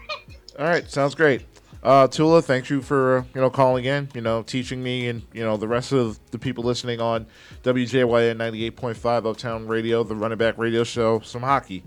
All 0.58 0.64
right, 0.64 0.90
sounds 0.90 1.14
great. 1.14 1.42
Uh, 1.82 2.08
Tula, 2.08 2.40
thank 2.40 2.70
you 2.70 2.80
for 2.80 3.26
you 3.34 3.42
know 3.42 3.50
calling 3.50 3.84
in, 3.84 4.08
you 4.14 4.22
know, 4.22 4.40
teaching 4.40 4.82
me 4.82 5.08
and 5.08 5.20
you 5.34 5.44
know 5.44 5.58
the 5.58 5.68
rest 5.68 5.92
of 5.92 6.18
the 6.30 6.38
people 6.38 6.64
listening 6.64 7.02
on 7.02 7.26
WJYN 7.62 8.38
ninety 8.38 8.64
eight 8.64 8.74
point 8.74 8.96
five 8.96 9.26
Uptown 9.26 9.66
Radio, 9.66 10.02
the 10.02 10.16
Run 10.16 10.32
It 10.32 10.36
Back 10.36 10.56
Radio 10.56 10.82
Show, 10.82 11.20
some 11.20 11.42
hockey, 11.42 11.82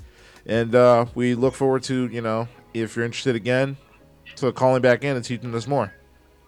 and 0.46 0.76
uh, 0.76 1.08
we 1.16 1.34
look 1.34 1.56
forward 1.56 1.82
to 1.86 2.08
you 2.10 2.22
know 2.22 2.48
if 2.76 2.96
you're 2.96 3.06
interested 3.06 3.36
again, 3.36 3.76
to 4.36 4.52
calling 4.52 4.84
back 4.84 5.04
in 5.04 5.16
and 5.16 5.26
teaching 5.26 5.56
us 5.56 5.66
more. 5.66 5.92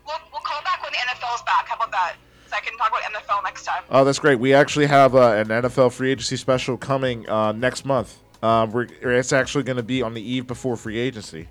we'll, 0.06 0.16
we'll 0.32 0.42
call 0.42 0.62
back 0.62 0.84
when 0.84 0.92
the 0.92 1.00
NFL's 1.00 1.42
back. 1.42 1.68
How 1.70 1.76
about 1.78 1.90
that? 1.90 2.18
I 2.54 2.60
can 2.60 2.78
talk 2.78 2.90
about 2.90 3.02
NFL 3.04 3.44
next 3.44 3.64
time. 3.66 3.84
Oh, 3.90 4.04
that's 4.04 4.20
great. 4.20 4.40
We 4.40 4.54
actually 4.54 4.86
have 4.88 5.16
uh, 5.16 5.32
an 5.34 5.48
NFL 5.48 5.92
free 5.94 6.12
agency 6.12 6.38
special 6.38 6.78
coming 6.78 7.28
uh, 7.30 7.52
next 7.52 7.86
month. 7.86 8.20
Uh, 8.42 8.68
we're, 8.72 8.88
it's 9.02 9.32
actually 9.34 9.64
going 9.64 9.78
to 9.78 9.84
be 9.84 10.02
on 10.02 10.14
the 10.14 10.22
eve 10.22 10.46
before 10.48 10.76
free 10.76 10.98
agency. 11.00 11.48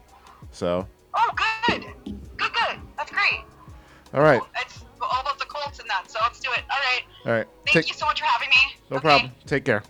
So, 0.50 0.86
Oh, 1.14 1.30
good. 1.68 1.86
Good, 2.04 2.20
good. 2.38 2.78
That's 2.96 3.10
great. 3.10 3.40
all 4.14 4.20
right, 4.22 4.40
It's 4.60 4.84
all 5.00 5.20
about 5.20 5.38
the 5.38 5.44
Colts 5.46 5.78
and 5.78 5.88
that, 5.90 6.10
so 6.10 6.18
let's 6.22 6.40
do 6.40 6.50
it. 6.52 6.62
All 6.70 6.78
right. 6.78 7.02
all 7.26 7.32
right. 7.32 7.46
Thank 7.66 7.86
Take, 7.86 7.88
you 7.88 7.94
so 7.94 8.06
much 8.06 8.20
for 8.20 8.26
having 8.26 8.48
me. 8.48 8.76
no 8.90 8.96
Okay. 8.98 9.02
problem. 9.08 9.32
Take 9.46 9.64
care. 9.64 9.82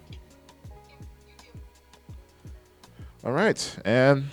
All 3.25 3.33
right, 3.33 3.79
and 3.85 4.31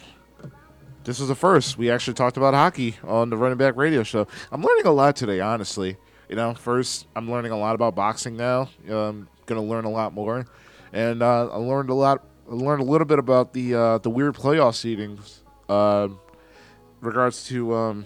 this 1.03 1.19
is 1.19 1.27
the 1.27 1.35
first. 1.35 1.77
We 1.77 1.91
actually 1.91 2.15
talked 2.15 2.37
about 2.37 2.55
hockey 2.55 2.95
on 3.03 3.29
the 3.29 3.37
Run 3.37 3.51
It 3.51 3.57
Back 3.59 3.75
Radio 3.75 4.01
Show. 4.03 4.27
I'm 4.51 4.63
learning 4.63 4.87
a 4.87 4.91
lot 4.91 5.15
today, 5.15 5.39
honestly. 5.39 5.97
You 6.29 6.35
know, 6.35 6.53
first 6.53 7.07
I'm 7.15 7.29
learning 7.29 7.51
a 7.51 7.57
lot 7.57 7.73
about 7.73 7.95
boxing 7.95 8.37
now. 8.37 8.69
I'm 8.87 9.27
gonna 9.47 9.63
learn 9.63 9.85
a 9.85 9.89
lot 9.89 10.13
more, 10.13 10.45
and 10.93 11.23
uh, 11.23 11.47
I 11.47 11.55
learned 11.57 11.89
a 11.89 11.95
lot. 11.95 12.23
I 12.49 12.53
learned 12.53 12.81
a 12.81 12.85
little 12.85 13.05
bit 13.05 13.17
about 13.17 13.51
the 13.53 13.73
uh, 13.73 13.97
the 13.97 14.11
weird 14.11 14.35
playoff 14.35 14.75
seedings, 14.77 15.39
uh, 15.67 16.07
regards 17.01 17.45
to 17.47 17.73
um, 17.73 18.05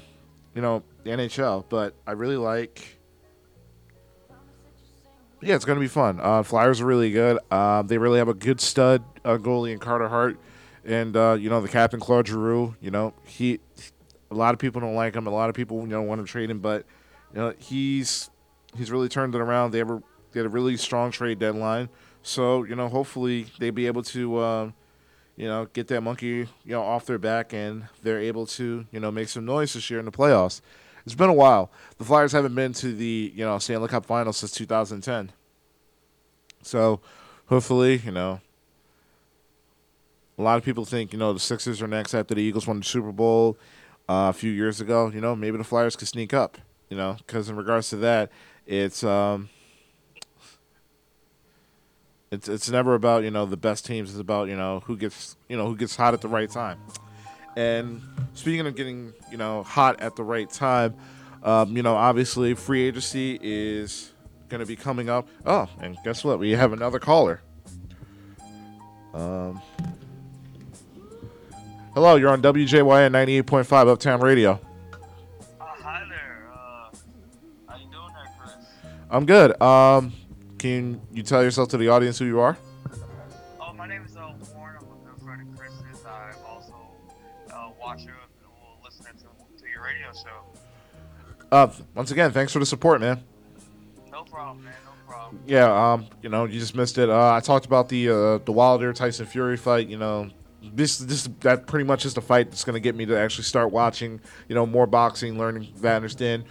you 0.55 0.61
know 0.61 0.83
the 1.03 1.09
NHL. 1.09 1.65
But 1.67 1.95
I 2.07 2.13
really 2.13 2.37
like. 2.37 2.97
Yeah, 5.41 5.55
it's 5.55 5.65
gonna 5.65 5.81
be 5.81 5.89
fun. 5.89 6.21
Uh, 6.21 6.43
Flyers 6.43 6.79
are 6.79 6.85
really 6.85 7.11
good. 7.11 7.39
Uh, 7.51 7.81
they 7.81 7.97
really 7.97 8.19
have 8.19 8.29
a 8.29 8.33
good 8.33 8.61
stud 8.61 9.03
uh, 9.25 9.35
goalie 9.35 9.73
in 9.73 9.79
Carter 9.79 10.07
Hart, 10.07 10.39
and 10.85 11.17
uh, 11.17 11.35
you 11.37 11.49
know 11.49 11.59
the 11.59 11.67
captain 11.67 11.99
Claude 11.99 12.29
Giroux. 12.29 12.73
You 12.79 12.91
know 12.91 13.13
he, 13.25 13.59
a 14.31 14.35
lot 14.35 14.53
of 14.53 14.61
people 14.61 14.79
don't 14.79 14.95
like 14.95 15.13
him. 15.13 15.27
A 15.27 15.29
lot 15.29 15.49
of 15.49 15.55
people 15.55 15.81
you 15.81 15.87
know 15.87 16.01
want 16.03 16.25
to 16.25 16.31
trade 16.31 16.49
him, 16.49 16.59
but 16.59 16.85
you 17.33 17.39
know 17.39 17.53
he's 17.57 18.29
he's 18.75 18.91
really 18.91 19.09
turned 19.09 19.35
it 19.35 19.41
around. 19.41 19.71
They 19.71 19.79
ever 19.79 20.01
they 20.31 20.39
had 20.39 20.47
a 20.47 20.49
really 20.49 20.77
strong 20.77 21.11
trade 21.11 21.39
deadline, 21.39 21.89
so 22.21 22.63
you 22.63 22.75
know 22.75 22.87
hopefully 22.87 23.47
they 23.59 23.69
be 23.69 23.87
able 23.87 24.03
to. 24.03 24.39
Um, 24.39 24.73
you 25.35 25.47
know, 25.47 25.65
get 25.73 25.87
that 25.87 26.01
monkey, 26.01 26.27
you 26.27 26.47
know, 26.65 26.83
off 26.83 27.05
their 27.05 27.17
back, 27.17 27.53
and 27.53 27.87
they're 28.03 28.19
able 28.19 28.45
to, 28.45 28.85
you 28.91 28.99
know, 28.99 29.11
make 29.11 29.29
some 29.29 29.45
noise 29.45 29.73
this 29.73 29.89
year 29.89 29.99
in 29.99 30.05
the 30.05 30.11
playoffs. 30.11 30.61
It's 31.05 31.15
been 31.15 31.29
a 31.29 31.33
while. 31.33 31.71
The 31.97 32.05
Flyers 32.05 32.31
haven't 32.31 32.55
been 32.55 32.73
to 32.73 32.93
the, 32.93 33.33
you 33.35 33.43
know, 33.43 33.57
Stanley 33.57 33.87
Cup 33.87 34.05
Finals 34.05 34.37
since 34.37 34.51
2010. 34.51 35.31
So, 36.61 37.01
hopefully, 37.47 38.01
you 38.05 38.11
know, 38.11 38.41
a 40.37 40.41
lot 40.41 40.57
of 40.57 40.63
people 40.63 40.85
think, 40.85 41.13
you 41.13 41.19
know, 41.19 41.33
the 41.33 41.39
Sixers 41.39 41.81
are 41.81 41.87
next 41.87 42.13
after 42.13 42.35
the 42.35 42.41
Eagles 42.41 42.67
won 42.67 42.79
the 42.79 42.85
Super 42.85 43.11
Bowl 43.11 43.57
uh, 44.07 44.29
a 44.29 44.33
few 44.33 44.51
years 44.51 44.79
ago. 44.79 45.11
You 45.13 45.19
know, 45.19 45.35
maybe 45.35 45.57
the 45.57 45.63
Flyers 45.63 45.95
could 45.95 46.07
sneak 46.07 46.33
up. 46.33 46.57
You 46.93 46.99
know, 46.99 47.17
because 47.17 47.49
in 47.49 47.55
regards 47.55 47.89
to 47.89 47.95
that, 47.95 48.31
it's 48.67 49.03
um, 49.03 49.49
it's 52.29 52.47
it's 52.47 52.69
never 52.69 52.93
about 52.93 53.23
you 53.23 53.31
know 53.31 53.47
the 53.47 53.57
best 53.57 53.83
teams. 53.83 54.11
It's 54.11 54.19
about 54.19 54.47
you 54.47 54.55
know 54.55 54.83
who 54.85 54.95
gets 54.95 55.35
you 55.49 55.57
know 55.57 55.65
who 55.65 55.75
gets 55.75 55.95
hot 55.95 56.13
at 56.13 56.21
the 56.21 56.27
right 56.27 56.47
time. 56.47 56.77
And 57.57 57.99
speaking 58.35 58.67
of 58.67 58.75
getting 58.75 59.11
you 59.31 59.37
know 59.37 59.63
hot 59.63 60.01
at 60.01 60.15
the 60.15 60.23
right 60.23 60.47
time, 60.47 60.93
um, 61.41 61.75
you 61.75 61.81
know 61.81 61.95
obviously 61.95 62.53
free 62.53 62.83
agency 62.83 63.39
is 63.41 64.11
going 64.49 64.59
to 64.59 64.67
be 64.67 64.75
coming 64.75 65.09
up. 65.09 65.27
Oh, 65.47 65.67
and 65.81 65.97
guess 66.03 66.23
what? 66.23 66.37
We 66.37 66.51
have 66.51 66.73
another 66.73 66.99
caller. 66.99 67.41
Um, 69.15 69.59
hello, 71.95 72.17
you're 72.17 72.29
on 72.29 72.43
WJYN 72.43 73.43
98.5 73.45 73.87
Uptown 73.87 74.21
Radio. 74.21 74.59
I'm 79.13 79.27
good. 79.27 79.61
Um, 79.61 80.11
can 80.57 80.99
you 81.13 81.21
tell 81.21 81.43
yourself 81.43 81.69
to 81.69 81.77
the 81.77 81.87
audience 81.89 82.17
who 82.17 82.25
you 82.25 82.39
are? 82.39 82.57
Oh, 83.61 83.71
my 83.71 83.87
name 83.87 84.03
is 84.03 84.17
uh, 84.17 84.33
Warren. 84.55 84.77
I'm 84.81 84.85
a 84.85 85.11
good 85.11 85.23
friend 85.23 85.47
of 85.47 85.55
Chris's. 85.55 86.03
I'm 86.03 86.33
also 86.43 86.73
a 87.51 87.69
watcher 87.79 88.09
and 88.09 88.83
listener 88.83 89.11
to, 89.11 89.61
to 89.61 89.69
your 89.69 89.83
radio 89.83 90.07
show. 90.13 90.59
Uh, 91.51 91.71
once 91.93 92.09
again, 92.09 92.31
thanks 92.31 92.51
for 92.51 92.57
the 92.57 92.65
support, 92.65 93.01
man. 93.01 93.23
No 94.11 94.23
problem, 94.23 94.65
man. 94.65 94.73
No 94.83 95.13
problem. 95.13 95.39
Yeah, 95.45 95.93
um, 95.93 96.07
you 96.23 96.29
know, 96.29 96.45
you 96.45 96.59
just 96.59 96.75
missed 96.75 96.97
it. 96.97 97.07
Uh, 97.07 97.33
I 97.33 97.39
talked 97.39 97.67
about 97.67 97.89
the 97.89 98.09
uh, 98.09 98.37
the 98.39 98.51
Wilder 98.51 98.93
Tyson 98.93 99.27
Fury 99.27 99.57
fight. 99.57 99.89
You 99.89 99.97
know, 99.97 100.31
this 100.73 100.97
this 100.97 101.29
that 101.41 101.67
pretty 101.67 101.85
much 101.85 102.03
is 102.05 102.15
the 102.15 102.21
fight 102.21 102.49
that's 102.49 102.63
going 102.63 102.73
to 102.73 102.79
get 102.79 102.95
me 102.95 103.05
to 103.05 103.15
actually 103.15 103.43
start 103.43 103.71
watching. 103.71 104.21
You 104.49 104.55
know, 104.55 104.65
more 104.65 104.87
boxing, 104.87 105.37
learning 105.37 105.71
to 105.79 105.87
understand. 105.87 106.45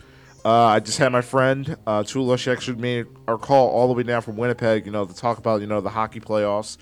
Uh, 0.45 0.67
I 0.67 0.81
just 0.81 0.99
had 0.99 1.13
my 1.13 1.21
friend 1.21 1.77
uh, 1.87 2.03
Tula. 2.03 2.37
She 2.37 2.51
actually 2.51 2.79
made 2.79 3.07
our 3.29 3.39
call 3.39 3.69
all 3.69 3.87
the 3.87 3.95
way 3.95 4.03
down 4.03 4.23
from 4.23 4.37
Winnipeg. 4.37 4.87
You 4.87 4.93
know, 4.93 5.05
to 5.05 5.15
talk 5.15 5.39
about 5.39 5.61
you 5.61 5.67
know 5.67 5.81
the 5.81 5.91
hockey 5.91 6.21
playoffs, 6.21 6.79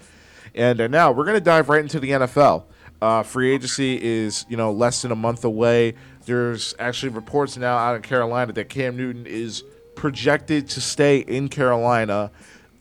and 0.54 0.80
uh, 0.80 0.86
now 0.86 1.12
we're 1.12 1.26
to 1.26 1.40
dive 1.40 1.68
right 1.68 1.82
into 1.82 2.00
the 2.00 2.10
NFL. 2.10 2.64
Uh, 3.02 3.22
free 3.22 3.52
agency 3.52 4.02
is 4.02 4.46
you 4.48 4.56
know 4.56 4.72
less 4.72 5.02
than 5.02 5.12
a 5.12 5.16
month 5.16 5.44
away. 5.44 5.94
There's 6.24 6.74
actually 6.78 7.10
reports 7.10 7.56
now 7.56 7.76
out 7.76 7.96
in 7.96 8.02
Carolina 8.02 8.52
that 8.52 8.68
Cam 8.68 8.96
Newton 8.96 9.26
is 9.26 9.62
projected 9.94 10.68
to 10.70 10.80
stay 10.80 11.18
in 11.18 11.48
Carolina 11.48 12.30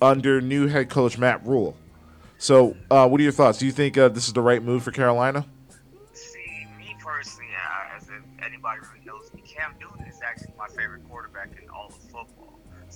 under 0.02 0.40
new 0.40 0.68
head 0.68 0.90
coach 0.90 1.18
Matt 1.18 1.46
Rhule. 1.46 1.76
So, 2.38 2.78
uh, 2.90 3.06
what 3.08 3.20
are 3.20 3.24
your 3.24 3.34
thoughts? 3.34 3.58
Do 3.58 3.66
you 3.66 3.74
think 3.74 3.98
uh, 3.98 4.08
this 4.08 4.28
is 4.28 4.34
the 4.34 4.42
right 4.42 4.64
move 4.64 4.84
for 4.84 4.92
Carolina? 4.92 5.46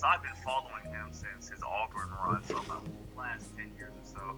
So 0.04 0.10
I've 0.10 0.22
been 0.22 0.36
following 0.44 0.84
him 0.92 1.08
since 1.12 1.48
his 1.48 1.62
Auburn 1.62 2.10
run 2.22 2.42
for 2.42 2.60
about 2.60 2.84
the 2.84 3.18
last 3.18 3.56
10 3.56 3.72
years 3.78 3.88
or 3.88 4.04
so. 4.04 4.36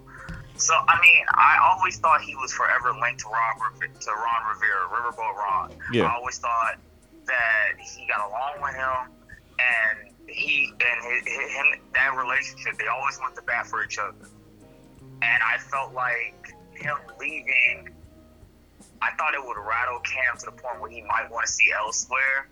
So, 0.55 0.75
I 0.75 0.95
mean, 1.03 1.25
I 1.35 1.59
always 1.61 1.99
thought 1.99 2.21
he 2.21 2.37
was 2.37 2.53
forever 2.53 2.95
linked 3.03 3.23
to 3.23 3.27
Ron, 3.27 3.75
to 3.81 4.11
Ron 4.13 4.55
Rivera, 4.55 4.87
Riverboat 4.95 5.35
Ron. 5.35 5.73
Yeah. 5.93 6.05
I 6.05 6.15
always 6.15 6.39
thought 6.39 6.79
that 7.27 7.73
he 7.81 8.07
got 8.07 8.29
along 8.29 8.63
with 8.63 8.77
him 8.77 9.11
and 9.59 10.15
he 10.29 10.71
and 10.71 11.27
his, 11.27 11.27
him 11.27 11.81
that 11.95 12.15
relationship 12.17 12.79
they 12.79 12.87
always 12.87 13.19
went 13.21 13.35
to 13.35 13.43
bat 13.43 13.67
for 13.67 13.83
each 13.85 13.99
other 13.99 14.29
and 15.23 15.43
i 15.43 15.57
felt 15.57 15.95
like 15.95 16.53
him 16.75 16.97
leaving 17.19 17.89
i 19.01 19.11
thought 19.17 19.35
it 19.35 19.45
would 19.45 19.57
rattle 19.57 20.01
cam 20.01 20.37
to 20.37 20.47
the 20.47 20.53
point 20.53 20.81
where 20.81 20.91
he 20.91 21.01
might 21.03 21.29
want 21.31 21.47
to 21.47 21.53
see 21.53 21.71
elsewhere 21.77 22.49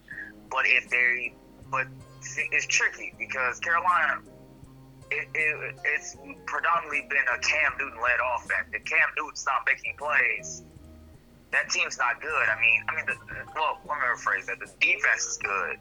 but 0.51 0.65
if 0.67 0.89
they 0.89 1.35
but 1.71 1.87
it's 2.53 2.67
tricky 2.67 3.15
because 3.19 3.59
carolina 3.61 4.21
it, 5.11 5.29
it, 5.35 5.77
it's 5.85 6.17
predominantly 6.47 7.07
been 7.09 7.25
a 7.33 7.39
cam 7.39 7.73
newton 7.79 8.01
led 8.01 8.19
offense 8.37 8.69
if 8.73 8.85
cam 8.85 9.09
newton's 9.17 9.45
not 9.47 9.63
making 9.67 9.95
plays 9.99 10.65
that 11.55 11.71
team's 11.71 11.97
not 11.97 12.21
good. 12.21 12.47
I 12.51 12.59
mean, 12.61 12.83
I 12.91 12.97
mean, 12.97 13.07
the, 13.07 13.15
well, 13.55 13.79
let 13.87 14.03
me 14.03 14.05
rephrase 14.11 14.47
that. 14.47 14.59
The 14.59 14.67
defense 14.83 15.23
is 15.23 15.39
good, 15.39 15.79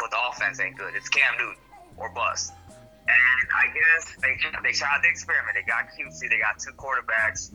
but 0.00 0.10
the 0.10 0.16
offense 0.16 0.58
ain't 0.58 0.76
good. 0.78 0.96
It's 0.96 1.08
Cam 1.08 1.36
Newton 1.36 1.60
or 1.98 2.08
bust. 2.08 2.52
And 3.06 3.46
I 3.54 3.68
guess 3.70 4.16
they 4.24 4.34
they 4.64 4.72
tried 4.72 5.04
the 5.04 5.08
experiment. 5.08 5.54
They 5.54 5.68
got 5.68 5.92
cutesy. 5.92 6.32
They 6.32 6.40
got 6.40 6.58
two 6.58 6.72
quarterbacks, 6.72 7.52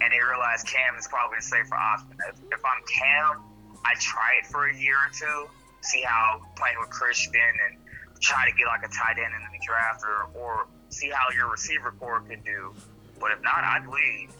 and 0.00 0.10
they 0.10 0.18
realized 0.18 0.66
Cam 0.66 0.96
is 0.96 1.06
probably 1.06 1.38
the 1.38 1.46
safer 1.46 1.76
option. 1.76 2.16
If, 2.26 2.58
if 2.58 2.62
I'm 2.64 2.82
Cam, 2.88 3.44
I 3.84 3.94
try 4.00 4.40
it 4.40 4.46
for 4.46 4.66
a 4.66 4.74
year 4.74 4.96
or 4.96 5.12
two, 5.12 5.46
see 5.82 6.02
how 6.02 6.40
playing 6.56 6.76
with 6.80 6.90
Christian 6.90 7.40
and 7.40 7.78
try 8.20 8.48
to 8.48 8.56
get 8.56 8.66
like 8.66 8.84
a 8.84 8.88
tight 8.88 9.18
end 9.18 9.32
in 9.34 9.40
the 9.52 9.66
draft, 9.66 10.02
or 10.04 10.40
or 10.40 10.66
see 10.88 11.10
how 11.10 11.30
your 11.34 11.50
receiver 11.50 11.92
corps 11.98 12.20
can 12.20 12.40
do. 12.42 12.72
But 13.20 13.32
if 13.32 13.42
not, 13.42 13.64
I'd 13.64 13.86
leave. 13.86 14.30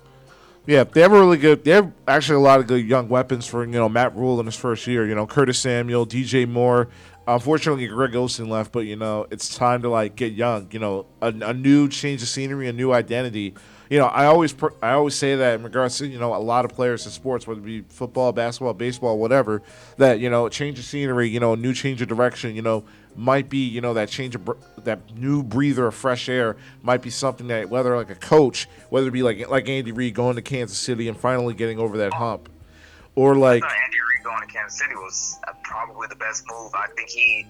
Yeah, 0.67 0.85
they 0.85 1.01
have 1.01 1.13
a 1.13 1.19
really 1.19 1.39
good. 1.39 1.65
They 1.65 1.71
have 1.71 1.91
actually 2.07 2.37
a 2.37 2.41
lot 2.41 2.61
of 2.61 2.67
good 2.67 2.87
young 2.87 3.09
weapons 3.09 3.47
for 3.47 3.65
you 3.65 3.73
know 3.73 3.89
Matt 3.89 4.15
Rhule 4.15 4.39
in 4.41 4.47
his 4.47 4.57
first 4.57 4.87
year. 4.87 5.07
You 5.07 5.15
know 5.15 5.27
Curtis 5.27 5.59
Samuel, 5.59 6.07
DJ 6.07 6.47
Moore. 6.49 6.89
Unfortunately, 7.27 7.87
Greg 7.87 8.15
Olsen 8.15 8.49
left, 8.49 8.73
but 8.73 8.81
you 8.81 8.97
know 8.97 9.27
it's 9.31 9.57
time 9.57 9.83
to 9.83 9.89
like 9.89 10.17
get 10.17 10.33
young. 10.35 10.69
You 10.71 10.79
know, 10.79 11.07
a, 11.23 11.29
a 11.29 11.55
new 11.55 11.89
change 11.89 12.23
of 12.23 12.29
scenery, 12.29 12.69
a 12.69 12.73
new 12.73 12.93
identity. 12.93 13.55
You 13.91 13.99
know, 13.99 14.07
I 14.07 14.27
always 14.27 14.53
pr- 14.53 14.75
I 14.83 14.93
always 14.93 15.15
say 15.15 15.37
that 15.37 15.55
in 15.55 15.63
regards 15.63 15.99
to 15.99 16.07
you 16.07 16.19
know 16.19 16.35
a 16.35 16.37
lot 16.37 16.65
of 16.65 16.73
players 16.73 17.07
in 17.07 17.13
sports, 17.13 17.47
whether 17.47 17.61
it 17.61 17.65
be 17.65 17.83
football, 17.83 18.33
basketball, 18.33 18.75
baseball, 18.75 19.19
whatever. 19.19 19.63
That 19.97 20.21
you 20.21 20.29
know, 20.29 20.49
change 20.49 20.79
of 20.79 20.85
scenery, 20.85 21.29
you 21.29 21.41
know, 21.41 21.55
a 21.55 21.57
new 21.57 21.73
change 21.73 22.03
of 22.03 22.09
direction. 22.09 22.55
You 22.55 22.63
know, 22.63 22.85
might 23.19 23.49
be 23.49 23.67
you 23.67 23.81
know 23.81 23.95
that 23.95 24.09
change 24.09 24.35
of 24.35 24.45
br- 24.45 24.53
that 24.85 25.17
new 25.17 25.43
breather 25.43 25.87
of 25.87 25.95
fresh 25.95 26.29
air 26.29 26.57
might 26.83 27.03
be 27.03 27.11
something 27.11 27.49
that 27.49 27.69
whether 27.69 27.97
like 27.97 28.11
a 28.11 28.15
coach, 28.15 28.69
whether 28.91 29.09
it 29.09 29.13
be 29.13 29.23
like 29.23 29.49
like 29.49 29.69
Andy 29.69 29.93
Reid 29.93 30.15
going 30.15 30.37
to 30.37 30.43
Kansas 30.43 30.79
City 30.79 31.09
and 31.09 31.19
finally 31.19 31.55
getting 31.55 31.79
over 31.79 31.97
that 31.99 32.15
hump, 32.15 32.49
or 33.15 33.35
like 33.35 33.63
Andy 33.65 33.97
Reid 33.97 34.25
going 34.25 34.47
to 34.47 34.53
Kansas 34.53 34.79
City 34.79 34.95
was 34.95 35.37
uh, 35.49 35.53
probably 35.65 36.07
the 36.09 36.17
best 36.17 36.45
move. 36.49 36.73
I 36.75 36.87
think 36.95 37.11
he, 37.11 37.47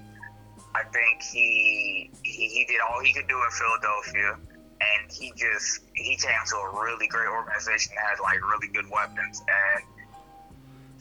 I 0.75 0.85
think 0.85 1.23
he, 1.23 2.11
he 2.23 2.49
he 2.49 2.65
did 2.67 2.79
all 2.89 3.01
he 3.03 3.13
could 3.13 3.29
do 3.29 3.37
in 3.37 3.51
Philadelphia, 3.51 4.39
and 4.81 5.11
he 5.13 5.33
just 5.37 5.81
he 5.95 6.17
came 6.17 6.33
to 6.47 6.57
a 6.57 6.83
really 6.85 7.09
great 7.09 7.29
organization 7.29 7.93
that 7.97 8.17
had 8.17 8.23
like 8.23 8.41
really 8.49 8.69
good 8.69 8.89
weapons, 8.91 9.43
and 9.49 9.85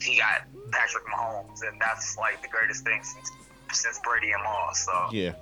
he 0.02 0.18
got 0.18 0.42
Patrick 0.72 1.04
Mahomes, 1.06 1.60
and 1.68 1.80
that's 1.80 2.16
like 2.16 2.40
the 2.42 2.48
greatest 2.48 2.84
thing 2.84 3.02
since 3.02 3.30
since 3.72 4.00
Brady 4.04 4.32
and 4.32 4.42
Moss. 4.42 4.84
So 4.84 5.06
Yeah. 5.12 5.32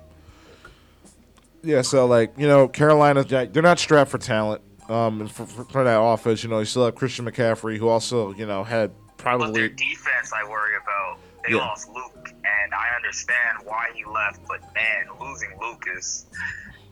Yeah, 1.63 1.81
so 1.81 2.05
like 2.05 2.33
you 2.37 2.47
know, 2.47 2.67
Carolina, 2.67 3.23
they're 3.23 3.63
not 3.63 3.79
strapped 3.79 4.11
for 4.11 4.17
talent. 4.17 4.61
Um, 4.89 5.27
for, 5.27 5.45
for, 5.45 5.63
for 5.65 5.83
that 5.83 5.99
offense, 5.99 6.41
you 6.43 6.49
know, 6.49 6.59
you 6.59 6.65
still 6.65 6.85
have 6.85 6.95
Christian 6.95 7.25
McCaffrey, 7.25 7.77
who 7.77 7.89
also 7.89 8.33
you 8.33 8.45
know 8.45 8.63
had 8.63 8.91
but 8.91 9.17
their 9.17 9.37
probably 9.37 9.69
defense, 9.69 10.31
I 10.33 10.47
worry 10.47 10.75
about. 10.81 11.17
They 11.45 11.53
Yeah. 11.53 11.59
lost 11.59 11.89
Luke, 11.89 12.29
and 12.45 12.73
I 12.73 12.95
understand 12.95 13.59
why 13.65 13.89
he 13.93 14.05
left, 14.05 14.39
but 14.47 14.61
man, 14.73 15.07
losing 15.19 15.49
Luke 15.59 15.83
is 15.97 16.25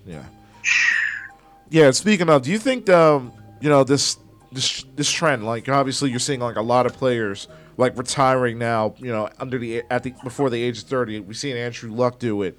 yeah, 0.05 0.23
yeah. 1.69 1.91
Speaking 1.91 2.29
of, 2.29 2.41
do 2.43 2.51
you 2.51 2.59
think 2.59 2.89
um, 2.89 3.31
you 3.61 3.69
know 3.69 3.83
this 3.83 4.17
this 4.51 4.85
this 4.95 5.11
trend? 5.11 5.45
Like 5.45 5.67
obviously, 5.69 6.09
you're 6.09 6.19
seeing 6.19 6.39
like 6.39 6.55
a 6.55 6.61
lot 6.61 6.85
of 6.85 6.93
players 6.93 7.47
like 7.77 7.97
retiring 7.97 8.57
now, 8.57 8.95
you 8.97 9.11
know, 9.11 9.29
under 9.39 9.57
the 9.57 9.83
at 9.89 10.03
the 10.03 10.13
before 10.23 10.49
the 10.49 10.61
age 10.61 10.79
of 10.79 10.85
thirty. 10.85 11.19
We've 11.19 11.37
seen 11.37 11.55
Andrew 11.57 11.91
Luck 11.91 12.19
do 12.19 12.41
it. 12.43 12.57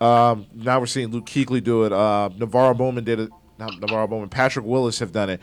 Um, 0.00 0.46
now 0.54 0.80
we're 0.80 0.86
seeing 0.86 1.08
Luke 1.08 1.26
Kuechly 1.26 1.62
do 1.62 1.84
it. 1.84 1.92
Uh, 1.92 2.30
NaVorro 2.36 2.76
Bowman 2.76 3.04
did 3.04 3.20
it. 3.20 3.30
Not 3.58 3.72
NaVorro 3.72 4.10
Bowman. 4.10 4.28
Patrick 4.28 4.66
Willis 4.66 4.98
have 4.98 5.12
done 5.12 5.30
it. 5.30 5.40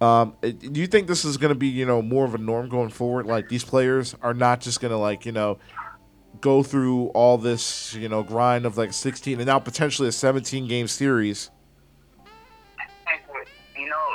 Um, 0.00 0.34
do 0.42 0.80
you 0.80 0.88
think 0.88 1.06
this 1.06 1.24
is 1.24 1.36
going 1.36 1.50
to 1.50 1.58
be, 1.58 1.68
you 1.68 1.86
know, 1.86 2.02
more 2.02 2.24
of 2.24 2.34
a 2.34 2.38
norm 2.38 2.68
going 2.68 2.88
forward? 2.88 3.26
Like 3.26 3.48
these 3.48 3.62
players 3.62 4.16
are 4.20 4.34
not 4.34 4.60
just 4.60 4.80
going 4.80 4.90
to 4.90 4.96
like, 4.96 5.24
you 5.24 5.30
know, 5.30 5.58
go 6.40 6.64
through 6.64 7.06
all 7.08 7.38
this, 7.38 7.94
you 7.94 8.08
know, 8.08 8.24
grind 8.24 8.66
of 8.66 8.76
like 8.76 8.92
16 8.92 9.38
and 9.38 9.46
now 9.46 9.60
potentially 9.60 10.08
a 10.08 10.12
17 10.12 10.66
game 10.66 10.88
series. 10.88 11.50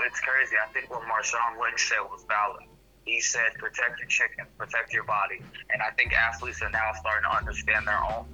It's 0.08 0.22
crazy. 0.22 0.55
I 0.55 0.72
think 0.72 0.89
what 0.89 1.01
Marshawn 1.03 1.60
Lynch 1.62 1.89
said 1.89 1.99
was 2.10 2.24
valid. 2.28 2.64
He 3.03 3.20
said, 3.20 3.53
protect 3.60 3.99
your 3.99 4.08
chicken, 4.08 4.45
protect 4.58 4.93
your 4.93 5.03
body. 5.03 5.41
And 5.70 5.82
I 5.82 5.91
think 5.91 6.14
athletes 6.14 6.62
are 6.62 6.70
now 6.70 6.91
starting 6.99 7.30
to 7.30 7.36
understand 7.36 7.86
their 7.88 7.99
own 8.03 8.26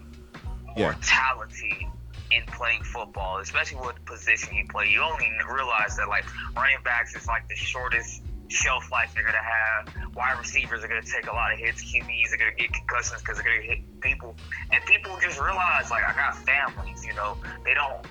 Yeah. 0.78 0.92
mortality 0.94 1.88
in 2.32 2.46
playing 2.48 2.84
football, 2.84 3.40
especially 3.40 3.78
what 3.78 4.04
position 4.06 4.56
you 4.56 4.66
play. 4.68 4.90
You 4.90 5.02
only 5.02 5.30
realize 5.52 5.98
that, 5.98 6.10
like, 6.10 6.26
running 6.56 6.78
backs 6.84 7.16
is 7.16 7.28
like 7.28 7.48
the 7.48 7.56
shortest 7.56 8.22
shelf 8.50 8.92
life 8.92 9.12
you're 9.16 9.24
going 9.24 9.36
to 9.36 9.40
have. 9.40 10.16
Wide 10.16 10.38
receivers 10.38 10.84
are 10.84 10.88
going 10.88 11.02
to 11.02 11.12
take 11.12 11.28
a 11.28 11.34
lot 11.34 11.54
of 11.54 11.60
hits. 11.60 11.84
QBs 11.84 12.34
are 12.34 12.38
going 12.38 12.56
to 12.56 12.58
get 12.58 12.74
concussions 12.74 13.22
because 13.22 13.38
they're 13.38 13.46
going 13.46 13.62
to 13.62 13.68
hit 13.68 14.02
people. 14.02 14.36
And 14.72 14.84
people 14.86 15.18
just 15.22 15.40
realize, 15.40 15.90
like, 15.90 16.04
I 16.04 16.14
got 16.14 16.38
families, 16.38 17.06
you 17.06 17.14
know, 17.14 17.38
they 17.66 17.74
don't. 17.74 18.06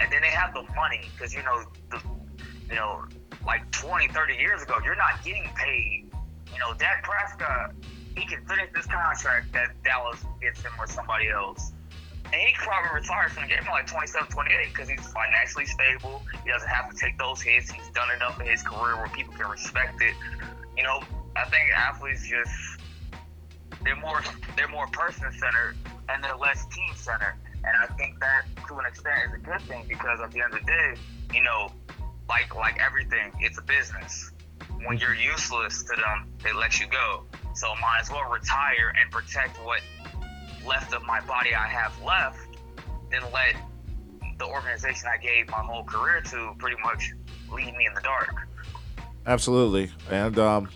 And 0.00 0.10
then 0.10 0.22
they 0.22 0.28
have 0.30 0.52
the 0.54 0.62
money 0.74 1.02
because, 1.12 1.32
you 1.32 1.42
know, 1.44 1.64
the, 1.90 2.02
you 2.74 2.80
know, 2.80 3.04
like 3.46 3.70
20, 3.70 4.08
30 4.08 4.34
years 4.34 4.62
ago, 4.62 4.74
you're 4.84 4.96
not 4.96 5.22
getting 5.22 5.48
paid. 5.54 6.10
You 6.52 6.58
know, 6.58 6.74
Dak 6.76 7.04
Prescott, 7.04 7.72
he 8.16 8.26
can 8.26 8.44
finish 8.46 8.68
this 8.74 8.86
contract 8.86 9.52
that 9.52 9.80
Dallas 9.84 10.24
gets 10.42 10.60
him 10.60 10.72
or 10.80 10.88
somebody 10.88 11.28
else. 11.28 11.70
And 12.24 12.34
he 12.34 12.52
could 12.52 12.66
probably 12.66 13.00
retire 13.00 13.28
from 13.28 13.44
the 13.44 13.50
game 13.50 13.62
like 13.70 13.86
27, 13.86 14.28
28 14.28 14.68
because 14.72 14.88
he's 14.88 15.06
financially 15.06 15.66
stable. 15.66 16.22
He 16.42 16.50
doesn't 16.50 16.68
have 16.68 16.90
to 16.90 16.96
take 16.96 17.16
those 17.16 17.40
hits. 17.40 17.70
He's 17.70 17.88
done 17.90 18.10
enough 18.10 18.40
in 18.40 18.46
his 18.46 18.62
career 18.62 18.96
where 18.96 19.08
people 19.14 19.34
can 19.34 19.48
respect 19.48 20.02
it. 20.02 20.14
You 20.76 20.82
know, 20.82 21.00
I 21.36 21.44
think 21.44 21.70
athletes 21.76 22.26
just 22.28 22.50
they're 23.84 23.94
more 24.00 24.20
they're 24.56 24.66
more 24.66 24.88
person 24.88 25.30
centered 25.30 25.76
and 26.08 26.24
they're 26.24 26.36
less 26.36 26.66
team 26.74 26.90
centered. 26.96 27.36
And 27.62 27.72
I 27.80 27.86
think 27.94 28.18
that 28.18 28.46
to 28.66 28.78
an 28.78 28.86
extent 28.86 29.14
is 29.28 29.34
a 29.34 29.44
good 29.44 29.60
thing 29.62 29.84
because 29.86 30.18
at 30.20 30.32
the 30.32 30.42
end 30.42 30.54
of 30.54 30.60
the 30.60 30.66
day, 30.66 30.94
you 31.32 31.42
know, 31.42 31.70
like 32.28 32.54
like 32.54 32.80
everything, 32.80 33.32
it's 33.40 33.58
a 33.58 33.62
business. 33.62 34.32
When 34.84 34.98
you're 34.98 35.14
useless 35.14 35.82
to 35.84 35.96
them, 35.96 36.32
they 36.42 36.52
let 36.52 36.80
you 36.80 36.86
go. 36.86 37.24
So 37.54 37.68
might 37.80 38.00
as 38.00 38.10
well 38.10 38.28
retire 38.30 38.92
and 39.00 39.10
protect 39.10 39.56
what 39.64 39.80
left 40.66 40.94
of 40.94 41.04
my 41.04 41.20
body 41.22 41.54
I 41.54 41.66
have 41.66 41.92
left 42.02 42.58
than 43.10 43.22
let 43.32 43.56
the 44.38 44.46
organization 44.46 45.08
I 45.12 45.18
gave 45.18 45.48
my 45.48 45.58
whole 45.58 45.84
career 45.84 46.20
to 46.20 46.54
pretty 46.58 46.80
much 46.82 47.12
leave 47.52 47.74
me 47.76 47.86
in 47.86 47.94
the 47.94 48.00
dark. 48.00 48.48
Absolutely, 49.26 49.90
and 50.10 50.38
um, 50.38 50.68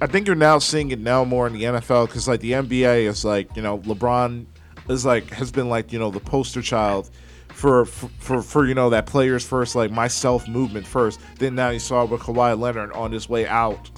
I 0.00 0.06
think 0.06 0.26
you're 0.26 0.36
now 0.36 0.58
seeing 0.58 0.90
it 0.90 0.98
now 0.98 1.24
more 1.24 1.46
in 1.46 1.52
the 1.52 1.62
NFL 1.62 2.06
because 2.06 2.28
like 2.28 2.40
the 2.40 2.52
NBA 2.52 3.04
is 3.04 3.24
like 3.24 3.54
you 3.56 3.62
know 3.62 3.78
LeBron 3.78 4.46
is 4.88 5.04
like 5.06 5.30
has 5.30 5.50
been 5.50 5.68
like 5.68 5.92
you 5.92 5.98
know 5.98 6.10
the 6.10 6.20
poster 6.20 6.62
child 6.62 7.10
for 7.54 7.84
for 7.86 8.42
for, 8.42 8.66
you 8.66 8.74
know 8.74 8.90
that 8.90 9.06
players 9.06 9.46
first 9.46 9.74
like 9.74 9.90
myself 9.90 10.46
movement 10.48 10.86
first. 10.86 11.20
Then 11.38 11.54
now 11.54 11.70
you 11.70 11.78
saw 11.78 12.04
with 12.04 12.20
Kawhi 12.20 12.58
Leonard 12.58 12.92
on 12.92 13.12
his 13.12 13.28
way 13.28 13.46
out. 13.46 13.90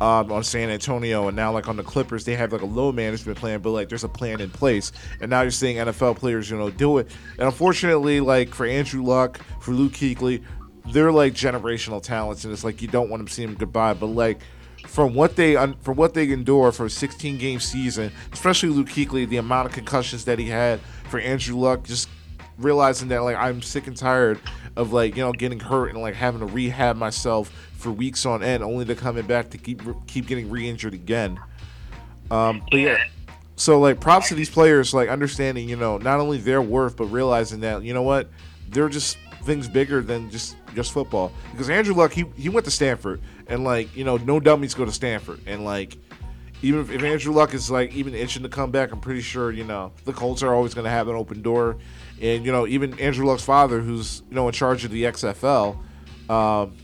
Um, 0.00 0.32
on 0.32 0.42
San 0.42 0.68
Antonio 0.68 1.28
and 1.28 1.36
now 1.36 1.52
like 1.52 1.68
on 1.68 1.76
the 1.76 1.82
Clippers, 1.84 2.24
they 2.24 2.34
have 2.34 2.50
like 2.50 2.62
a 2.62 2.66
low 2.66 2.90
management 2.90 3.38
plan, 3.38 3.60
but 3.60 3.70
like 3.70 3.88
there's 3.88 4.02
a 4.02 4.08
plan 4.08 4.40
in 4.40 4.50
place. 4.50 4.90
And 5.20 5.30
now 5.30 5.42
you're 5.42 5.52
seeing 5.52 5.76
NFL 5.76 6.16
players, 6.16 6.50
you 6.50 6.56
know, 6.56 6.70
do 6.70 6.98
it. 6.98 7.08
And 7.38 7.46
unfortunately, 7.46 8.18
like 8.18 8.52
for 8.52 8.66
Andrew 8.66 9.04
Luck, 9.04 9.38
for 9.60 9.72
Luke 9.72 9.92
Kuechly, 9.92 10.42
they're 10.86 11.12
like 11.12 11.34
generational 11.34 12.02
talents, 12.02 12.44
and 12.44 12.52
it's 12.52 12.64
like 12.64 12.82
you 12.82 12.88
don't 12.88 13.10
want 13.10 13.24
to 13.28 13.32
see 13.32 13.44
them 13.44 13.54
goodbye. 13.54 13.94
But 13.94 14.06
like 14.06 14.40
from 14.88 15.14
what 15.14 15.36
they 15.36 15.54
from 15.82 15.96
what 15.96 16.14
they 16.14 16.28
endure 16.30 16.72
for 16.72 16.86
a 16.86 16.90
16 16.90 17.38
game 17.38 17.60
season, 17.60 18.10
especially 18.32 18.70
Luke 18.70 18.88
Kuechly, 18.88 19.28
the 19.28 19.36
amount 19.36 19.68
of 19.68 19.72
concussions 19.72 20.24
that 20.24 20.38
he 20.38 20.46
had 20.46 20.80
for 21.10 21.20
Andrew 21.20 21.56
Luck, 21.56 21.84
just 21.84 22.08
realizing 22.58 23.08
that 23.08 23.22
like 23.22 23.36
I'm 23.36 23.62
sick 23.62 23.86
and 23.86 23.96
tired 23.96 24.40
of 24.76 24.92
like 24.92 25.16
you 25.16 25.22
know 25.22 25.32
getting 25.32 25.60
hurt 25.60 25.88
and 25.88 26.00
like 26.00 26.14
having 26.14 26.40
to 26.40 26.46
rehab 26.46 26.96
myself 26.96 27.50
for 27.74 27.90
weeks 27.90 28.24
on 28.26 28.42
end, 28.42 28.62
only 28.62 28.84
to 28.84 28.94
coming 28.94 29.26
back 29.26 29.50
to 29.50 29.58
keep 29.58 29.82
keep 30.06 30.26
getting 30.26 30.50
re-injured 30.50 30.94
again. 30.94 31.38
Um, 32.30 32.62
but 32.70 32.80
yeah, 32.80 33.04
so 33.56 33.78
like 33.80 34.00
props 34.00 34.28
to 34.28 34.34
these 34.34 34.50
players, 34.50 34.94
like 34.94 35.08
understanding 35.08 35.68
you 35.68 35.76
know 35.76 35.98
not 35.98 36.20
only 36.20 36.38
their 36.38 36.62
worth 36.62 36.96
but 36.96 37.06
realizing 37.06 37.60
that 37.60 37.82
you 37.82 37.94
know 37.94 38.02
what 38.02 38.28
they're 38.70 38.88
just 38.88 39.18
things 39.42 39.68
bigger 39.68 40.00
than 40.00 40.30
just 40.30 40.56
just 40.74 40.92
football. 40.92 41.32
Because 41.50 41.68
Andrew 41.68 41.94
Luck, 41.94 42.12
he 42.12 42.24
he 42.36 42.48
went 42.48 42.64
to 42.64 42.70
Stanford, 42.70 43.20
and 43.46 43.64
like 43.64 43.94
you 43.96 44.04
know 44.04 44.16
no 44.16 44.40
dummies 44.40 44.74
go 44.74 44.84
to 44.84 44.92
Stanford, 44.92 45.40
and 45.46 45.64
like 45.64 45.96
even 46.62 46.80
if, 46.80 46.90
if 46.90 47.02
Andrew 47.02 47.32
Luck 47.32 47.54
is 47.54 47.70
like 47.70 47.92
even 47.92 48.14
itching 48.14 48.42
to 48.44 48.48
come 48.48 48.70
back, 48.70 48.92
I'm 48.92 49.00
pretty 49.00 49.20
sure 49.20 49.50
you 49.50 49.64
know 49.64 49.92
the 50.04 50.12
Colts 50.12 50.42
are 50.42 50.54
always 50.54 50.74
going 50.74 50.84
to 50.84 50.90
have 50.90 51.08
an 51.08 51.16
open 51.16 51.42
door, 51.42 51.76
and 52.22 52.46
you 52.46 52.52
know 52.52 52.66
even 52.66 52.98
Andrew 52.98 53.26
Luck's 53.26 53.44
father, 53.44 53.80
who's 53.80 54.22
you 54.30 54.36
know 54.36 54.46
in 54.46 54.54
charge 54.54 54.84
of 54.84 54.90
the 54.90 55.02
XFL, 55.04 55.76
um, 56.30 56.76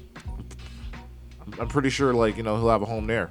I'm 1.58 1.68
pretty 1.68 1.90
sure 1.90 2.12
like 2.12 2.36
you 2.36 2.42
know 2.42 2.56
he'll 2.56 2.68
have 2.68 2.82
a 2.82 2.86
home 2.86 3.06
there. 3.06 3.30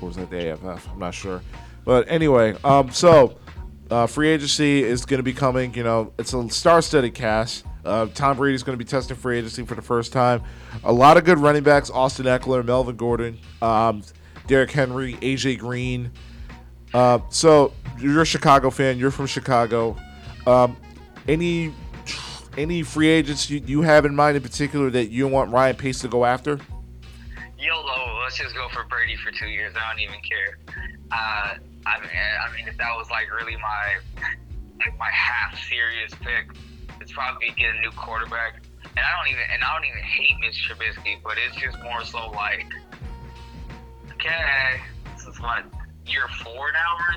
Or 0.00 0.06
was 0.08 0.16
that 0.16 0.30
the 0.30 0.52
AFF? 0.52 0.88
I'm 0.92 0.98
not 1.00 1.12
sure, 1.12 1.42
but 1.84 2.08
anyway, 2.08 2.56
um, 2.62 2.90
so 2.92 3.36
uh, 3.90 4.06
free 4.06 4.28
agency 4.28 4.82
is 4.82 5.04
going 5.04 5.18
to 5.18 5.24
be 5.24 5.32
coming. 5.32 5.74
You 5.74 5.82
know, 5.82 6.12
it's 6.18 6.32
a 6.32 6.48
star-studded 6.48 7.14
cast. 7.14 7.64
Uh, 7.84 8.06
Tom 8.14 8.36
Brady's 8.36 8.62
going 8.62 8.78
to 8.78 8.84
be 8.84 8.88
testing 8.88 9.16
free 9.16 9.38
agency 9.38 9.64
for 9.64 9.74
the 9.74 9.82
first 9.82 10.12
time. 10.12 10.42
A 10.84 10.92
lot 10.92 11.16
of 11.16 11.24
good 11.24 11.38
running 11.38 11.64
backs: 11.64 11.90
Austin 11.90 12.26
Ekeler, 12.26 12.64
Melvin 12.64 12.94
Gordon, 12.94 13.38
um, 13.60 14.04
Derrick 14.46 14.70
Henry, 14.70 15.14
AJ 15.14 15.58
Green. 15.58 16.12
Uh, 16.94 17.20
so 17.28 17.72
you're 17.98 18.22
a 18.22 18.26
Chicago 18.26 18.70
fan. 18.70 18.98
You're 18.98 19.10
from 19.10 19.26
Chicago. 19.26 19.96
Um, 20.46 20.76
any 21.26 21.72
any 22.56 22.82
free 22.82 23.08
agents 23.08 23.48
you, 23.48 23.62
you 23.66 23.82
have 23.82 24.04
in 24.04 24.14
mind 24.14 24.36
in 24.36 24.42
particular 24.42 24.90
that 24.90 25.10
you 25.10 25.28
want 25.28 25.52
Ryan 25.52 25.76
Pace 25.76 26.00
to 26.00 26.08
go 26.08 26.24
after? 26.24 26.58
YOLO, 27.58 28.20
let's 28.22 28.36
just 28.36 28.54
go 28.54 28.68
for 28.72 28.84
Brady 28.84 29.16
for 29.16 29.30
two 29.30 29.46
years. 29.46 29.74
I 29.76 29.90
don't 29.90 30.00
even 30.00 30.20
care. 30.20 30.58
Uh, 31.10 31.54
I 31.86 32.00
mean, 32.00 32.10
I 32.10 32.56
mean, 32.56 32.68
if 32.68 32.76
that 32.78 32.96
was 32.96 33.08
like 33.10 33.32
really 33.32 33.56
my 33.56 33.98
like 34.78 34.98
my 34.98 35.10
half 35.10 35.58
serious 35.68 36.12
pick, 36.20 36.50
it's 37.00 37.12
probably 37.12 37.50
get 37.56 37.74
a 37.74 37.80
new 37.80 37.90
quarterback. 37.90 38.62
And 38.84 39.04
I 39.04 39.16
don't 39.16 39.32
even 39.32 39.44
and 39.52 39.62
I 39.62 39.74
don't 39.74 39.84
even 39.86 40.02
hate 40.02 40.38
Mitch 40.40 40.68
Trubisky, 40.68 41.22
but 41.22 41.36
it's 41.38 41.56
just 41.56 41.82
more 41.82 42.04
so 42.04 42.30
like, 42.30 42.66
okay, 44.14 44.80
this 45.14 45.26
is 45.26 45.40
what 45.40 45.64
year 46.08 46.28
four 46.42 46.72
now 46.72 46.96
or 46.96 47.08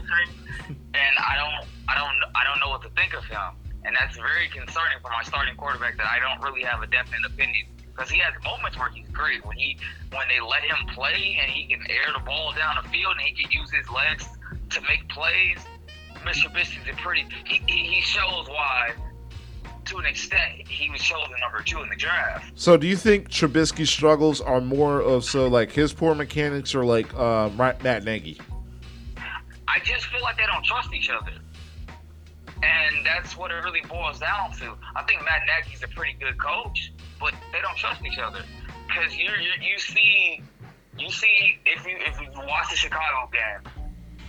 and 0.93 1.15
I 1.17 1.35
don't, 1.35 1.67
I 1.87 1.95
don't, 1.97 2.19
I 2.35 2.43
don't 2.43 2.59
know 2.59 2.69
what 2.69 2.81
to 2.83 2.89
think 2.99 3.13
of 3.13 3.23
him, 3.25 3.55
and 3.85 3.95
that's 3.95 4.17
very 4.17 4.49
concerning 4.49 4.99
for 5.01 5.09
my 5.09 5.23
starting 5.23 5.55
quarterback 5.55 5.97
that 5.97 6.07
I 6.07 6.19
don't 6.19 6.43
really 6.43 6.63
have 6.63 6.81
a 6.81 6.87
definite 6.87 7.25
opinion 7.25 7.67
because 7.87 8.09
he 8.09 8.19
has 8.19 8.33
moments 8.43 8.77
where 8.77 8.89
he's 8.89 9.07
great 9.09 9.45
when 9.45 9.57
he 9.57 9.77
when 10.11 10.27
they 10.27 10.39
let 10.39 10.63
him 10.63 10.87
play 10.93 11.37
and 11.41 11.51
he 11.51 11.67
can 11.67 11.79
air 11.89 12.11
the 12.13 12.23
ball 12.23 12.53
down 12.53 12.75
the 12.81 12.89
field 12.89 13.13
and 13.17 13.21
he 13.21 13.33
can 13.33 13.51
use 13.51 13.71
his 13.71 13.89
legs 13.89 14.27
to 14.69 14.81
make 14.81 15.07
plays. 15.09 15.59
Mitch 16.25 16.45
Trubisky's 16.45 16.87
a 16.91 16.95
pretty 17.01 17.25
he, 17.45 17.61
he 17.67 17.95
he 17.95 18.01
shows 18.01 18.47
why 18.47 18.93
to 19.85 19.97
an 19.97 20.05
extent 20.05 20.67
he 20.67 20.89
was 20.89 21.01
chosen 21.01 21.33
number 21.41 21.61
two 21.63 21.81
in 21.81 21.89
the 21.89 21.95
draft. 21.95 22.51
So, 22.55 22.77
do 22.77 22.87
you 22.87 22.95
think 22.95 23.29
Trubisky's 23.29 23.89
struggles 23.89 24.39
are 24.39 24.61
more 24.61 25.01
of 25.01 25.25
so 25.25 25.47
like 25.47 25.71
his 25.71 25.93
poor 25.93 26.15
mechanics 26.15 26.75
or 26.75 26.85
like 26.85 27.13
uh, 27.15 27.49
Matt 27.49 28.03
Nagy? 28.03 28.39
I 29.71 29.79
just 29.79 30.07
feel 30.07 30.21
like 30.21 30.35
they 30.35 30.45
don't 30.45 30.65
trust 30.65 30.93
each 30.93 31.09
other. 31.09 31.31
And 32.61 33.05
that's 33.05 33.37
what 33.37 33.51
it 33.51 33.55
really 33.55 33.81
boils 33.87 34.19
down 34.19 34.51
to. 34.59 34.75
I 34.95 35.03
think 35.03 35.23
Matt 35.23 35.43
Nagy's 35.47 35.81
a 35.81 35.87
pretty 35.87 36.13
good 36.19 36.37
coach, 36.37 36.91
but 37.19 37.33
they 37.53 37.61
don't 37.61 37.77
trust 37.77 38.03
each 38.05 38.19
other. 38.19 38.43
Because 38.85 39.15
you 39.15 39.29
you 39.61 39.79
see, 39.79 40.43
you 40.99 41.09
see 41.09 41.57
if 41.65 41.87
you 41.87 41.95
if 41.99 42.19
you 42.19 42.27
watch 42.35 42.69
the 42.69 42.75
Chicago 42.75 43.29
game, 43.31 43.71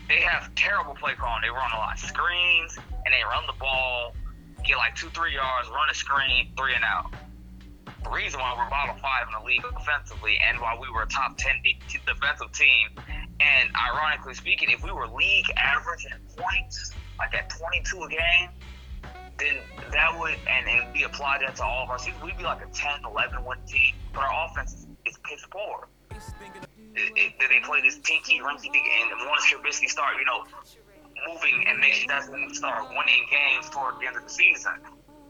they 0.09 0.20
have 0.20 0.55
terrible 0.55 0.95
play 0.95 1.14
calling. 1.14 1.43
They 1.43 1.51
run 1.51 1.72
a 1.72 1.76
lot 1.76 1.95
of 1.95 2.01
screens 2.01 2.78
and 3.05 3.12
they 3.12 3.22
run 3.28 3.45
the 3.49 3.59
ball, 3.59 4.14
get 4.64 4.76
like 4.76 4.95
two 4.95 5.09
three 5.11 5.34
yards, 5.34 5.68
run 5.68 5.90
a 5.90 5.95
screen, 5.95 6.53
three 6.57 6.74
and 6.74 6.84
out. 6.84 7.12
The 8.05 8.11
reason 8.11 8.40
why 8.40 8.55
we're 8.57 8.70
bottom 8.70 8.97
five 9.03 9.26
in 9.26 9.34
the 9.38 9.47
league 9.47 9.64
offensively, 9.76 10.38
and 10.49 10.61
why 10.61 10.78
we 10.80 10.88
were 10.90 11.03
a 11.03 11.09
top 11.09 11.36
ten 11.36 11.57
defensive 12.07 12.53
team, 12.53 12.88
and 13.43 13.70
ironically 13.74 14.34
speaking, 14.34 14.70
if 14.70 14.82
we 14.84 14.93
were 14.93 15.09
league 15.09 15.47
average 15.57 16.07
in 16.07 16.18
points, 16.36 16.93
like 17.18 17.34
at 17.34 17.51
22 17.51 18.03
a 18.03 18.09
game, 18.09 18.49
then 19.38 19.57
that 19.90 20.18
would, 20.18 20.36
and, 20.47 20.93
we 20.95 21.05
apply 21.05 21.38
that 21.40 21.57
to 21.57 21.64
all 21.64 21.84
of 21.84 21.90
our 21.90 21.99
seasons, 21.99 22.22
we'd 22.22 22.36
be 22.36 22.45
like 22.45 22.62
a 22.62 22.70
10, 22.72 23.01
11 23.05 23.45
win 23.45 23.59
team. 23.66 23.95
But 24.12 24.24
our 24.24 24.49
offense 24.49 24.74
is, 24.74 24.86
is 25.07 25.18
piss 25.24 25.45
poor. 25.51 25.88
it, 26.95 27.12
it, 27.16 27.32
they 27.38 27.61
play 27.64 27.80
this 27.80 27.99
tinky 27.99 28.38
rinky 28.38 28.68
and 28.68 29.28
once 29.28 29.51
Trubisky 29.51 29.88
start, 29.88 30.16
you 30.18 30.24
know, 30.24 30.45
moving 31.26 31.64
and 31.66 31.78
maybe 31.78 32.07
doesn't 32.07 32.55
start 32.55 32.88
winning 32.90 33.26
games 33.30 33.70
toward 33.70 33.99
the 34.01 34.07
end 34.07 34.16
of 34.16 34.24
the 34.24 34.30
season, 34.30 34.74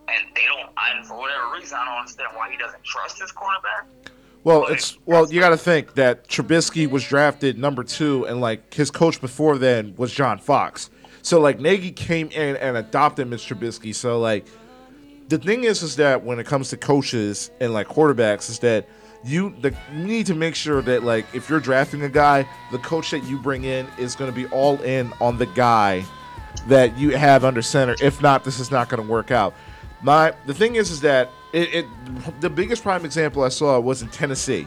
and 0.08 0.26
they 0.34 0.44
don't, 0.46 0.70
and 0.90 1.06
for 1.06 1.16
whatever 1.16 1.52
reason, 1.54 1.78
I 1.80 1.84
don't 1.84 1.98
understand 1.98 2.30
why 2.34 2.50
he 2.50 2.56
doesn't 2.56 2.82
trust 2.82 3.20
his 3.20 3.32
cornerback. 3.32 3.86
Well, 4.44 4.66
it's 4.66 4.98
well, 5.06 5.32
you 5.32 5.40
got 5.40 5.50
to 5.50 5.56
think 5.56 5.94
that 5.94 6.26
Trubisky 6.26 6.90
was 6.90 7.04
drafted 7.04 7.58
number 7.58 7.84
two, 7.84 8.26
and 8.26 8.40
like 8.40 8.74
his 8.74 8.90
coach 8.90 9.20
before 9.20 9.56
then 9.56 9.94
was 9.96 10.12
John 10.12 10.38
Fox. 10.38 10.90
So 11.22 11.40
like 11.40 11.60
Nagy 11.60 11.92
came 11.92 12.28
in 12.28 12.56
and 12.56 12.76
adopted 12.76 13.28
Mitch 13.28 13.48
Trubisky. 13.48 13.94
So 13.94 14.18
like 14.18 14.46
the 15.28 15.38
thing 15.38 15.64
is, 15.64 15.82
is 15.82 15.96
that 15.96 16.24
when 16.24 16.40
it 16.40 16.46
comes 16.46 16.70
to 16.70 16.76
coaches 16.76 17.52
and 17.60 17.72
like 17.72 17.86
quarterbacks, 17.86 18.50
is 18.50 18.58
that 18.60 18.88
you 19.24 19.54
the, 19.60 19.74
you 19.94 20.04
need 20.04 20.26
to 20.26 20.34
make 20.34 20.56
sure 20.56 20.82
that 20.82 21.04
like 21.04 21.24
if 21.32 21.48
you're 21.48 21.60
drafting 21.60 22.02
a 22.02 22.08
guy, 22.08 22.46
the 22.72 22.78
coach 22.78 23.12
that 23.12 23.22
you 23.24 23.38
bring 23.38 23.62
in 23.62 23.86
is 23.96 24.16
going 24.16 24.30
to 24.30 24.34
be 24.34 24.46
all 24.48 24.80
in 24.82 25.12
on 25.20 25.38
the 25.38 25.46
guy 25.46 26.04
that 26.66 26.98
you 26.98 27.16
have 27.16 27.44
under 27.44 27.62
center. 27.62 27.94
If 28.02 28.20
not, 28.20 28.42
this 28.42 28.58
is 28.58 28.72
not 28.72 28.88
going 28.88 29.02
to 29.02 29.08
work 29.08 29.30
out. 29.30 29.54
My 30.02 30.34
the 30.46 30.54
thing 30.54 30.74
is, 30.74 30.90
is 30.90 31.00
that 31.02 31.30
it, 31.52 31.74
it 31.74 31.86
the 32.40 32.50
biggest 32.50 32.82
prime 32.82 33.04
example 33.04 33.42
I 33.42 33.48
saw 33.48 33.78
was 33.80 34.02
in 34.02 34.08
Tennessee. 34.08 34.66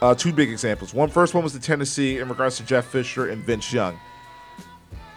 Uh, 0.00 0.14
two 0.14 0.32
big 0.32 0.50
examples. 0.50 0.92
One 0.92 1.08
first 1.08 1.32
one 1.32 1.44
was 1.44 1.52
the 1.52 1.60
Tennessee 1.60 2.18
in 2.18 2.28
regards 2.28 2.56
to 2.56 2.64
Jeff 2.64 2.86
Fisher 2.86 3.28
and 3.28 3.42
Vince 3.44 3.72
Young. 3.72 3.98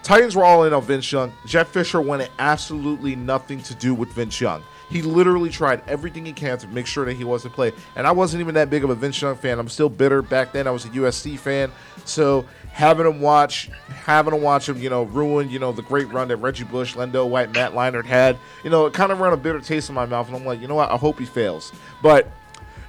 Titans 0.04 0.36
were 0.36 0.46
all 0.46 0.66
in 0.66 0.74
on 0.74 0.84
Vince 0.84 1.12
Young. 1.12 1.34
Jeff 1.48 1.70
Fisher 1.70 2.00
wanted 2.00 2.30
absolutely 2.38 3.16
nothing 3.16 3.60
to 3.64 3.74
do 3.74 3.96
with 3.96 4.10
Vince 4.10 4.39
Young. 4.39 4.62
He 4.91 5.02
literally 5.02 5.50
tried 5.50 5.82
everything 5.88 6.24
he 6.24 6.34
can 6.34 6.60
to 6.60 6.68
make 6.68 6.86
sure 6.86 7.06
that 7.06 7.14
he 7.14 7.24
wasn't 7.24 7.56
play. 7.56 7.72
And 7.96 8.06
I 8.06 8.12
wasn't 8.12 8.41
even 8.41 8.54
that 8.54 8.70
big 8.70 8.84
of 8.84 8.91
a 8.91 8.96
Vince 8.96 9.20
Young 9.20 9.36
fan. 9.36 9.58
I'm 9.58 9.68
still 9.68 9.89
bitter. 9.89 10.22
Back 10.22 10.54
then, 10.54 10.68
I 10.68 10.72
was 10.72 10.86
a 10.86 10.89
USC 10.89 11.39
fan. 11.39 11.72
So 12.06 12.46
having 12.76 13.06
him 13.06 13.22
watch, 13.22 13.70
having 13.88 14.34
him 14.34 14.42
watch 14.42 14.68
him, 14.68 14.78
you 14.82 14.90
know, 14.90 15.04
ruin, 15.04 15.50
you 15.50 15.58
know, 15.58 15.72
the 15.72 15.82
great 15.82 16.12
run 16.12 16.28
that 16.28 16.36
Reggie 16.36 16.66
Bush, 16.66 16.94
LenDale 16.94 17.30
White, 17.30 17.54
Matt 17.54 17.72
Leinart 17.72 18.04
had, 18.04 18.38
you 18.66 18.70
know, 18.70 18.86
it 18.86 18.94
kind 18.94 19.14
of 19.14 19.22
ran 19.22 19.32
a 19.32 19.38
bitter 19.38 19.62
taste 19.62 19.88
in 19.88 19.96
my 19.96 20.06
mouth. 20.06 20.28
And 20.28 20.36
I'm 20.36 20.46
like, 20.46 20.60
you 20.60 20.68
know 20.68 20.76
what? 20.76 20.92
I 20.92 20.98
hope 20.98 21.18
he 21.18 21.24
fails. 21.26 21.72
But 22.04 22.30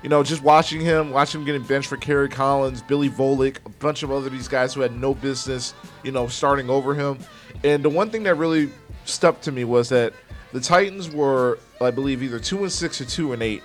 you 0.03 0.09
know, 0.09 0.25
just 0.25 0.43
watching 0.43 0.81
him, 0.81 1.13
watching 1.13 1.41
him 1.41 1.47
getting 1.47 1.63
benched 1.63 1.89
for 1.89 1.97
Kerry 1.97 2.29
Collins, 2.29 2.83
Billy 2.83 3.09
Volek, 3.09 3.59
a 3.65 3.69
bunch 3.69 4.03
of 4.03 4.11
other 4.11 4.29
these 4.29 4.49
guys 4.49 4.75
who 4.75 4.81
had 4.81 4.93
no 5.01 5.15
business, 5.15 5.73
you 6.03 6.11
know, 6.11 6.27
starting 6.27 6.69
over 6.69 6.93
him. 6.93 7.19
And 7.63 7.85
the 7.85 7.89
one 7.89 8.11
thing 8.11 8.25
that 8.25 8.35
really 8.35 8.71
stuck 9.05 9.41
to 9.43 9.53
me 9.53 9.63
was 9.63 9.89
that 9.91 10.13
the 10.53 10.61
Titans 10.61 11.11
were, 11.11 11.61
I 11.81 11.93
believe, 11.93 12.25
either 12.25 12.41
two 12.41 12.59
and 12.65 12.73
six 12.73 13.01
or 13.01 13.05
two 13.05 13.33
and 13.33 13.43
eight. 13.43 13.63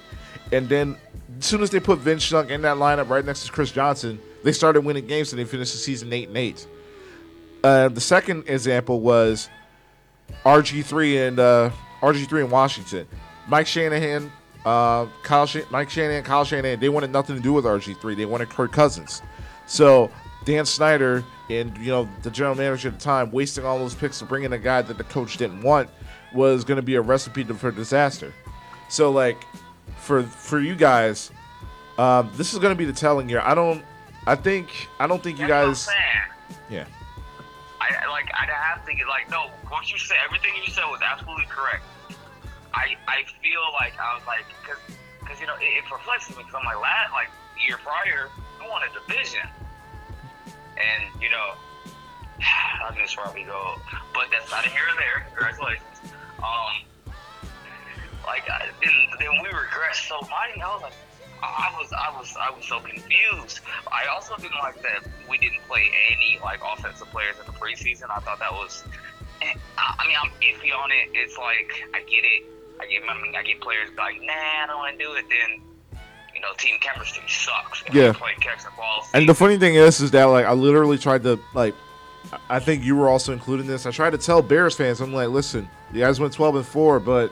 And 0.51 0.69
then 0.69 0.97
as 1.39 1.45
soon 1.45 1.63
as 1.63 1.71
they 1.71 1.79
put 1.79 1.97
Vince 1.97 2.29
Young 2.29 2.49
in 2.51 2.61
that 2.61 2.77
lineup 2.77 3.09
right 3.09 3.25
next 3.25 3.45
to 3.45 3.51
Chris 3.51 3.71
Johnson, 3.71 4.19
they 4.43 4.51
started 4.51 4.81
winning 4.81 5.07
games 5.07 5.31
and 5.33 5.39
they 5.39 5.45
finished 5.45 5.73
the 5.73 5.79
season 5.79 6.11
eight 6.13 6.27
and 6.27 6.37
eight. 6.37 6.67
Uh, 7.63 7.89
the 7.89 8.01
second 8.01 8.47
example 8.47 8.99
was 8.99 9.49
RG3 10.45 11.27
and 11.27 11.39
uh, 11.39 11.69
RG3 12.01 12.45
in 12.45 12.49
Washington. 12.49 13.07
Mike 13.47 13.67
Shanahan 13.67 14.31
uh, 14.65 15.07
Kyle 15.23 15.45
Sh- 15.45 15.69
Mike 15.69 15.89
Shanahan, 15.89 16.23
Kyle 16.23 16.45
Shanahan, 16.45 16.79
they 16.79 16.89
wanted 16.89 17.11
nothing 17.11 17.35
to 17.35 17.41
do 17.41 17.53
with 17.53 17.65
RG3. 17.65 18.15
They 18.15 18.25
wanted 18.25 18.49
Kirk 18.49 18.71
Cousins. 18.71 19.21
So 19.65 20.11
Dan 20.45 20.65
Snyder 20.65 21.23
and 21.49 21.75
you 21.77 21.87
know 21.87 22.07
the 22.21 22.31
general 22.31 22.55
manager 22.55 22.89
at 22.89 22.99
the 22.99 23.03
time 23.03 23.31
wasting 23.31 23.65
all 23.65 23.77
those 23.79 23.95
picks 23.95 24.19
to 24.19 24.25
bring 24.25 24.43
in 24.43 24.53
a 24.53 24.57
guy 24.57 24.81
that 24.81 24.97
the 24.97 25.03
coach 25.03 25.37
didn't 25.37 25.61
want 25.61 25.89
was 26.33 26.63
going 26.63 26.77
to 26.77 26.81
be 26.81 26.95
a 26.95 27.01
recipe 27.01 27.43
for 27.43 27.71
disaster. 27.71 28.33
So 28.89 29.11
like 29.11 29.43
for 29.97 30.23
for 30.23 30.59
you 30.59 30.75
guys, 30.75 31.31
um, 31.97 32.31
this 32.35 32.53
is 32.53 32.59
going 32.59 32.73
to 32.73 32.77
be 32.77 32.85
the 32.85 32.93
telling 32.93 33.29
year. 33.29 33.41
I 33.41 33.55
don't. 33.55 33.83
I 34.27 34.35
think 34.35 34.87
I 34.99 35.07
don't 35.07 35.21
think 35.21 35.39
you 35.39 35.47
That's 35.47 35.87
guys. 35.87 35.95
Yeah. 36.69 36.85
I 37.81 38.07
like 38.09 38.29
I 38.33 38.45
have 38.45 38.85
to 38.85 38.93
get 38.93 39.07
like 39.07 39.29
no. 39.29 39.49
What 39.67 39.91
you 39.91 39.97
said, 39.97 40.17
everything 40.25 40.51
you 40.63 40.71
said 40.71 40.85
was 40.85 41.01
absolutely 41.01 41.45
correct. 41.49 41.83
I 42.73 42.95
I 43.07 43.25
feel 43.41 43.61
like 43.73 43.97
I 43.99 44.15
was 44.15 44.23
like 44.27 44.45
because 44.61 44.77
because 45.19 45.39
you 45.39 45.47
know 45.47 45.55
it, 45.55 45.81
it 45.81 45.85
perplexes 45.89 46.37
me 46.37 46.43
because 46.43 46.55
I'm 46.59 46.65
like 46.65 46.79
last 46.79 47.11
like 47.11 47.29
year 47.65 47.77
prior 47.77 48.29
I 48.61 48.69
won 48.69 48.83
a 48.85 48.91
division, 48.93 49.47
and 50.77 51.01
you 51.21 51.29
know 51.29 51.57
I'm 52.85 52.95
just 52.95 53.15
probably 53.15 53.43
go, 53.43 53.75
but 54.13 54.29
that's 54.29 54.49
not 54.51 54.65
a 54.65 54.69
here 54.69 54.85
or 54.85 54.97
there. 55.01 55.25
Congratulations. 55.33 55.97
Um, 56.37 56.85
like 58.25 58.45
I, 58.49 58.69
then 58.83 58.93
then 59.17 59.41
we 59.41 59.49
regressed 59.49 60.07
so 60.07 60.21
mighty. 60.29 60.61
I 60.61 60.69
was 60.69 60.83
like. 60.83 60.93
I 61.43 61.73
was 61.79 61.91
I 61.93 62.15
was 62.17 62.35
I 62.39 62.51
was 62.55 62.65
so 62.65 62.79
confused. 62.79 63.59
I 63.91 64.05
also 64.13 64.35
didn't 64.37 64.59
like 64.61 64.81
that 64.83 65.07
we 65.29 65.37
didn't 65.37 65.61
play 65.67 65.89
any 66.11 66.39
like 66.43 66.59
offensive 66.65 67.09
players 67.11 67.35
in 67.39 67.45
the 67.45 67.57
preseason. 67.59 68.09
I 68.09 68.19
thought 68.19 68.39
that 68.39 68.51
was 68.51 68.83
eh, 69.41 69.53
I 69.77 69.95
I 69.99 70.07
mean 70.07 70.17
I'm 70.21 70.29
iffy 70.41 70.75
on 70.77 70.91
it. 70.91 71.09
It's 71.13 71.37
like 71.37 71.71
I 71.93 71.99
get 72.01 72.23
it. 72.23 72.43
I 72.79 72.85
get 72.87 73.01
I 73.09 73.21
mean 73.21 73.35
I 73.35 73.43
get 73.43 73.59
players 73.61 73.89
like 73.97 74.21
nah 74.21 74.33
I 74.33 74.65
don't 74.67 74.77
want 74.77 74.97
to 74.99 75.03
do 75.03 75.13
it. 75.13 75.25
Then 75.29 75.61
you 76.35 76.41
know 76.41 76.53
team 76.57 76.75
chemistry 76.79 77.23
sucks. 77.27 77.83
If 77.87 77.93
Yeah. 77.93 78.07
you 78.07 78.13
play 78.13 78.31
catch 78.39 78.63
the 78.63 78.69
ball. 78.77 79.07
And 79.13 79.27
the 79.27 79.35
funny 79.35 79.57
thing 79.57 79.75
is, 79.75 79.99
is 80.01 80.11
that 80.11 80.25
like 80.25 80.45
I 80.45 80.53
literally 80.53 80.97
tried 80.97 81.23
to 81.23 81.39
like, 81.55 81.73
I 82.49 82.59
think 82.59 82.83
you 82.83 82.95
were 82.95 83.09
also 83.09 83.33
including 83.33 83.65
this. 83.67 83.85
I 83.85 83.91
tried 83.91 84.11
to 84.11 84.17
tell 84.17 84.41
Bears 84.43 84.75
fans, 84.75 85.01
I'm 85.01 85.11
like, 85.13 85.29
listen, 85.29 85.67
you 85.91 85.99
guys 86.01 86.19
went 86.19 86.33
12 86.33 86.55
and 86.57 86.65
four, 86.65 86.99
but 86.99 87.31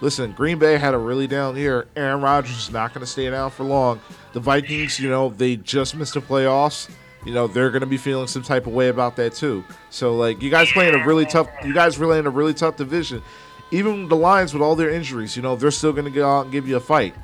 listen, 0.00 0.32
Green 0.32 0.58
Bay 0.58 0.78
had 0.78 0.94
a 0.94 0.98
really 0.98 1.26
down 1.26 1.56
year. 1.56 1.86
Aaron 1.96 2.20
Rodgers 2.20 2.56
is 2.56 2.70
not 2.70 2.92
going 2.92 3.00
to 3.00 3.10
stay 3.10 3.28
down 3.30 3.50
for 3.50 3.64
long. 3.64 4.00
The 4.32 4.40
Vikings, 4.40 4.98
you 4.98 5.08
know, 5.08 5.30
they 5.30 5.56
just 5.56 5.94
missed 5.94 6.14
the 6.14 6.20
playoffs. 6.20 6.90
You 7.24 7.34
know, 7.34 7.46
they're 7.46 7.70
going 7.70 7.80
to 7.80 7.86
be 7.86 7.98
feeling 7.98 8.28
some 8.28 8.42
type 8.42 8.66
of 8.66 8.72
way 8.72 8.88
about 8.88 9.16
that 9.16 9.34
too. 9.34 9.64
So 9.90 10.14
like, 10.14 10.40
you 10.40 10.50
guys 10.50 10.72
playing 10.72 10.94
a 10.94 11.04
really 11.04 11.26
tough. 11.26 11.48
You 11.64 11.74
guys 11.74 11.98
really 11.98 12.18
in 12.18 12.26
a 12.26 12.30
really 12.30 12.54
tough 12.54 12.76
division. 12.76 13.22
Even 13.72 14.08
the 14.08 14.16
Lions 14.16 14.52
with 14.52 14.62
all 14.62 14.74
their 14.74 14.90
injuries, 14.90 15.36
you 15.36 15.42
know, 15.42 15.54
they're 15.54 15.70
still 15.70 15.92
going 15.92 16.06
to 16.06 16.10
go 16.10 16.28
out 16.28 16.42
and 16.42 16.52
give 16.52 16.66
you 16.66 16.76
a 16.76 16.80
fight. 16.80 17.14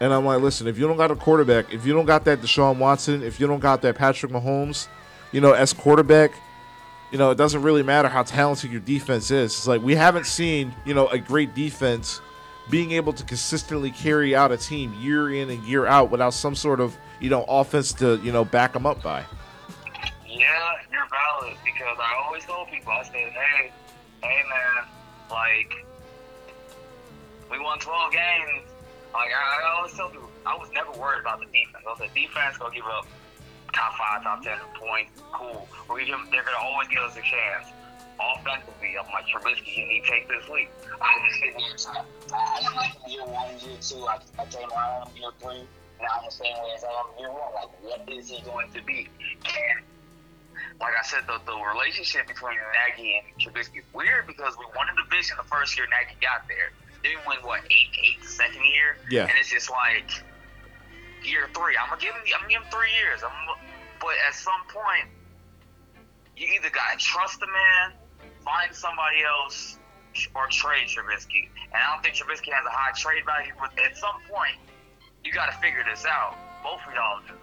And 0.00 0.12
I'm 0.12 0.24
like, 0.24 0.40
listen, 0.40 0.66
if 0.66 0.78
you 0.78 0.86
don't 0.86 0.96
got 0.96 1.10
a 1.10 1.16
quarterback, 1.16 1.72
if 1.72 1.84
you 1.84 1.92
don't 1.92 2.06
got 2.06 2.24
that 2.24 2.40
Deshaun 2.40 2.78
Watson, 2.78 3.22
if 3.22 3.38
you 3.38 3.46
don't 3.46 3.60
got 3.60 3.82
that 3.82 3.96
Patrick 3.96 4.32
Mahomes, 4.32 4.88
you 5.32 5.40
know, 5.40 5.52
as 5.52 5.72
quarterback, 5.72 6.32
you 7.10 7.18
know, 7.18 7.30
it 7.30 7.36
doesn't 7.36 7.62
really 7.62 7.82
matter 7.82 8.08
how 8.08 8.22
talented 8.22 8.70
your 8.70 8.80
defense 8.80 9.30
is. 9.30 9.52
It's 9.52 9.66
like 9.66 9.82
we 9.82 9.94
haven't 9.94 10.26
seen, 10.26 10.74
you 10.84 10.94
know, 10.94 11.08
a 11.08 11.18
great 11.18 11.54
defense 11.54 12.20
being 12.70 12.92
able 12.92 13.12
to 13.14 13.24
consistently 13.24 13.90
carry 13.90 14.36
out 14.36 14.52
a 14.52 14.56
team 14.56 14.94
year 15.00 15.32
in 15.32 15.48
and 15.48 15.62
year 15.64 15.86
out 15.86 16.10
without 16.10 16.34
some 16.34 16.54
sort 16.54 16.80
of, 16.80 16.96
you 17.20 17.30
know, 17.30 17.44
offense 17.48 17.92
to, 17.94 18.20
you 18.22 18.30
know, 18.30 18.44
back 18.44 18.74
them 18.74 18.84
up 18.84 19.02
by. 19.02 19.24
Yeah, 20.26 20.72
you're 20.92 21.08
valid 21.08 21.56
because 21.64 21.96
I 21.98 22.22
always 22.24 22.44
told 22.44 22.68
people, 22.68 22.92
I 22.92 23.02
said, 23.04 23.14
hey, 23.14 23.72
hey 24.22 24.42
man, 24.50 24.84
like, 25.30 25.86
we 27.50 27.58
won 27.58 27.78
12 27.78 28.12
games. 28.12 28.68
Like, 29.14 29.30
I, 29.32 29.62
I 29.64 29.76
always 29.78 29.94
tell 29.94 30.10
people, 30.10 30.28
I 30.44 30.54
was 30.54 30.68
never 30.74 30.92
worried 30.92 31.22
about 31.22 31.40
the 31.40 31.46
defense. 31.46 31.84
I 31.88 31.98
said, 31.98 32.14
defense 32.14 32.58
gonna 32.58 32.74
give 32.74 32.84
up 32.84 33.06
top 33.72 33.94
five, 33.94 34.22
top 34.22 34.42
10 34.42 34.58
points. 34.74 35.22
Cool. 35.32 35.68
We're 35.88 36.06
gonna, 36.06 36.24
they're 36.30 36.44
gonna 36.44 36.62
always 36.62 36.88
give 36.88 37.02
us 37.02 37.16
a 37.16 37.22
chance. 37.22 37.72
Offensively, 38.18 38.98
I'm 38.98 39.06
like, 39.12 39.26
Trubisky, 39.30 39.76
you 39.78 39.86
need 39.86 40.02
to 40.02 40.10
take 40.10 40.28
this 40.28 40.48
leap. 40.48 40.68
I 41.00 41.14
was 41.14 41.30
just 41.30 41.38
sitting 41.38 41.60
here, 41.60 41.78
so 41.78 41.90
I 42.34 42.60
didn't 42.60 42.74
like 42.74 42.94
him 42.98 43.10
year 43.10 43.26
one, 43.26 43.54
year 43.62 43.78
two. 43.80 44.02
I, 44.06 44.18
I 44.38 44.44
came 44.46 44.68
around 44.70 45.14
year 45.14 45.30
three. 45.38 45.62
Now 46.02 46.18
I'm 46.18 46.24
the 46.26 46.30
same 46.30 46.54
way 46.54 46.74
as 46.74 46.82
I 46.82 46.90
am 46.90 47.06
year 47.18 47.30
one. 47.30 47.54
Like, 47.54 47.70
what 47.82 48.02
is 48.10 48.28
he 48.28 48.42
going 48.42 48.72
to 48.72 48.82
be? 48.82 49.08
And 49.46 49.86
like 50.80 50.94
I 50.98 51.02
said, 51.02 51.20
the, 51.26 51.38
the 51.46 51.54
relationship 51.54 52.26
between 52.26 52.58
Nagy 52.74 53.22
and 53.22 53.26
Trubisky 53.38 53.78
is 53.78 53.88
weird 53.94 54.26
because 54.26 54.54
we 54.58 54.64
won 54.74 54.86
a 54.90 54.94
division 55.02 55.36
the 55.38 55.46
first 55.46 55.76
year 55.76 55.86
Nagy 55.86 56.18
got 56.20 56.46
there. 56.48 56.70
Then 57.02 57.12
we 57.22 57.36
win 57.36 57.38
what 57.46 57.62
eight, 57.70 57.90
eight 58.02 58.22
the 58.22 58.28
second 58.28 58.62
year. 58.66 58.98
Yeah. 59.10 59.30
And 59.30 59.32
it's 59.38 59.50
just 59.50 59.70
like 59.70 60.10
year 61.24 61.48
three. 61.54 61.76
I'm 61.76 61.88
gonna 61.88 62.00
give 62.00 62.14
him. 62.14 62.22
I'm 62.34 62.42
gonna 62.42 62.52
give 62.52 62.62
him 62.62 62.70
three 62.70 62.92
years. 63.02 63.22
I'm, 63.22 63.32
but 64.00 64.14
at 64.26 64.34
some 64.34 64.62
point, 64.68 65.10
you 66.36 66.46
either 66.54 66.70
gotta 66.70 66.98
trust 66.98 67.40
the 67.40 67.46
man, 67.46 67.92
find 68.44 68.74
somebody 68.74 69.22
else, 69.24 69.78
or 70.34 70.46
trade 70.48 70.86
Trubisky. 70.86 71.48
And 71.72 71.78
I 71.82 71.94
don't 71.94 72.02
think 72.02 72.14
Trubisky 72.14 72.52
has 72.52 72.64
a 72.66 72.70
high 72.70 72.92
trade 72.96 73.24
value. 73.24 73.52
But 73.58 73.72
at 73.84 73.96
some 73.96 74.20
point, 74.30 74.56
you 75.24 75.32
gotta 75.32 75.56
figure 75.58 75.84
this 75.88 76.04
out. 76.06 76.36
Both 76.62 76.80
of 76.86 76.94
y'all 76.94 77.20
do. 77.26 77.34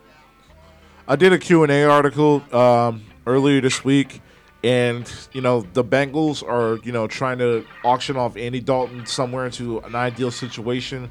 I 1.07 1.15
did 1.15 1.33
a 1.33 1.37
Q&A 1.37 1.83
article 1.83 2.41
um, 2.55 3.03
earlier 3.27 3.61
this 3.61 3.83
week, 3.83 4.21
and 4.63 5.11
you 5.33 5.41
know 5.41 5.61
the 5.73 5.83
Bengals 5.83 6.41
are 6.41 6.83
you 6.83 6.91
know 6.91 7.07
trying 7.07 7.37
to 7.37 7.65
auction 7.83 8.17
off 8.17 8.35
Andy 8.35 8.59
Dalton 8.59 9.05
somewhere 9.05 9.45
into 9.45 9.79
an 9.79 9.93
ideal 9.93 10.31
situation. 10.31 11.09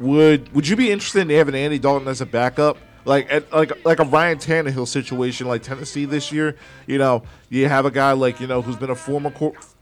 Would 0.00 0.52
Would 0.54 0.66
you 0.66 0.76
be 0.76 0.90
interested 0.90 1.20
in 1.20 1.30
having 1.30 1.54
Andy 1.54 1.78
Dalton 1.78 2.08
as 2.08 2.20
a 2.20 2.26
backup? 2.26 2.78
Like 3.04 3.32
at, 3.32 3.50
like 3.52 3.84
like 3.84 3.98
a 3.98 4.04
Ryan 4.04 4.38
Tannehill 4.38 4.86
situation, 4.86 5.46
like 5.46 5.62
Tennessee 5.62 6.04
this 6.04 6.32
year. 6.32 6.56
You 6.86 6.98
know, 6.98 7.22
you 7.48 7.68
have 7.68 7.86
a 7.86 7.90
guy 7.90 8.12
like 8.12 8.40
you 8.40 8.46
know 8.46 8.60
who's 8.60 8.76
been 8.76 8.90
a 8.90 8.94
former 8.94 9.32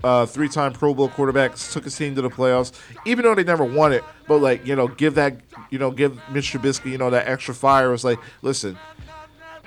uh, 0.05 0.27
three-time 0.27 0.73
Pro 0.73 0.95
Bowl 0.95 1.09
quarterback, 1.09 1.57
took 1.57 1.85
his 1.85 1.97
team 1.97 2.15
to 2.15 2.23
the 2.23 2.31
playoffs, 2.31 2.73
even 3.05 3.25
though 3.25 3.35
they 3.35 3.43
never 3.43 3.65
won 3.65 3.93
it. 3.93 4.05
But 4.29 4.39
like 4.39 4.65
you 4.67 4.77
know, 4.77 4.87
give 4.87 5.17
that 5.17 5.41
you 5.71 5.79
know 5.81 5.91
give 5.91 6.21
Mitch 6.31 6.53
Trubisky 6.53 6.93
you 6.93 6.99
know 6.99 7.11
that 7.11 7.27
extra 7.27 7.55
fire. 7.55 7.93
It's 7.93 8.05
like, 8.05 8.21
listen, 8.43 8.79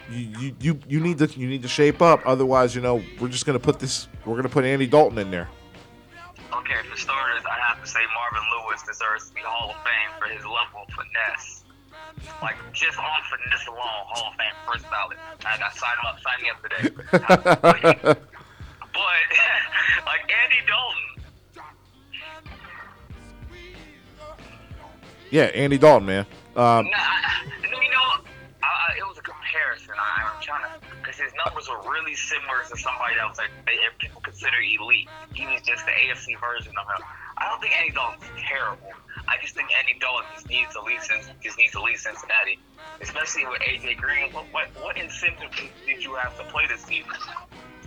you 0.09 0.55
you 0.59 0.79
you 0.87 0.99
need 1.01 1.17
to 1.17 1.27
you 1.27 1.47
need 1.47 1.61
to 1.63 1.67
shape 1.67 2.01
up. 2.01 2.21
Otherwise, 2.25 2.73
you 2.73 2.81
know, 2.81 3.01
we're 3.19 3.27
just 3.27 3.45
gonna 3.45 3.59
put 3.59 3.79
this. 3.79 4.07
We're 4.25 4.37
gonna 4.37 4.49
put 4.49 4.63
Andy 4.63 4.87
Dalton 4.87 5.17
in 5.17 5.29
there. 5.29 5.49
Okay, 6.53 6.75
for 6.89 6.97
starters, 6.97 7.43
I 7.45 7.57
have 7.67 7.81
to 7.83 7.87
say 7.89 7.99
Marvin 8.13 8.43
Lewis 8.51 8.81
deserves 8.83 9.29
to 9.29 9.33
be 9.35 9.41
Hall 9.41 9.69
of 9.71 9.77
Fame 9.83 10.11
for 10.19 10.25
his 10.27 10.43
level 10.43 10.83
of 10.87 10.89
finesse. 10.93 11.63
Like 12.41 12.55
just 12.73 12.97
on 12.97 13.05
finesse 13.29 13.67
alone, 13.67 13.79
Hall 14.11 14.31
of 14.31 14.37
Fame 14.37 14.53
first 14.67 14.83
ballot. 14.91 15.17
I 15.45 15.57
got 15.57 15.73
signed 15.75 15.99
up, 16.05 16.19
sign 16.19 16.41
me 16.43 16.49
up 16.51 16.61
today. 16.61 16.89
but 17.11 18.19
like 20.05 20.23
Andy 20.27 20.61
Dalton, 20.67 21.07
Yeah, 25.29 25.43
Andy 25.55 25.77
Dalton, 25.77 26.05
man. 26.07 26.25
Um, 26.57 26.85
nah, 26.85 26.91
I- 26.91 27.45
you 27.63 27.69
know, 27.71 28.25
I, 28.61 28.67
I, 28.67 28.97
it 28.97 29.07
was 29.07 29.17
comparison. 29.51 29.93
I, 29.99 30.31
I'm 30.31 30.41
trying 30.41 30.63
to, 30.63 30.71
because 31.03 31.19
his 31.19 31.35
numbers 31.35 31.67
were 31.67 31.83
really 31.83 32.15
similar 32.15 32.63
to 32.71 32.75
somebody 32.79 33.19
else 33.19 33.35
that 33.37 33.51
they, 33.67 33.75
people 33.99 34.21
consider 34.23 34.55
elite. 34.63 35.11
He 35.35 35.43
was 35.45 35.61
just 35.61 35.83
the 35.83 35.91
AFC 35.91 36.39
version 36.39 36.71
of 36.79 36.87
him. 36.87 37.03
I 37.37 37.51
don't 37.51 37.59
think 37.59 37.75
Andy 37.75 37.91
Dalton's 37.91 38.23
terrible. 38.39 38.95
I 39.27 39.35
just 39.43 39.55
think 39.55 39.67
Andy 39.75 39.99
Dalton 39.99 40.27
just 40.33 40.47
needs 40.47 40.71
to 40.73 40.81
leave, 40.81 41.03
just 41.43 41.57
needs 41.57 41.73
to 41.75 41.81
leave 41.83 41.99
Cincinnati, 41.99 42.59
especially 43.01 43.45
with 43.45 43.61
AJ 43.61 43.99
Green. 43.99 44.31
What, 44.31 44.47
what 44.51 44.67
what 44.79 44.97
incentive 44.97 45.51
did 45.85 46.03
you 46.03 46.15
have 46.15 46.37
to 46.39 46.43
play 46.47 46.65
this 46.67 46.81
season 46.81 47.11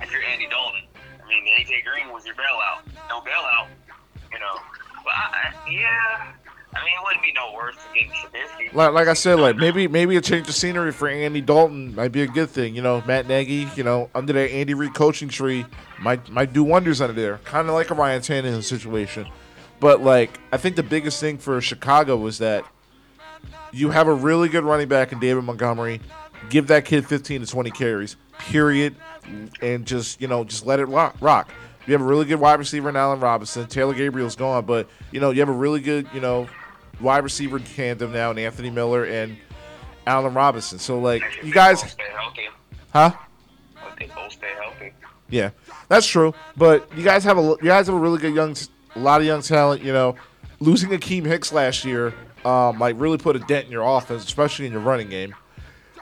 if 0.01 0.13
you're 0.13 0.23
Andy 0.23 0.49
Dalton? 0.49 0.85
I 0.95 1.29
mean, 1.29 1.45
AJ 1.49 1.85
Green 1.85 2.13
was 2.13 2.25
your 2.27 2.35
bailout. 2.35 2.85
No 3.09 3.21
bailout, 3.21 3.69
you 4.33 4.39
know. 4.39 4.57
But 5.05 5.13
I, 5.13 5.53
yeah, 5.69 6.33
I 6.77 6.85
mean, 6.85 6.95
it 6.95 7.03
wouldn't 7.05 7.23
be 7.23 7.33
no 7.33 7.53
worse 7.55 7.77
than 7.77 8.11
Trubisky. 8.11 8.75
like, 8.75 8.93
like 8.93 9.09
I 9.09 9.15
said, 9.15 9.39
like 9.39 9.57
maybe 9.57 9.87
maybe 9.87 10.17
a 10.17 10.21
change 10.21 10.49
of 10.49 10.55
scenery 10.55 10.93
for 10.93 11.09
Andy 11.09 11.41
Dalton 11.41 11.95
might 11.95 12.13
be 12.13 12.23
a 12.23 12.27
good 12.27 12.51
thing. 12.51 12.75
You 12.75 12.83
know, 12.83 13.03
Matt 13.07 13.29
Nagy, 13.29 13.69
you 13.77 13.85
know, 13.85 14.11
under 14.15 14.33
that 14.33 14.51
Andy 14.51 14.75
Reid 14.75 14.95
coaching 14.95 15.29
tree, 15.29 15.67
might 16.01 16.29
might 16.31 16.53
do 16.53 16.65
wonders 16.65 17.01
under 17.01 17.13
there. 17.15 17.39
Kind 17.45 17.69
of 17.69 17.75
like 17.75 17.91
a 17.91 17.95
Ryan 17.95 18.21
Tannehill 18.21 18.63
situation. 18.63 19.29
But 19.81 20.01
like, 20.01 20.39
I 20.53 20.57
think 20.57 20.77
the 20.77 20.83
biggest 20.83 21.21
thing 21.21 21.39
for 21.39 21.61
Chicago 21.61 22.17
was 22.17 22.39
that 22.39 22.65
you 23.73 23.91
have 23.91 24.09
a 24.09 24.15
really 24.15 24.49
good 24.49 24.65
running 24.65 24.89
back 24.89 25.13
in 25.13 25.19
David 25.19 25.45
Montgomery. 25.45 26.01
Give 26.51 26.67
that 26.69 26.85
kid 26.85 27.07
15 27.07 27.41
to 27.43 27.47
20 27.47 27.71
carries, 27.71 28.17
period, 28.39 28.97
and 29.63 29.87
just 29.87 30.21
you 30.21 30.29
know 30.29 30.45
just 30.45 30.67
let 30.67 30.81
it 30.81 30.87
rock. 30.87 31.17
rock. 31.21 31.51
You 31.87 31.93
have 31.93 32.01
a 32.01 32.05
really 32.05 32.25
good 32.25 32.41
wide 32.41 32.59
receiver 32.59 32.89
in 32.89 32.97
Allen 32.97 33.21
Robinson. 33.21 33.67
Taylor 33.67 33.93
Gabriel's 33.95 34.37
gone, 34.37 34.65
but 34.65 34.89
you 35.11 35.21
know 35.21 35.31
you 35.31 35.41
have 35.41 35.49
a 35.49 35.53
really 35.53 35.81
good 35.81 36.09
you 36.15 36.21
know 36.21 36.49
wide 37.01 37.25
receiver 37.25 37.59
tandem 37.59 38.13
now 38.13 38.31
in 38.31 38.39
Anthony 38.39 38.71
Miller 38.71 39.05
and 39.05 39.37
Allen 40.07 40.35
Robinson. 40.35 40.79
So 40.79 40.99
like 41.01 41.23
you 41.43 41.53
guys, 41.53 41.81
stay 41.81 42.05
healthy, 42.15 42.49
huh? 42.93 43.13
if 43.89 43.97
they 43.97 44.07
both 44.15 44.33
stay 44.33 44.53
healthy. 44.61 44.93
Yeah, 45.29 45.51
that's 45.89 46.07
true. 46.07 46.35
But 46.57 46.89
you 46.97 47.05
guys 47.05 47.25
have 47.25 47.39
a 47.39 47.43
you 47.43 47.57
guys 47.65 47.87
have 47.87 47.97
a 47.97 47.99
really 47.99 48.19
good 48.19 48.35
young, 48.35 48.57
a 48.95 48.99
lot 48.99 49.21
of 49.21 49.27
young 49.27 49.43
talent. 49.43 49.83
You 49.83 49.93
know, 49.93 50.17
losing 50.61 50.91
Akiem 50.91 51.25
Hicks 51.25 51.53
last 51.53 51.85
year 51.85 52.15
um, 52.45 52.79
might 52.79 52.97
really 52.97 53.19
put 53.19 53.37
a 53.37 53.41
dent 53.41 53.67
in 53.67 53.73
your 53.73 53.85
offense, 53.85 54.25
especially 54.25 54.67
in 54.67 54.73
your 54.73 54.83
running 54.83 55.09
game. 55.09 55.35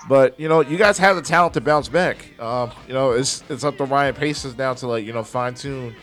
But 0.09 0.39
you 0.39 0.49
know, 0.49 0.61
you 0.61 0.77
guys 0.77 0.99
have 0.99 1.17
the 1.17 1.23
talent 1.23 1.55
to 1.55 1.61
bounce 1.61 1.89
back. 1.89 2.39
Um, 2.41 2.73
you 2.89 2.95
know, 2.95 3.13
it's 3.13 3.45
it's 3.49 3.65
up 3.65 3.77
to 3.79 3.85
Ryan 3.85 4.15
Pace's 4.15 4.57
now 4.57 4.75
to 4.75 4.87
like 4.87 5.05
you 5.05 5.13
know 5.13 5.23
fine 5.23 5.55
tune 5.55 5.95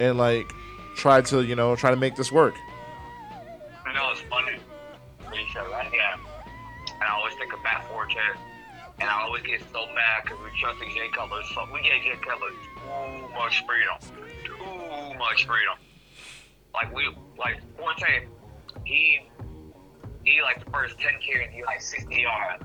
and 0.00 0.18
like 0.18 0.50
try 0.96 1.20
to 1.22 1.42
you 1.42 1.54
know 1.54 1.76
try 1.76 1.90
to 1.90 1.96
make 1.96 2.16
this 2.16 2.32
work. 2.32 2.54
Know, 3.94 4.10
it's 4.10 4.20
funny. 4.22 4.58
Yeah. 5.32 6.16
And 6.94 7.02
I 7.02 7.14
always 7.14 7.34
think 7.34 7.52
of 7.52 7.62
Matt 7.62 7.88
Forte. 7.88 8.16
And 8.98 9.08
I 9.08 9.22
always 9.22 9.42
get 9.42 9.62
so 9.72 9.86
mad 9.94 10.24
because 10.24 10.38
we 10.42 10.50
trusted 10.60 10.88
Jay 10.94 11.08
Cutler. 11.14 11.42
So 11.54 11.66
we 11.72 11.80
gave 11.82 12.02
Jay 12.02 12.18
Cutler 12.20 12.50
too 12.50 13.28
much 13.34 13.64
freedom. 13.66 13.98
Too 14.44 15.18
much 15.18 15.46
freedom. 15.46 15.78
Like 16.74 16.94
we 16.94 17.08
like 17.38 17.62
Forte, 17.78 18.26
he 18.84 19.30
he 20.24 20.42
like 20.42 20.64
the 20.64 20.70
first 20.70 20.98
ten 20.98 21.14
carries, 21.24 21.50
he 21.52 21.62
like 21.62 21.80
sixty 21.80 22.22
yards. 22.22 22.64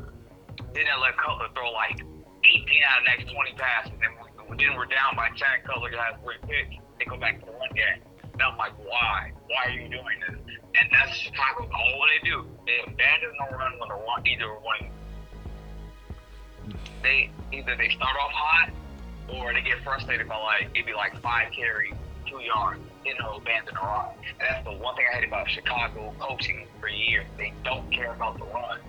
Then 0.73 0.85
they 0.85 1.01
let 1.01 1.17
Cutler 1.17 1.49
throw 1.53 1.71
like 1.71 2.01
eighteen 2.43 2.81
out 2.89 2.99
of 2.99 3.05
the 3.05 3.09
next 3.09 3.33
twenty 3.33 3.53
passes. 3.53 3.91
And 3.93 4.01
then 4.01 4.11
we, 4.49 4.57
then 4.57 4.75
we're 4.75 4.85
down 4.85 5.15
by 5.15 5.29
ten. 5.37 5.61
Cutler 5.65 5.91
has 5.91 6.17
three 6.23 6.41
picks. 6.41 6.81
They 6.97 7.05
go 7.05 7.17
back 7.17 7.39
to 7.39 7.45
the 7.45 7.51
one 7.53 7.69
game. 7.75 8.01
And 8.33 8.41
I'm 8.41 8.57
like, 8.57 8.73
why? 8.79 9.31
Why 9.47 9.65
are 9.65 9.71
you 9.71 9.89
doing 9.89 10.19
this? 10.27 10.48
And 10.75 10.89
that's 10.91 11.17
Chicago. 11.17 11.69
All 11.73 12.05
they 12.07 12.29
do, 12.29 12.45
they 12.65 12.79
abandon 12.91 13.31
the 13.39 13.57
run 13.57 13.79
when 13.79 13.89
they're 13.89 13.97
one, 13.97 14.25
either 14.27 14.47
when 14.47 14.91
they 17.01 17.31
either 17.51 17.75
they 17.75 17.89
start 17.89 18.15
off 18.21 18.31
hot 18.31 18.69
or 19.33 19.53
they 19.53 19.61
get 19.61 19.81
frustrated 19.83 20.27
by 20.27 20.37
like 20.37 20.69
it'd 20.73 20.85
be 20.85 20.93
like 20.93 21.19
five 21.21 21.51
carries, 21.51 21.93
two 22.27 22.39
yards, 22.41 22.79
then 23.03 23.13
they'll 23.19 23.37
abandon 23.37 23.73
the 23.73 23.81
run. 23.81 24.09
And 24.39 24.39
that's 24.39 24.63
the 24.63 24.71
one 24.71 24.95
thing 24.95 25.05
I 25.11 25.17
hate 25.17 25.27
about 25.27 25.49
Chicago 25.49 26.13
coaching 26.19 26.67
for 26.79 26.89
years. 26.89 27.25
They 27.37 27.53
don't 27.63 27.89
care 27.91 28.13
about 28.13 28.37
the 28.37 28.45
run. 28.45 28.79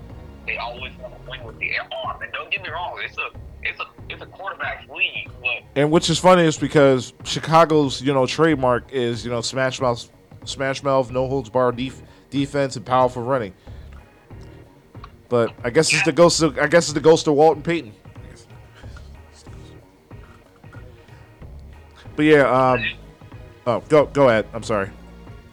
They 0.47 0.57
always 0.57 0.93
want 0.99 1.15
to 1.15 1.31
win 1.31 1.45
with 1.45 1.59
the 1.59 1.71
arm. 2.05 2.23
And 2.23 2.33
don't 2.33 2.51
get 2.51 2.63
me 2.63 2.71
wrong, 2.71 3.01
it's 3.05 3.17
a 3.19 3.39
it's 3.63 3.81
a 3.81 3.85
it's 4.09 4.23
a 4.23 4.27
quarterback's 4.27 4.89
league, 4.89 5.31
but 5.41 5.63
And 5.77 5.91
which 5.91 6.11
is 6.11 6.19
funny 6.19 6.45
is 6.45 6.59
because 6.59 7.13
Chicago's 7.25 8.01
you 8.01 8.13
know 8.13 8.27
trademark 8.27 8.93
is 8.93 9.25
you 9.25 9.31
know 9.31 9.41
smash 9.41 9.81
mouth, 9.81 10.11
smash 10.45 10.83
mouth, 10.83 11.11
no 11.11 11.29
holds 11.29 11.51
bar 11.51 11.73
def- 11.73 12.03
defense 12.31 12.77
and 12.77 12.85
powerful 12.85 13.23
running. 13.23 13.55
But 15.29 15.55
I 15.63 15.71
guess 15.71 15.93
it's 15.93 16.05
the 16.05 16.13
ghost. 16.13 16.43
Of, 16.43 16.59
I 16.59 16.67
guess 16.67 16.87
it's 16.87 16.93
the 16.93 17.01
ghost 17.01 17.27
of 17.29 17.35
Walter 17.35 17.61
Payton. 17.61 17.93
But 22.17 22.25
yeah, 22.25 22.51
um, 22.51 22.85
oh 23.67 23.81
go 23.89 24.07
go 24.07 24.29
ahead. 24.29 24.47
I'm 24.53 24.63
sorry. 24.63 24.91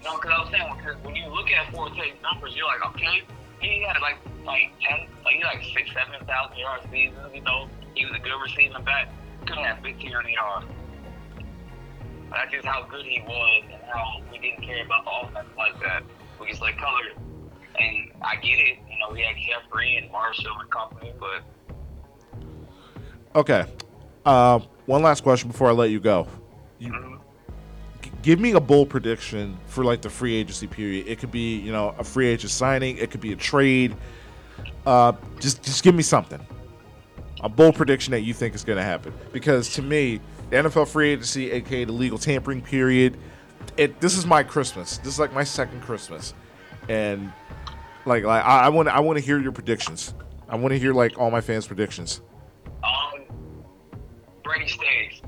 No, 0.04 0.16
because 0.16 0.32
I 0.32 0.40
was 0.40 0.50
saying 0.52 0.68
when 1.04 1.16
you 1.16 1.28
look 1.28 1.50
at 1.52 1.72
Forte's 1.74 1.96
numbers, 2.22 2.56
you're 2.56 2.66
like, 2.66 2.86
okay, 2.88 3.22
he 3.62 3.84
had 3.84 4.02
like 4.02 4.18
like 4.46 4.72
ten, 4.82 5.08
like 5.24 5.36
he 5.36 5.42
had 5.42 5.54
like 5.54 5.64
six, 5.74 5.90
seven 5.94 6.26
thousand 6.26 6.58
yards 6.58 6.84
seasons. 6.92 7.32
You 7.34 7.42
know, 7.42 7.70
he 7.94 8.06
was 8.06 8.16
a 8.16 8.20
good 8.20 8.42
receiving 8.42 8.84
back. 8.84 9.10
Couldn't 9.46 9.64
have 9.64 9.80
fifteen 9.80 10.12
hundred 10.12 10.32
yards. 10.32 10.66
That's 12.32 12.52
just 12.52 12.66
how 12.66 12.84
good 12.84 13.06
he 13.06 13.22
was 13.22 13.64
and 13.72 13.82
how 13.92 14.22
we 14.32 14.38
didn't 14.40 14.64
care 14.64 14.86
about 14.86 15.06
the 15.06 15.12
offense 15.28 15.50
like 15.58 15.80
that. 15.82 16.04
We 16.40 16.48
just 16.50 16.62
like 16.62 16.78
colored. 16.78 17.14
And 17.80 18.12
I 18.22 18.36
get 18.38 18.58
it, 18.60 18.80
you 18.90 18.98
know, 19.00 19.14
we 19.14 19.22
had 19.22 19.36
Jeffery 19.38 19.98
and 19.98 20.12
Marshall 20.12 20.60
and 20.60 20.70
company, 20.70 21.14
but 21.20 21.44
Okay. 23.36 23.66
Uh, 24.26 24.60
one 24.88 25.04
last 25.04 25.22
question 25.22 25.50
before 25.50 25.70
I 25.70 25.72
let 25.72 25.92
you 25.92 26.00
go. 26.00 26.28
You, 26.80 27.20
g- 28.02 28.12
give 28.24 28.40
me 28.40 28.54
a 28.54 28.60
bold 28.60 28.90
prediction 28.90 29.58
for 29.68 29.84
like 29.84 30.02
the 30.02 30.10
free 30.10 30.36
agency 30.36 30.66
period. 30.66 31.08
It 31.08 31.20
could 31.20 31.32
be 31.32 31.58
you 31.58 31.72
know 31.72 31.94
a 32.00 32.04
free 32.04 32.28
agent 32.28 32.52
signing. 32.52 32.98
It 32.98 33.12
could 33.12 33.22
be 33.22 33.32
a 33.32 33.36
trade. 33.36 33.96
Uh, 34.88 35.14
just 35.40 35.62
just 35.62 35.84
give 35.84 35.94
me 35.94 36.04
something. 36.04 36.44
A 37.42 37.50
bold 37.50 37.76
prediction 37.76 38.12
that 38.12 38.22
you 38.22 38.34
think 38.34 38.56
is 38.56 38.64
going 38.64 38.78
to 38.78 38.84
happen. 38.84 39.14
Because 39.32 39.70
to 39.76 39.84
me, 39.84 40.20
the 40.50 40.58
NFL 40.58 40.88
free 40.88 41.10
agency, 41.10 41.52
aka 41.52 41.86
the 41.86 41.92
legal 41.92 42.18
tampering 42.18 42.62
period, 42.62 43.18
it 43.76 44.00
this 44.00 44.18
is 44.18 44.26
my 44.26 44.44
Christmas. 44.44 44.98
This 45.00 45.14
is 45.14 45.20
like 45.20 45.34
my 45.34 45.44
second 45.44 45.82
Christmas, 45.82 46.34
and 46.90 47.32
like 48.06 48.24
like 48.24 48.44
I 48.44 48.70
want 48.70 48.88
I 48.88 49.00
want 49.00 49.20
to 49.20 49.24
hear 49.24 49.40
your 49.40 49.52
predictions. 49.52 50.14
I 50.50 50.56
want 50.56 50.72
to 50.72 50.80
hear 50.80 50.94
like 50.94 51.20
all 51.20 51.30
my 51.30 51.42
fans' 51.42 51.68
predictions. 51.68 52.22
Um, 52.84 53.26
Brady 54.44 54.68
stays. 54.68 55.22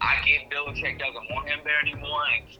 I 0.00 0.16
get 0.24 0.50
Belichick 0.50 0.98
doesn't 0.98 1.26
want 1.30 1.48
him 1.48 1.60
there 1.64 1.80
anymore, 1.80 2.22
it's 2.44 2.58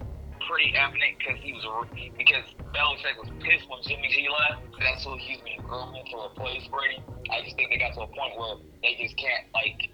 pretty 0.48 0.74
evident 0.74 1.18
because 1.18 1.38
he 1.40 1.52
was. 1.52 1.86
Because 2.16 2.44
Belichick 2.72 3.16
was 3.20 3.30
pissed 3.40 3.68
when 3.68 3.82
Jimmy 3.84 4.09
G 4.09 4.26
left. 4.28 4.62
That's 4.80 5.04
who 5.04 5.16
he's 5.18 5.38
been 5.42 5.64
grooming 5.66 6.04
to 6.11 6.16
replace 6.24 6.66
Brady. 6.68 7.02
I 7.30 7.44
just 7.44 7.56
think 7.56 7.70
they 7.70 7.78
got 7.78 7.94
to 7.94 8.00
a 8.00 8.06
point 8.06 8.32
where 8.38 8.56
they 8.82 8.96
just 8.98 9.16
can't 9.18 9.44
like 9.54 9.90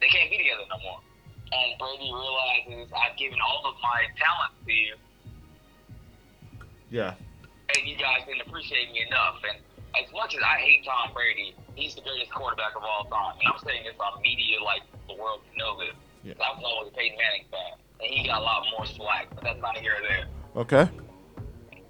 they 0.00 0.08
can't 0.08 0.30
be 0.30 0.38
together 0.38 0.64
no 0.70 0.78
more. 0.82 1.00
And 1.52 1.78
Brady 1.78 2.10
realizes 2.12 2.92
I've 2.94 3.16
given 3.18 3.38
all 3.42 3.62
of 3.66 3.74
my 3.82 4.06
talent 4.16 4.52
to 4.66 4.72
you, 4.72 4.94
Yeah. 6.90 7.14
and 7.76 7.86
you 7.86 7.96
guys 7.96 8.22
didn't 8.26 8.42
appreciate 8.46 8.90
me 8.92 9.04
enough. 9.06 9.42
And 9.48 9.58
as 9.98 10.10
much 10.12 10.34
as 10.34 10.42
I 10.42 10.58
hate 10.60 10.84
Tom 10.84 11.12
Brady, 11.12 11.54
he's 11.74 11.94
the 11.94 12.02
greatest 12.02 12.30
quarterback 12.32 12.76
of 12.76 12.82
all 12.82 13.04
time. 13.10 13.34
And 13.40 13.48
I'm 13.52 13.58
saying 13.66 13.84
this 13.84 13.94
on 13.98 14.20
media 14.22 14.62
like 14.62 14.82
the 15.08 15.14
world 15.14 15.40
can 15.48 15.58
know 15.58 15.78
this. 15.78 15.94
Yeah. 16.22 16.34
I 16.38 16.54
was 16.54 16.62
always 16.64 16.92
a 16.92 16.96
Peyton 16.96 17.18
Manning 17.18 17.46
fan, 17.50 17.78
and 18.02 18.10
he 18.14 18.26
got 18.26 18.40
a 18.40 18.44
lot 18.44 18.64
more 18.76 18.86
slack, 18.86 19.28
but 19.34 19.42
that's 19.42 19.60
not 19.60 19.76
here 19.78 19.96
or 19.98 20.02
there. 20.06 20.26
Okay. 20.56 20.90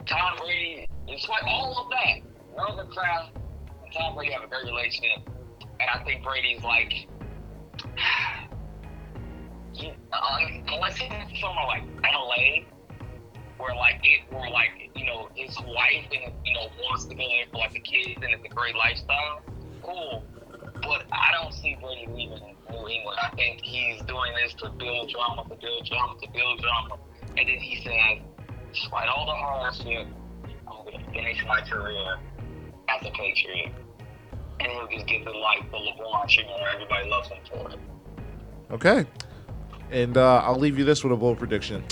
Tom 0.06 0.36
Brady, 0.38 0.88
despite 1.06 1.42
all 1.44 1.84
of 1.84 1.90
that, 1.90 2.20
Earl 2.56 2.86
Kraft 2.86 3.32
and 3.84 3.92
Tom 3.92 4.14
Brady 4.14 4.32
have 4.32 4.44
a 4.44 4.46
great 4.46 4.64
relationship, 4.64 5.28
and 5.80 5.90
I 5.92 6.02
think 6.04 6.22
Brady's 6.24 6.62
like, 6.62 7.06
unless 10.72 10.96
he's 10.96 11.40
somewhere 11.40 11.66
like 11.66 11.82
LA, 12.02 12.64
where 13.58 13.74
like 13.74 14.00
it, 14.02 14.32
where 14.32 14.50
like 14.50 14.90
you 14.94 15.06
know 15.06 15.28
his 15.34 15.56
wife 15.66 16.06
and 16.12 16.32
you 16.44 16.54
know 16.54 16.68
wants 16.82 17.04
to 17.06 17.14
go 17.14 17.22
there 17.26 17.46
for 17.50 17.58
like 17.58 17.72
the 17.72 17.80
kids 17.80 18.20
and 18.22 18.32
it's 18.32 18.44
a 18.44 18.54
great 18.54 18.74
lifestyle, 18.74 19.42
cool. 19.82 20.24
But 20.82 21.04
I 21.12 21.30
don't 21.40 21.52
see 21.52 21.76
Brady 21.80 22.06
leaving 22.08 22.56
New 22.70 22.88
England. 22.88 23.18
I 23.22 23.34
think 23.36 23.60
he's 23.62 24.00
doing 24.02 24.32
this 24.42 24.54
to 24.62 24.70
build 24.70 25.10
drama, 25.10 25.44
to 25.48 25.56
build 25.56 25.86
drama, 25.86 26.14
to 26.22 26.28
build 26.30 26.60
drama, 26.60 26.96
and 27.36 27.48
then 27.48 27.58
he 27.58 27.76
says, 27.84 28.24
despite 28.72 29.08
all 29.08 29.26
the 29.26 29.32
hardship, 29.32 30.06
I'm 30.66 30.84
gonna 30.84 31.12
finish 31.12 31.44
my 31.46 31.60
career 31.60 32.18
as 32.88 33.06
a 33.06 33.10
Patriot. 33.10 33.74
And 34.60 34.70
he'll 34.72 34.86
just 34.88 35.06
get 35.06 35.24
the 35.24 35.30
like 35.30 35.70
the 35.70 35.78
LeBron 35.78 36.28
treatment 36.28 36.60
where 36.60 36.70
everybody 36.74 37.08
loves 37.08 37.28
him 37.28 37.38
for 37.50 37.70
it. 37.70 37.78
Okay. 38.70 39.06
And 39.90 40.16
uh, 40.16 40.42
I'll 40.44 40.58
leave 40.58 40.78
you 40.78 40.84
this 40.84 41.02
with 41.02 41.12
a 41.12 41.16
bold 41.16 41.38
prediction. 41.38 41.82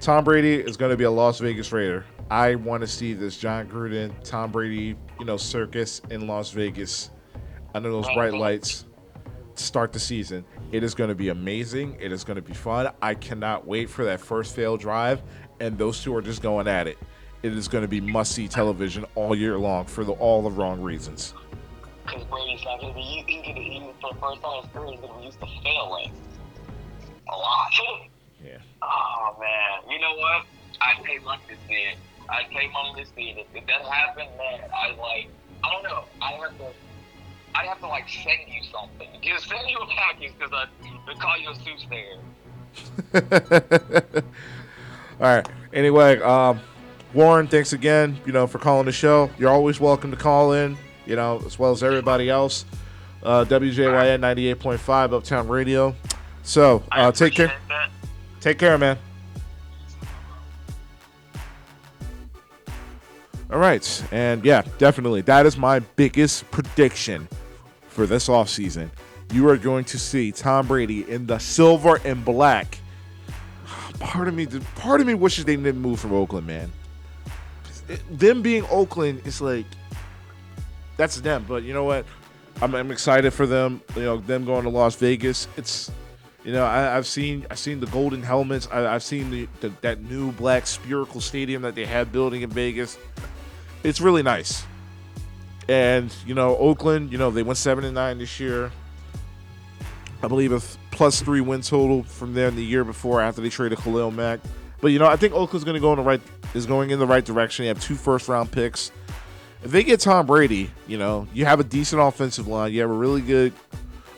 Tom 0.00 0.24
Brady 0.24 0.54
is 0.54 0.76
going 0.76 0.90
to 0.90 0.96
be 0.96 1.04
a 1.04 1.10
Las 1.10 1.40
Vegas 1.40 1.72
Raider. 1.72 2.06
I 2.30 2.54
want 2.54 2.80
to 2.80 2.86
see 2.86 3.12
this 3.12 3.36
Jon 3.36 3.68
Gruden, 3.68 4.12
Tom 4.22 4.50
Brady, 4.50 4.96
you 5.18 5.24
know, 5.26 5.36
circus 5.36 6.00
in 6.10 6.26
Las 6.26 6.50
Vegas 6.50 7.10
under 7.74 7.90
those 7.90 8.06
bright 8.14 8.32
lights 8.32 8.86
to 9.56 9.62
start 9.62 9.92
the 9.92 10.00
season. 10.00 10.44
It 10.72 10.82
is 10.82 10.94
going 10.94 11.08
to 11.08 11.14
be 11.14 11.28
amazing. 11.28 11.96
It 12.00 12.12
is 12.12 12.24
going 12.24 12.36
to 12.36 12.42
be 12.42 12.54
fun. 12.54 12.92
I 13.02 13.14
cannot 13.14 13.66
wait 13.66 13.90
for 13.90 14.04
that 14.04 14.20
first 14.20 14.54
failed 14.56 14.80
drive, 14.80 15.22
and 15.60 15.76
those 15.76 16.02
two 16.02 16.14
are 16.14 16.22
just 16.22 16.42
going 16.42 16.66
at 16.66 16.86
it. 16.86 16.98
It 17.42 17.52
is 17.52 17.68
going 17.68 17.82
to 17.82 17.88
be 17.88 18.00
must-see 18.00 18.48
television 18.48 19.04
all 19.14 19.34
year 19.34 19.58
long 19.58 19.84
for 19.84 20.02
the, 20.02 20.12
all 20.12 20.42
the 20.42 20.50
wrong 20.50 20.80
reasons. 20.80 21.34
Because 22.04 22.24
Brady's 22.24 22.64
not 22.64 22.80
going 22.80 22.92
to 22.92 22.98
be 22.98 23.24
to 23.26 23.60
eat 23.60 23.82
for 24.00 24.12
the 24.12 24.20
first 24.20 24.42
time 24.42 24.58
in 24.58 24.62
his 24.62 24.72
career. 24.72 24.90
He's 24.90 25.00
going 25.00 25.12
to 25.12 25.18
be 25.18 25.24
used 25.24 25.40
to 25.40 25.46
failing 25.62 26.12
a 27.28 27.36
lot. 27.36 27.72
Yeah. 28.44 28.58
oh, 28.82 29.36
man. 29.40 29.90
You 29.90 30.00
know 30.00 30.14
what? 30.16 30.46
I'd 30.80 31.02
pay 31.04 31.18
money 31.18 31.42
to 31.48 31.56
see 31.66 31.74
it. 31.74 31.96
I'd 32.28 32.48
pay 32.50 32.68
money 32.72 33.02
to 33.02 33.10
see 33.14 33.30
it. 33.30 33.46
If 33.54 33.66
that 33.66 33.82
happened, 33.82 34.30
man, 34.36 34.68
I 34.74 34.90
like, 34.96 35.28
I 35.62 35.72
don't 35.72 35.84
know. 35.84 36.04
I 36.20 36.32
have 36.32 36.56
to. 36.58 36.66
I'd 37.54 37.68
have 37.68 37.80
to 37.80 37.86
like 37.86 38.08
send 38.08 38.48
you 38.48 38.62
something. 38.72 39.08
Just 39.22 39.48
send 39.48 39.68
you 39.68 39.78
a 39.78 39.86
package 39.86 40.32
because 40.36 40.52
I 40.52 40.66
would 41.06 41.20
call 41.20 41.38
you 41.38 41.50
a 41.50 41.54
soothsayer. 41.54 42.18
All 45.20 45.36
right. 45.36 45.48
Anyway, 45.72 46.20
um, 46.20 46.60
Warren, 47.12 47.46
thanks 47.46 47.72
again, 47.72 48.18
you 48.26 48.32
know, 48.32 48.48
for 48.48 48.58
calling 48.58 48.86
the 48.86 48.92
show. 48.92 49.30
You're 49.38 49.50
always 49.50 49.78
welcome 49.78 50.10
to 50.10 50.16
call 50.16 50.52
in, 50.52 50.76
you 51.06 51.16
know, 51.16 51.42
as 51.46 51.58
well 51.58 51.72
as 51.72 51.82
everybody 51.82 52.30
else. 52.30 52.64
Uh, 53.22 53.44
WJYN 53.44 54.20
98.5 54.20 55.12
Uptown 55.14 55.48
Radio. 55.48 55.94
So, 56.42 56.82
uh, 56.92 57.10
take 57.10 57.34
care. 57.34 57.52
that. 57.68 57.90
Take 58.40 58.58
care, 58.58 58.76
man. 58.76 58.98
All 63.50 63.58
right. 63.58 64.04
And 64.10 64.44
yeah, 64.44 64.62
definitely. 64.78 65.22
That 65.22 65.46
is 65.46 65.56
my 65.56 65.78
biggest 65.78 66.50
prediction 66.50 67.28
for 67.88 68.06
this 68.06 68.28
offseason. 68.28 68.90
You 69.32 69.48
are 69.48 69.56
going 69.56 69.84
to 69.86 69.98
see 69.98 70.32
Tom 70.32 70.66
Brady 70.66 71.08
in 71.10 71.26
the 71.26 71.38
silver 71.38 72.00
and 72.04 72.24
black. 72.24 72.78
Part 73.98 74.28
of 74.28 74.34
me 74.34 74.46
part 74.74 75.00
of 75.00 75.06
me 75.06 75.14
wishes 75.14 75.44
they 75.44 75.56
didn't 75.56 75.80
move 75.80 76.00
from 76.00 76.12
Oakland, 76.12 76.46
man. 76.46 76.70
Them 78.10 78.42
being 78.42 78.66
Oakland 78.70 79.22
is 79.24 79.40
like 79.40 79.66
that's 80.96 81.20
them, 81.20 81.44
but 81.48 81.62
you 81.62 81.72
know 81.72 81.84
what? 81.84 82.06
I'm, 82.62 82.74
I'm 82.74 82.90
excited 82.90 83.32
for 83.32 83.46
them. 83.46 83.82
You 83.96 84.02
know, 84.02 84.16
them 84.18 84.44
going 84.44 84.64
to 84.64 84.70
Las 84.70 84.94
Vegas. 84.96 85.48
It's 85.56 85.90
you 86.44 86.52
know, 86.52 86.64
I, 86.64 86.96
I've 86.96 87.06
seen 87.06 87.46
I've 87.50 87.58
seen 87.58 87.80
the 87.80 87.86
golden 87.86 88.22
helmets. 88.22 88.68
I, 88.70 88.86
I've 88.86 89.02
seen 89.02 89.30
the, 89.30 89.48
the 89.60 89.72
that 89.80 90.02
new 90.02 90.30
black 90.32 90.66
spherical 90.66 91.20
stadium 91.20 91.62
that 91.62 91.74
they 91.74 91.86
have 91.86 92.12
building 92.12 92.42
in 92.42 92.50
Vegas. 92.50 92.98
It's 93.82 94.00
really 94.00 94.22
nice. 94.22 94.64
And 95.68 96.14
you 96.26 96.34
know, 96.34 96.56
Oakland. 96.58 97.10
You 97.10 97.18
know, 97.18 97.30
they 97.30 97.42
went 97.42 97.58
seven 97.58 97.84
and 97.84 97.94
nine 97.94 98.18
this 98.18 98.38
year. 98.38 98.70
I 100.22 100.28
believe 100.28 100.52
a 100.52 100.60
plus 100.90 101.20
three 101.20 101.40
win 101.40 101.60
total 101.60 102.02
from 102.02 102.34
there 102.34 102.48
in 102.48 102.56
the 102.56 102.64
year 102.64 102.84
before 102.84 103.20
after 103.20 103.40
they 103.40 103.50
traded 103.50 103.78
Khalil 103.78 104.10
Mack. 104.10 104.40
But 104.80 104.88
you 104.88 104.98
know, 104.98 105.06
I 105.06 105.16
think 105.16 105.34
Oakland's 105.34 105.64
going 105.64 105.74
to 105.74 105.80
go 105.80 105.92
in 105.92 105.98
the 105.98 106.04
right 106.04 106.20
is 106.54 106.66
going 106.66 106.90
in 106.90 106.98
the 106.98 107.06
right 107.06 107.24
direction. 107.24 107.64
They 107.64 107.68
have 107.68 107.80
two 107.80 107.94
first 107.94 108.28
round 108.28 108.52
picks. 108.52 108.92
If 109.64 109.70
they 109.70 109.82
get 109.82 110.00
Tom 110.00 110.26
Brady, 110.26 110.70
you 110.86 110.98
know, 110.98 111.26
you 111.32 111.46
have 111.46 111.58
a 111.58 111.64
decent 111.64 112.00
offensive 112.02 112.46
line. 112.46 112.72
You 112.72 112.82
have 112.82 112.90
a 112.90 112.94
really 112.94 113.22
good 113.22 113.54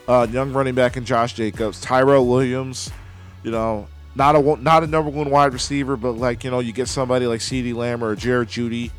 uh, 0.09 0.27
young 0.29 0.53
running 0.53 0.75
back 0.75 0.97
in 0.97 1.05
Josh 1.05 1.35
Jacobs, 1.35 1.81
Tyrell 1.81 2.27
Williams. 2.27 2.91
You 3.45 3.53
know, 3.53 3.87
not 4.17 4.35
a 4.35 4.57
not 4.61 4.83
a 4.83 4.89
number 4.89 5.09
one 5.11 5.31
wide 5.31 5.53
receiver, 5.53 5.97
but 5.97 6.13
like 6.13 6.43
you 6.43 6.51
know, 6.51 6.59
you 6.59 6.73
get 6.73 6.89
somebody 6.89 7.27
like 7.29 7.41
CeeDee 7.41 7.75
Lamb 7.75 8.03
or 8.03 8.17
Jerry 8.17 8.45
Jeudy, 8.45 8.91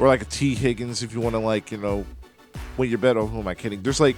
or 0.00 0.08
like 0.08 0.22
a 0.22 0.24
Tee 0.24 0.56
Higgins 0.56 1.04
if 1.04 1.14
you 1.14 1.20
want 1.20 1.34
to 1.34 1.38
like 1.38 1.70
you 1.70 1.78
know, 1.78 2.04
win 2.76 2.90
your 2.90 2.98
bet. 2.98 3.16
Oh, 3.16 3.28
who 3.28 3.38
am 3.38 3.46
I 3.46 3.54
kidding? 3.54 3.80
There's 3.82 4.00
like 4.00 4.16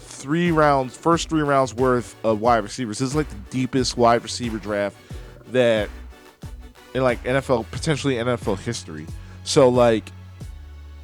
three 0.00 0.50
rounds, 0.50 0.96
first 0.96 1.28
three 1.28 1.42
rounds 1.42 1.74
worth 1.74 2.16
of 2.24 2.40
wide 2.40 2.62
receivers. 2.62 3.00
This 3.00 3.10
is 3.10 3.16
like 3.16 3.28
the 3.28 3.36
deepest 3.50 3.98
wide 3.98 4.22
receiver 4.22 4.56
draft 4.56 4.96
that 5.48 5.90
in 6.94 7.02
like 7.02 7.22
NFL 7.24 7.70
potentially 7.70 8.14
NFL 8.14 8.60
history. 8.60 9.06
So 9.44 9.68
like 9.68 10.04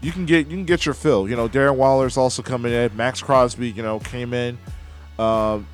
you 0.01 0.13
can 0.13 0.27
get 0.27 0.47
you 0.47 0.57
can 0.57 0.65
get 0.65 0.87
your 0.87 0.95
fill. 0.95 1.29
You 1.29 1.37
know, 1.37 1.49
Darren 1.49 1.77
Waller's 1.77 2.17
also 2.17 2.43
coming 2.43 2.73
in. 2.73 2.97
Maxx 2.97 3.21
Crosby, 3.21 3.71
you 3.71 3.83
know, 3.83 3.99
came 3.99 4.33
in, 4.33 4.59
um, 5.19 5.67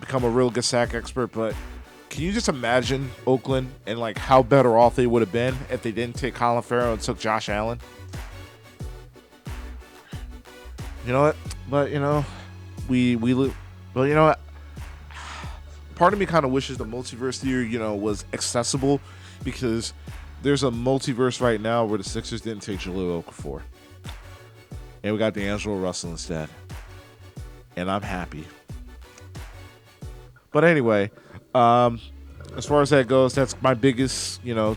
become 0.00 0.24
a 0.24 0.28
real 0.28 0.50
good 0.50 0.64
sack 0.64 0.94
expert. 0.94 1.28
But 1.32 1.54
can 2.08 2.22
you 2.22 2.32
just 2.32 2.48
imagine 2.48 3.10
Oakland 3.26 3.70
and 3.86 3.98
like 3.98 4.18
how 4.18 4.42
better 4.42 4.76
off 4.78 4.96
they 4.96 5.06
would 5.06 5.22
have 5.22 5.32
been 5.32 5.56
if 5.70 5.82
they 5.82 5.92
didn't 5.92 6.16
take 6.16 6.34
Clelin 6.34 6.64
Ferrell 6.64 6.92
and 6.92 7.02
took 7.02 7.18
Josh 7.18 7.48
Allen? 7.48 7.80
You 11.06 11.12
know 11.12 11.22
what? 11.22 11.36
But 11.68 11.90
you 11.90 11.98
know, 11.98 12.24
we 12.88 13.16
we 13.16 13.52
but 13.94 14.02
you 14.02 14.14
know 14.14 14.26
what? 14.26 14.40
Part 15.96 16.12
of 16.12 16.18
me 16.18 16.26
kind 16.26 16.44
of 16.44 16.50
wishes 16.50 16.78
the 16.78 16.86
multiverse 16.86 17.38
theory, 17.38 17.68
you 17.68 17.78
know, 17.78 17.94
was 17.94 18.24
accessible 18.32 19.00
because 19.44 19.92
there's 20.42 20.62
a 20.62 20.70
multiverse 20.70 21.40
right 21.40 21.60
now 21.60 21.84
where 21.84 21.98
the 21.98 22.04
Sixers 22.04 22.40
didn't 22.40 22.62
take 22.62 22.80
Jahlil 22.80 23.22
Okafor. 23.22 23.62
And 25.02 25.12
we 25.12 25.18
got 25.18 25.34
D'Angelo 25.34 25.76
Russell 25.76 26.10
instead. 26.10 26.48
And 27.76 27.90
I'm 27.90 28.02
happy. 28.02 28.46
But 30.52 30.64
anyway, 30.64 31.10
um, 31.54 32.00
as 32.56 32.66
far 32.66 32.82
as 32.82 32.90
that 32.90 33.06
goes, 33.06 33.34
that's 33.34 33.60
my 33.62 33.74
biggest, 33.74 34.44
you 34.44 34.54
know, 34.54 34.76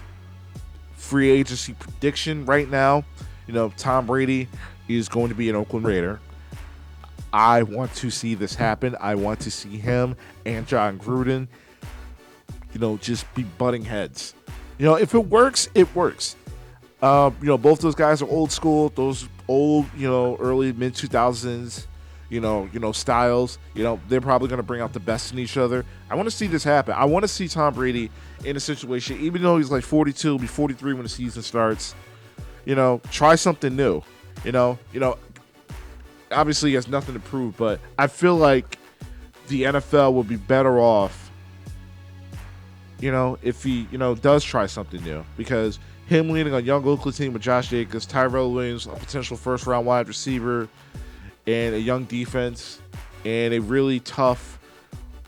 free 0.96 1.30
agency 1.30 1.74
prediction 1.74 2.46
right 2.46 2.70
now. 2.70 3.04
You 3.48 3.54
know, 3.54 3.74
Tom 3.76 4.06
Brady 4.06 4.48
is 4.88 5.10
going 5.10 5.30
to 5.30 5.36
be 5.36 5.50
an 5.50 5.56
Oakland 5.56 5.86
Raider. 5.86 6.20
I 7.34 7.64
want 7.64 7.94
to 7.96 8.12
see 8.12 8.36
this 8.36 8.54
happen. 8.54 8.96
I 9.02 9.16
want 9.16 9.40
to 9.42 9.52
see 9.52 9.78
him 9.78 10.16
and 10.46 10.68
Jon 10.68 11.00
Gruden, 11.00 11.48
you 12.74 12.80
know, 12.80 12.98
just 12.98 13.32
be 13.34 13.44
butting 13.44 13.84
heads. 13.84 14.36
You 14.78 14.86
know, 14.86 14.96
if 14.96 15.14
it 15.14 15.28
works, 15.28 15.70
it 15.76 15.94
works. 15.96 16.36
Uh, 17.02 17.32
you 17.42 17.48
know, 17.48 17.58
both 17.58 17.80
those 17.80 17.96
guys 17.96 18.22
are 18.22 18.30
old 18.30 18.52
school. 18.52 18.90
Those 18.90 19.28
old, 19.48 19.86
you 19.96 20.08
know, 20.08 20.38
early 20.38 20.72
mid 20.72 20.96
two 20.96 21.08
thousands, 21.08 21.88
you 22.30 22.40
know, 22.40 22.70
you 22.72 22.80
know 22.80 22.92
styles. 22.92 23.60
You 23.76 23.84
know, 23.84 24.00
they're 24.08 24.22
probably 24.22 24.48
going 24.48 24.58
to 24.58 24.64
bring 24.64 24.82
out 24.82 24.94
the 24.94 25.00
best 25.00 25.34
in 25.34 25.40
each 25.40 25.58
other. 25.58 25.86
I 26.10 26.16
want 26.16 26.28
to 26.28 26.36
see 26.36 26.48
this 26.48 26.64
happen. 26.64 26.94
I 26.94 27.06
want 27.06 27.24
to 27.24 27.28
see 27.28 27.48
Tom 27.48 27.74
Brady 27.74 28.10
in 28.46 28.56
a 28.56 28.60
situation, 28.60 29.20
even 29.20 29.42
though 29.42 29.58
he's 29.58 29.70
like 29.70 29.84
forty 29.84 30.14
two, 30.14 30.40
be 30.40 30.48
forty 30.48 30.74
three 30.74 30.94
when 30.94 31.04
the 31.04 31.10
season 31.10 31.44
starts. 31.44 31.94
You 32.66 32.76
know, 32.76 33.02
try 33.12 33.36
something 33.36 33.76
new. 33.76 34.02
You 34.44 34.54
know, 34.54 34.80
you 34.94 35.00
know. 35.00 35.18
Obviously, 36.32 36.72
he 36.72 36.76
has 36.76 36.88
nothing 36.88 37.14
to 37.14 37.20
prove, 37.20 37.56
but 37.58 37.80
I 38.00 38.08
feel 38.08 38.36
like 38.36 38.80
the 39.50 39.64
NFL 39.64 40.14
will 40.14 40.24
be 40.24 40.36
better 40.36 40.80
off 40.80 41.23
you 43.04 43.12
know, 43.12 43.38
if 43.42 43.64
he, 43.64 43.86
you 43.92 43.98
know, 43.98 44.16
does 44.16 44.46
try 44.46 44.66
something 44.66 45.04
new. 45.04 45.26
Because 45.36 45.78
him 46.06 46.30
leading 46.30 46.54
a 46.54 46.60
young 46.60 46.88
Oakland 46.88 47.18
team 47.18 47.34
with 47.34 47.42
Josh 47.42 47.70
Jacobs, 47.70 48.06
Tyrell 48.06 48.54
Williams, 48.54 48.88
a 48.88 48.92
potential 48.92 49.36
first 49.36 49.68
round 49.68 49.86
wide 49.86 50.08
receiver, 50.08 50.70
and 51.46 51.76
a 51.76 51.80
young 51.80 52.06
defense, 52.06 52.80
and 53.26 53.54
a 53.54 53.60
really 53.60 54.00
tough 54.00 54.58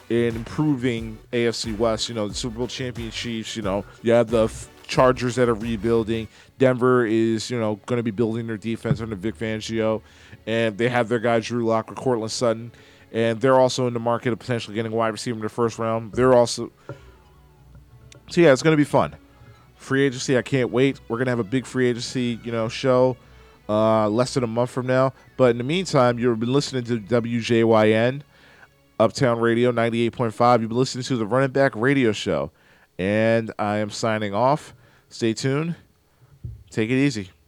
and 0.09 0.35
improving 0.35 1.17
AFC 1.33 1.77
West, 1.77 2.07
you 2.07 2.15
know, 2.15 2.29
the 2.29 2.33
Super 2.33 2.59
Bowl 2.59 2.67
champion 2.67 3.11
Chiefs, 3.11 3.57
you 3.57 3.61
know, 3.61 3.83
you 4.03 4.13
have 4.13 4.29
the 4.29 4.49
Chargers 4.87 5.35
that 5.35 5.49
are 5.49 5.55
rebuilding. 5.55 6.27
Denver 6.59 7.05
is, 7.05 7.49
you 7.49 7.59
know, 7.59 7.79
going 7.87 7.97
to 7.97 8.03
be 8.03 8.11
building 8.11 8.47
their 8.47 8.57
defense 8.57 9.01
under 9.01 9.15
Vic 9.15 9.35
Fangio, 9.35 10.01
and 10.45 10.77
they 10.77 10.87
have 10.87 11.09
their 11.09 11.19
guy 11.19 11.39
Drew 11.39 11.65
Lock 11.65 11.91
or 11.91 11.95
Courtland 11.95 12.31
Sutton, 12.31 12.71
and 13.11 13.41
they're 13.41 13.59
also 13.59 13.87
in 13.87 13.93
the 13.93 13.99
market 13.99 14.31
of 14.31 14.39
potentially 14.39 14.75
getting 14.75 14.93
a 14.93 14.95
wide 14.95 15.09
receiver 15.09 15.37
in 15.37 15.41
the 15.41 15.49
first 15.49 15.79
round. 15.79 16.13
They're 16.13 16.35
also 16.35 16.71
so 18.29 18.41
yeah, 18.41 18.51
it's 18.53 18.61
gonna 18.63 18.77
be 18.77 18.83
fun. 18.83 19.15
Free 19.75 20.05
agency, 20.05 20.37
I 20.37 20.41
can't 20.41 20.71
wait. 20.71 20.99
We're 21.07 21.17
gonna 21.17 21.31
have 21.31 21.39
a 21.39 21.43
big 21.43 21.65
free 21.65 21.87
agency, 21.87 22.39
you 22.43 22.51
know, 22.51 22.67
show. 22.69 23.17
uh, 23.67 24.07
less 24.09 24.35
than 24.35 24.43
a 24.43 24.47
month 24.47 24.69
from 24.69 24.85
now. 24.87 25.11
But 25.37 25.51
in 25.51 25.57
the 25.57 25.63
meantime, 25.63 26.19
you've 26.19 26.39
been 26.39 26.53
listening 26.53 26.83
to 26.85 26.99
WJYN, 26.99 28.21
Uptown 28.99 29.39
Radio 29.39 29.71
98.5. 29.71 30.61
You've 30.61 30.69
been 30.69 30.77
listening 30.77 31.03
to 31.05 31.17
the 31.17 31.25
Run 31.25 31.43
It 31.43 31.51
Back 31.53 31.75
Radio 31.75 32.11
Show. 32.11 32.51
And 32.99 33.51
I 33.57 33.77
am 33.77 33.89
signing 33.89 34.33
off. 34.33 34.73
Stay 35.09 35.33
tuned. 35.33 35.75
Take 36.69 36.89
it 36.91 36.95
easy. 36.95 37.31